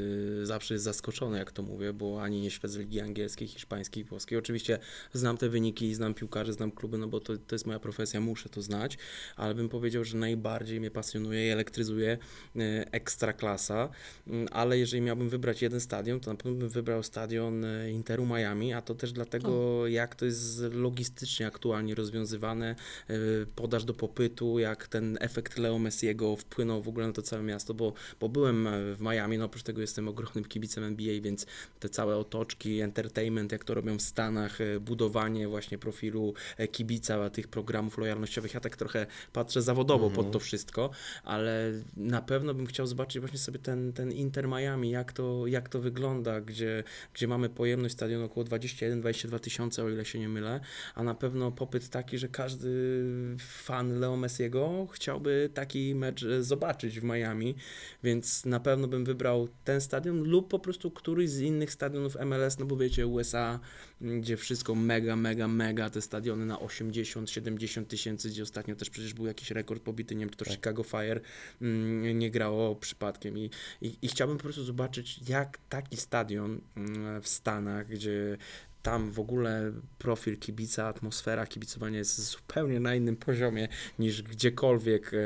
zawsze 0.46 0.74
jest 0.74 0.84
zaskoczony, 0.84 1.38
jak 1.38 1.52
to 1.52 1.62
mówię, 1.62 1.92
bo 1.92 2.22
ani 2.22 2.40
nie 2.40 2.50
śledzę 2.50 2.78
ligi 2.78 3.00
angielskiej, 3.00 3.48
hiszpańskiej, 3.48 4.04
włoskiej. 4.04 4.38
Oczywiście 4.38 4.78
znam 5.12 5.36
te 5.36 5.48
wyniki, 5.48 5.94
znam 5.94 6.14
piłkarzy, 6.14 6.41
znam 6.50 6.70
kluby, 6.70 6.98
no 6.98 7.08
bo 7.08 7.20
to, 7.20 7.36
to 7.36 7.54
jest 7.54 7.66
moja 7.66 7.78
profesja, 7.78 8.20
muszę 8.20 8.48
to 8.48 8.62
znać, 8.62 8.98
ale 9.36 9.54
bym 9.54 9.68
powiedział, 9.68 10.04
że 10.04 10.16
najbardziej 10.16 10.80
mnie 10.80 10.90
pasjonuje 10.90 11.46
i 11.46 11.50
elektryzuje 11.50 12.18
e, 12.56 12.92
Ekstraklasa, 12.92 13.88
Mm, 14.26 14.48
ale 14.50 14.78
jeżeli 14.78 15.02
miałbym 15.02 15.28
wybrać 15.28 15.62
jeden 15.62 15.80
stadion, 15.80 16.20
to 16.20 16.30
na 16.30 16.36
pewno 16.36 16.58
bym 16.58 16.68
wybrał 16.68 17.02
stadion 17.02 17.64
e, 17.64 17.90
Interu 17.90 18.26
Miami, 18.26 18.72
a 18.72 18.82
to 18.82 18.94
też 18.94 19.12
dlatego, 19.12 19.86
jak 19.86 20.14
to 20.14 20.24
jest 20.24 20.62
logistycznie 20.72 21.46
aktualnie 21.46 21.94
rozwiązywane, 21.94 22.74
e, 23.08 23.14
podaż 23.54 23.84
do 23.84 23.94
popytu, 23.94 24.58
jak 24.58 24.88
ten 24.88 25.18
efekt 25.20 25.58
Leo 25.58 25.78
Messiego 25.78 26.36
wpłynął 26.36 26.82
w 26.82 26.88
ogóle 26.88 27.06
na 27.06 27.12
to 27.12 27.22
całe 27.22 27.42
miasto, 27.42 27.74
bo, 27.74 27.92
bo 28.20 28.28
byłem 28.28 28.68
w 28.94 29.00
Miami, 29.00 29.38
no 29.38 29.44
oprócz 29.44 29.62
tego 29.62 29.80
jestem 29.80 30.08
ogromnym 30.08 30.44
kibicem 30.44 30.84
NBA, 30.84 31.20
więc 31.20 31.46
te 31.80 31.88
całe 31.88 32.16
otoczki, 32.16 32.80
entertainment, 32.80 33.52
jak 33.52 33.64
to 33.64 33.74
robią 33.74 33.98
w 33.98 34.02
Stanach, 34.02 34.58
budowanie 34.80 35.48
właśnie 35.48 35.78
profilu 35.78 36.31
e, 36.56 36.68
kibica, 36.68 37.30
tych 37.30 37.48
programów 37.48 37.98
lojalnościowych, 37.98 38.54
ja 38.54 38.60
tak 38.60 38.76
trochę 38.76 39.06
patrzę 39.32 39.62
zawodowo 39.62 40.06
Mhm. 40.06 40.24
pod 40.24 40.32
to 40.32 40.38
wszystko, 40.38 40.90
ale 41.24 41.72
na 41.96 42.22
pewno 42.22 42.54
bym 42.54 42.66
chciał 42.66 42.86
zobaczyć 42.86 43.20
właśnie 43.20 43.38
sobie 43.38 43.58
ten, 43.58 43.92
ten 43.92 44.12
Inter 44.12 44.48
Miami, 44.48 44.90
jak 44.90 45.12
to, 45.12 45.46
jak 45.46 45.68
to 45.68 45.80
wygląda, 45.80 46.40
gdzie, 46.40 46.84
gdzie 47.14 47.28
mamy 47.28 47.48
pojemność 47.48 47.94
stadionu 47.94 48.24
około 48.24 48.46
21-22 48.46 49.38
tysiące, 49.38 49.84
o 49.84 49.90
ile 49.90 50.04
się 50.04 50.18
nie 50.18 50.28
mylę, 50.28 50.60
a 50.94 51.02
na 51.02 51.14
pewno 51.14 51.52
popyt 51.52 51.88
taki, 51.88 52.18
że 52.18 52.28
każdy 52.28 52.68
fan 53.38 54.00
Leo 54.00 54.16
Messiego 54.16 54.86
chciałby 54.92 55.50
taki 55.54 55.94
mecz 55.94 56.22
e, 56.22 56.42
zobaczyć 56.42 57.00
w 57.00 57.04
Miami, 57.04 57.54
więc 58.02 58.44
na 58.44 58.60
pewno 58.60 58.88
bym 58.88 59.04
wybrał 59.04 59.48
ten 59.64 59.80
stadion 59.80 60.22
lub 60.22 60.48
po 60.48 60.58
prostu 60.58 60.90
któryś 60.90 61.30
z 61.30 61.40
innych 61.40 61.72
stadionów 61.72 62.16
MLS, 62.24 62.58
no 62.58 62.66
bo 62.66 62.76
wiecie, 62.76 63.06
USA, 63.06 63.60
gdzie 64.02 64.36
wszystko 64.36 64.74
mega, 64.74 65.16
mega, 65.16 65.48
mega, 65.48 65.90
te 65.90 66.02
stadiony 66.02 66.46
na 66.46 66.56
80-70 66.56 67.84
tysięcy, 67.84 68.28
gdzie 68.28 68.42
ostatnio 68.42 68.76
też 68.76 68.90
przecież 68.90 69.14
był 69.14 69.26
jakiś 69.26 69.50
rekord 69.50 69.82
pobity, 69.82 70.14
nie 70.14 70.20
wiem, 70.20 70.30
to 70.30 70.44
Tak. 70.44 70.54
Chicago 70.54 70.82
Fire 70.82 71.20
mm, 71.62 72.18
nie 72.18 72.30
grało 72.30 72.76
przypadkiem 72.76 73.38
I, 73.38 73.50
i, 73.80 73.96
i 74.02 74.08
chciałbym 74.08 74.36
po 74.36 74.42
prostu 74.42 74.64
zobaczyć, 74.64 75.28
jak 75.28 75.58
taki 75.68 75.96
stadion 75.96 76.60
mm, 76.76 77.22
w 77.22 77.28
Stanach, 77.28 77.88
gdzie 77.88 78.38
tam 78.82 79.10
w 79.10 79.20
ogóle 79.20 79.72
profil 79.98 80.38
kibica, 80.38 80.86
atmosfera 80.86 81.46
kibicowania 81.46 81.98
jest 81.98 82.30
zupełnie 82.30 82.80
na 82.80 82.94
innym 82.94 83.16
poziomie 83.16 83.68
niż 83.98 84.22
gdziekolwiek 84.22 85.10
e, 85.14 85.18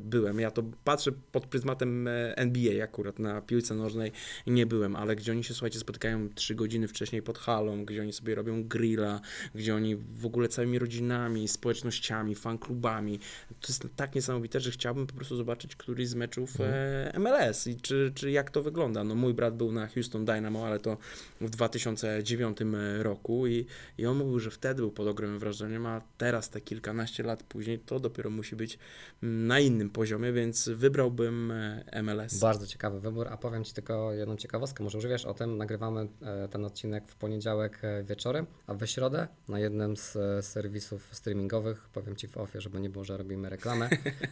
byłem. 0.00 0.40
Ja 0.40 0.50
to 0.50 0.62
patrzę 0.84 1.12
pod 1.32 1.46
pryzmatem 1.46 2.08
e, 2.08 2.36
NBA 2.36 2.84
akurat, 2.84 3.18
na 3.18 3.40
piłce 3.40 3.74
nożnej 3.74 4.12
nie 4.46 4.66
byłem, 4.66 4.96
ale 4.96 5.16
gdzie 5.16 5.32
oni 5.32 5.44
się, 5.44 5.54
słuchajcie, 5.54 5.78
spotykają 5.78 6.28
trzy 6.34 6.54
godziny 6.54 6.88
wcześniej 6.88 7.22
pod 7.22 7.38
halą, 7.38 7.84
gdzie 7.84 8.02
oni 8.02 8.12
sobie 8.12 8.34
robią 8.34 8.64
grilla, 8.64 9.20
gdzie 9.54 9.74
oni 9.74 9.96
w 9.96 10.26
ogóle 10.26 10.48
całymi 10.48 10.78
rodzinami, 10.78 11.48
społecznościami, 11.48 12.34
fanklubami. 12.34 13.18
To 13.48 13.68
jest 13.68 13.86
tak 13.96 14.14
niesamowite, 14.14 14.60
że 14.60 14.70
chciałbym 14.70 15.06
po 15.06 15.14
prostu 15.14 15.36
zobaczyć 15.36 15.76
któryś 15.76 16.08
z 16.08 16.14
meczów 16.14 16.60
e, 16.60 17.12
MLS 17.18 17.66
i 17.66 17.76
czy, 17.76 18.12
czy 18.14 18.30
jak 18.30 18.50
to 18.50 18.62
wygląda. 18.62 19.04
No 19.04 19.14
mój 19.14 19.34
brat 19.34 19.56
był 19.56 19.72
na 19.72 19.86
Houston 19.86 20.24
Dynamo, 20.24 20.66
ale 20.66 20.78
to 20.78 20.96
w 21.40 21.50
2009 21.50 22.58
roku 23.00 23.46
i, 23.46 23.66
i 23.98 24.06
on 24.06 24.16
mówił, 24.16 24.38
że 24.38 24.50
wtedy 24.50 24.82
był 24.82 24.90
pod 24.90 25.06
ogromnym 25.06 25.38
wrażeniem, 25.38 25.86
a 25.86 26.02
teraz 26.18 26.50
te 26.50 26.60
kilkanaście 26.60 27.22
lat 27.22 27.42
później 27.42 27.78
to 27.78 28.00
dopiero 28.00 28.30
musi 28.30 28.56
być 28.56 28.78
mm, 29.22 29.46
na 29.46 29.60
innym 29.60 29.90
poziomie, 29.90 30.32
więc 30.32 30.68
wybrałbym 30.68 31.50
e, 31.50 32.02
MLS. 32.02 32.38
Bardzo 32.38 32.66
ciekawy 32.66 33.00
wybór, 33.00 33.28
a 33.28 33.36
powiem 33.36 33.64
Ci 33.64 33.72
tylko 33.72 34.12
jedną 34.12 34.36
ciekawostkę, 34.36 34.84
może 34.84 34.98
już 34.98 35.06
wiesz 35.06 35.24
o 35.24 35.34
tym, 35.34 35.56
nagrywamy 35.56 36.08
e, 36.22 36.48
ten 36.48 36.64
odcinek 36.64 37.04
w 37.08 37.16
poniedziałek 37.16 37.78
e, 37.82 38.04
wieczorem, 38.04 38.46
a 38.66 38.74
we 38.74 38.86
środę 38.86 39.28
na 39.48 39.58
jednym 39.58 39.96
z 39.96 40.16
serwisów 40.46 41.08
streamingowych, 41.12 41.88
powiem 41.92 42.16
Ci 42.16 42.28
w 42.28 42.36
ofie, 42.36 42.60
żeby 42.60 42.80
nie 42.80 42.90
było, 42.90 43.04
że 43.04 43.16
robimy 43.16 43.50
reklamę, 43.50 43.88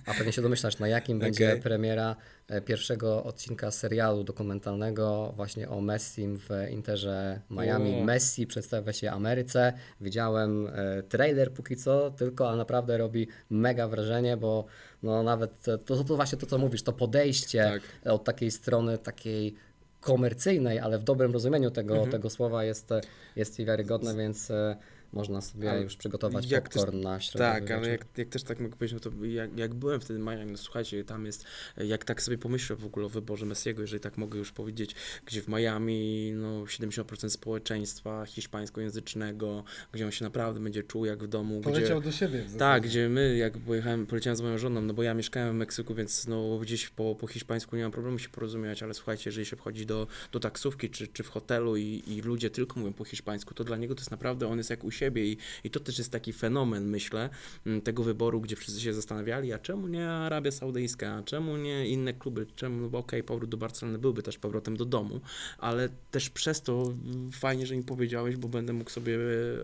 a 0.06 0.14
pewnie 0.14 0.32
się 0.32 0.42
domyślasz, 0.42 0.78
na 0.78 0.88
jakim 0.88 1.18
będzie 1.28 1.48
Okej. 1.48 1.62
premiera 1.62 2.16
pierwszego 2.64 3.24
odcinka 3.24 3.70
serialu 3.70 4.24
dokumentalnego 4.24 5.32
właśnie 5.36 5.68
o 5.68 5.80
Messim 5.80 6.38
w 6.38 6.48
Interze 6.70 7.40
Miami. 7.50 8.00
O. 8.00 8.04
Messi 8.04 8.46
przedstawia 8.58 8.92
się 8.92 9.10
Ameryce. 9.10 9.72
Widziałem 10.00 10.66
e, 10.66 11.02
trailer 11.02 11.52
póki 11.52 11.76
co 11.76 12.10
tylko, 12.10 12.50
a 12.50 12.56
naprawdę 12.56 12.98
robi 12.98 13.28
mega 13.50 13.88
wrażenie, 13.88 14.36
bo 14.36 14.64
no 15.02 15.22
nawet 15.22 15.62
to, 15.62 15.78
to, 16.04 16.16
właśnie 16.16 16.38
to, 16.38 16.46
co 16.46 16.58
mówisz, 16.58 16.82
to 16.82 16.92
podejście 16.92 17.64
Tak. 18.04 18.12
od 18.12 18.24
takiej 18.24 18.50
strony 18.50 18.98
takiej 18.98 19.54
komercyjnej, 20.00 20.78
ale 20.78 20.98
w 20.98 21.02
dobrym 21.04 21.32
rozumieniu 21.32 21.70
tego, 21.70 21.94
Mhm. 21.94 22.10
tego 22.12 22.30
słowa 22.30 22.64
jest, 22.64 22.90
jest 23.36 23.60
i 23.60 23.64
wiarygodne, 23.64 24.14
więc 24.14 24.50
e, 24.50 24.76
można 25.12 25.40
sobie 25.40 25.70
Ale 25.70 25.82
już 25.82 25.96
przygotować 25.96 26.50
jak 26.50 26.68
też- 26.68 26.82
popcorn 26.82 27.00
na 27.00 27.20
środę. 27.20 27.44
Tak, 27.44 27.70
ale 27.70 27.88
jak, 27.88 28.06
jak 28.16 28.28
też 28.28 28.42
tak 28.42 28.60
mogę 28.60 28.76
powiedzieć, 28.76 29.00
no 29.04 29.10
to 29.10 29.24
jak, 29.24 29.58
jak 29.58 29.74
byłem 29.74 30.00
wtedy 30.00 30.20
w 30.20 30.22
Miami, 30.22 30.52
no 30.52 30.58
słuchajcie, 30.58 31.04
tam 31.04 31.26
jest, 31.26 31.44
jak 31.76 32.04
tak 32.04 32.22
sobie 32.22 32.38
pomyślę 32.38 32.76
w 32.76 32.84
ogóle 32.84 33.06
o 33.06 33.08
wyborze 33.08 33.46
Messiego, 33.46 33.82
jeżeli 33.82 34.00
tak 34.00 34.18
mogę 34.18 34.38
już 34.38 34.52
powiedzieć, 34.52 34.94
gdzie 35.26 35.42
w 35.42 35.48
Miami 35.48 36.32
no 36.34 36.64
70% 36.64 37.28
społeczeństwa 37.30 38.26
hiszpańskojęzycznego, 38.26 39.64
gdzie 39.92 40.04
on 40.04 40.10
się 40.10 40.24
naprawdę 40.24 40.60
będzie 40.60 40.82
czuł 40.82 41.04
jak 41.04 41.24
w 41.24 41.26
domu, 41.26 41.60
gdzie... 41.60 41.70
Poleciał 41.70 42.00
do 42.00 42.12
siebie. 42.12 42.44
Tak, 42.58 42.82
gdzie 42.82 43.08
my, 43.08 43.36
jak 43.36 43.58
pojechałem, 43.58 44.06
poleciałem 44.06 44.36
z 44.36 44.40
moją 44.40 44.58
żoną, 44.58 44.80
no 44.80 44.94
bo 44.94 45.02
ja 45.02 45.14
mieszkałem 45.14 45.54
w 45.54 45.58
Meksyku, 45.58 45.94
więc 45.94 46.26
no 46.26 46.58
gdzieś 46.58 46.88
po, 46.88 47.14
po 47.14 47.26
hiszpańsku 47.26 47.76
nie 47.76 47.82
mam 47.82 47.92
problemu 47.92 48.18
się 48.18 48.28
porozumiewać, 48.28 48.82
ale 48.82 48.94
słuchajcie, 48.94 49.22
jeżeli 49.26 49.46
się 49.46 49.56
wchodzi 49.56 49.86
do, 49.86 50.06
do 50.32 50.40
taksówki 50.40 50.90
czy, 50.90 51.08
czy 51.08 51.22
w 51.22 51.28
hotelu 51.28 51.76
i, 51.76 52.02
i 52.06 52.20
ludzie 52.20 52.50
tylko 52.50 52.80
mówią 52.80 52.92
po 52.92 53.04
hiszpańsku, 53.04 53.54
to 53.54 53.64
dla 53.64 53.76
niego 53.76 53.94
to 53.94 54.00
jest 54.00 54.10
naprawdę, 54.10 54.48
on 54.48 54.58
jest 54.58 54.70
jak 54.70 54.84
u 54.84 54.90
siebie 54.98 55.26
i, 55.26 55.36
i 55.64 55.70
to 55.70 55.80
też 55.80 55.98
jest 55.98 56.12
taki 56.12 56.32
fenomen, 56.32 56.88
myślę, 56.88 57.30
m, 57.66 57.80
tego 57.80 58.02
wyboru, 58.02 58.40
gdzie 58.40 58.56
wszyscy 58.56 58.80
się 58.80 58.94
zastanawiali, 58.94 59.52
a 59.52 59.58
czemu 59.58 59.88
nie 59.88 60.10
Arabia 60.10 60.50
Saudyjska, 60.50 61.14
a 61.14 61.22
czemu 61.22 61.56
nie 61.56 61.88
inne 61.88 62.12
kluby, 62.12 62.46
czemu, 62.56 62.80
no 62.80 62.88
bo 62.88 62.98
okej, 62.98 63.22
powrót 63.22 63.50
do 63.50 63.56
Barcelony 63.56 63.98
byłby 63.98 64.22
też 64.22 64.38
powrotem 64.38 64.76
do 64.76 64.84
domu, 64.84 65.20
ale 65.58 65.88
też 66.10 66.30
przez 66.30 66.62
to 66.62 66.82
mm, 66.82 67.32
fajnie, 67.32 67.66
że 67.66 67.76
mi 67.76 67.82
powiedziałeś, 67.82 68.36
bo 68.36 68.48
będę 68.48 68.72
mógł 68.72 68.90
sobie 68.90 69.18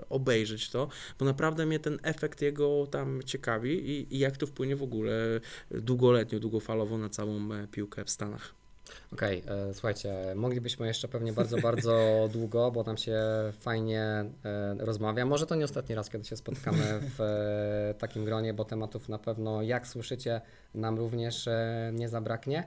obejrzeć 0.08 0.70
to, 0.70 0.88
bo 1.18 1.24
naprawdę 1.24 1.66
mnie 1.66 1.78
ten 1.78 1.98
efekt 2.02 2.42
jego 2.42 2.86
tam 2.86 3.22
ciekawi 3.22 3.90
i, 3.90 4.14
i 4.14 4.18
jak 4.18 4.36
to 4.36 4.46
wpłynie 4.46 4.76
w 4.76 4.82
ogóle 4.82 5.40
długoletnio, 5.70 6.40
długofalowo 6.40 6.98
na 6.98 7.08
całą 7.08 7.52
e, 7.52 7.68
piłkę 7.68 8.04
w 8.04 8.10
Stanach. 8.10 8.63
Okej, 9.12 9.42
e, 9.46 9.74
słuchajcie, 9.74 10.14
moglibyśmy 10.34 10.86
jeszcze 10.86 11.08
pewnie 11.08 11.32
bardzo, 11.32 11.58
bardzo 11.58 11.94
długo, 12.32 12.70
bo 12.70 12.82
nam 12.82 12.96
się 12.96 13.22
fajnie 13.60 14.02
e, 14.44 14.74
rozmawia. 14.78 15.26
Może 15.26 15.46
to 15.46 15.54
nie 15.54 15.64
ostatni 15.64 15.94
raz, 15.94 16.10
kiedy 16.10 16.24
się 16.24 16.36
spotkamy 16.36 17.00
w 17.16 17.20
e, 17.20 17.94
takim 17.98 18.24
gronie, 18.24 18.54
bo 18.54 18.64
tematów 18.64 19.08
na 19.08 19.18
pewno, 19.18 19.62
jak 19.62 19.86
słyszycie, 19.86 20.40
nam 20.74 20.98
również 20.98 21.48
e, 21.48 21.90
nie 21.94 22.08
zabraknie. 22.08 22.64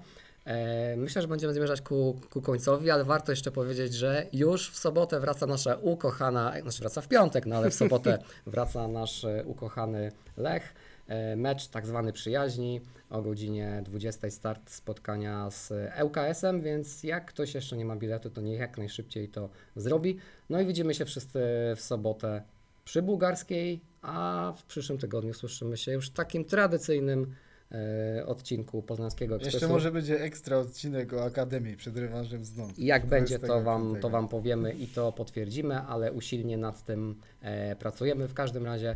E, 0.48 0.96
Myślę, 0.98 1.22
że 1.22 1.28
będziemy 1.28 1.54
zmierzać 1.54 1.82
ku, 1.82 2.20
ku 2.30 2.42
końcowi, 2.42 2.92
ale 2.92 3.04
warto 3.04 3.32
jeszcze 3.32 3.52
powiedzieć, 3.52 3.94
że 3.94 4.26
już 4.34 4.72
w 4.72 4.78
sobotę 4.78 5.20
wraca 5.20 5.46
nasza 5.46 5.76
ukochana, 5.82 6.54
znaczy 6.62 6.80
wraca 6.80 7.02
w 7.02 7.08
piątek, 7.08 7.46
no 7.46 7.56
ale 7.56 7.70
w 7.70 7.74
sobotę 7.74 8.20
wraca 8.46 8.88
nasz 8.88 9.24
e, 9.24 9.44
ukochany 9.46 10.12
Lech. 10.38 10.74
E, 11.08 11.36
Mecz 11.36 11.68
tak 11.68 11.88
zwany 11.88 12.14
przyjaźni 12.14 12.82
o 13.10 13.22
godzinie 13.22 13.82
20 13.86 14.30
start 14.30 14.70
spotkania 14.70 15.50
z 15.52 15.74
ŁKS-em, 16.04 16.62
więc 16.62 17.04
jak 17.04 17.26
ktoś 17.26 17.56
jeszcze 17.56 17.78
nie 17.78 17.86
ma 17.86 17.96
biletu, 17.96 18.30
to 18.30 18.42
niech 18.42 18.60
jak 18.60 18.78
najszybciej 18.78 19.30
to 19.30 19.50
zrobi. 19.76 20.18
No 20.50 20.62
i 20.62 20.66
widzimy 20.66 20.94
się 20.94 21.06
wszyscy 21.06 21.40
w 21.76 21.82
sobotę 21.82 22.42
przy 22.86 23.02
Bułgarskiej, 23.02 23.82
a 24.02 24.54
w 24.58 24.66
przyszłym 24.66 25.00
tygodniu 25.00 25.34
słyszymy 25.34 25.78
się 25.78 25.92
już 25.92 26.10
w 26.10 26.14
takim 26.14 26.46
tradycyjnym 26.46 27.36
e, 27.72 28.26
odcinku 28.26 28.82
Poznańskiego 28.82 29.36
Ekspresu. 29.36 29.56
Jeszcze 29.56 29.68
może 29.68 29.92
będzie 29.92 30.22
ekstra 30.22 30.58
odcinek 30.58 31.14
o 31.14 31.26
Akademii 31.26 31.78
przed 31.78 31.98
rewanżem 31.98 32.46
z 32.46 32.58
Nąd. 32.58 32.80
Jak 32.80 33.06
będzie, 33.06 33.40
to 33.40 33.48
25. 33.48 33.66
wam, 33.66 34.02
to 34.02 34.10
wam 34.10 34.28
powiemy 34.28 34.74
i 34.74 34.88
to 34.88 35.12
potwierdzimy, 35.12 35.80
ale 35.82 36.12
usilnie 36.12 36.58
nad 36.58 36.84
tym 36.84 37.16
e, 37.42 37.76
pracujemy. 37.76 38.28
W 38.28 38.34
każdym 38.34 38.66
razie 38.66 38.96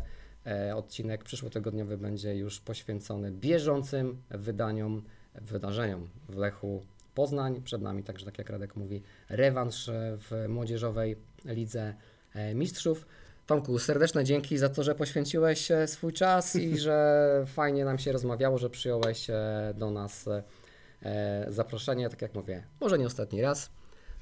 odcinek 0.74 1.24
przyszłotygodniowy 1.24 1.98
będzie 1.98 2.36
już 2.36 2.60
poświęcony 2.60 3.30
bieżącym 3.30 4.22
wydaniom, 4.30 5.02
wydarzeniom 5.34 6.08
w 6.28 6.36
Lechu 6.36 6.82
Poznań. 7.14 7.62
Przed 7.62 7.82
nami 7.82 8.02
także, 8.02 8.26
tak 8.26 8.38
jak 8.38 8.50
Radek 8.50 8.76
mówi, 8.76 9.02
rewanż 9.28 9.88
e, 9.88 10.18
w 10.18 10.48
Młodzieżowej 10.48 11.16
Lidze 11.44 11.94
e, 12.34 12.54
Mistrzów. 12.54 13.06
Tomku, 13.46 13.78
serdeczne 13.78 14.24
dzięki 14.24 14.58
za 14.58 14.68
to, 14.68 14.82
że 14.82 14.94
poświęciłeś 14.94 15.70
e, 15.70 15.86
swój 15.86 16.12
czas 16.12 16.56
i 16.56 16.78
że 16.86 17.44
fajnie 17.46 17.84
nam 17.84 17.98
się 17.98 18.12
rozmawiało, 18.12 18.58
że 18.58 18.70
przyjąłeś 18.70 19.30
e, 19.30 19.74
do 19.76 19.90
nas 19.90 20.28
e, 20.28 20.42
e, 21.02 21.46
zaproszenie. 21.48 22.08
Tak 22.08 22.22
jak 22.22 22.34
mówię, 22.34 22.64
może 22.80 22.98
nie 22.98 23.06
ostatni 23.06 23.42
raz. 23.42 23.70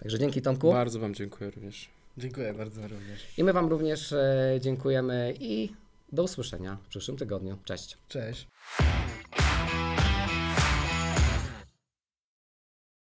Także 0.01 0.19
dzięki 0.19 0.43
Tomku. 0.43 0.73
Bardzo 0.73 1.01
Wam 1.01 1.15
dziękuję 1.15 1.51
również. 1.51 1.91
Dziękuję 2.19 2.55
bardzo 2.55 2.83
również. 2.83 3.39
I 3.39 3.45
my 3.45 3.53
Wam 3.53 3.69
również 3.69 4.13
e, 4.13 4.59
dziękujemy 4.61 5.35
i 5.41 5.73
do 6.13 6.23
usłyszenia 6.23 6.79
w 6.85 6.89
przyszłym 6.89 7.17
tygodniu. 7.17 7.59
Cześć. 7.65 7.99
Cześć. 8.09 8.49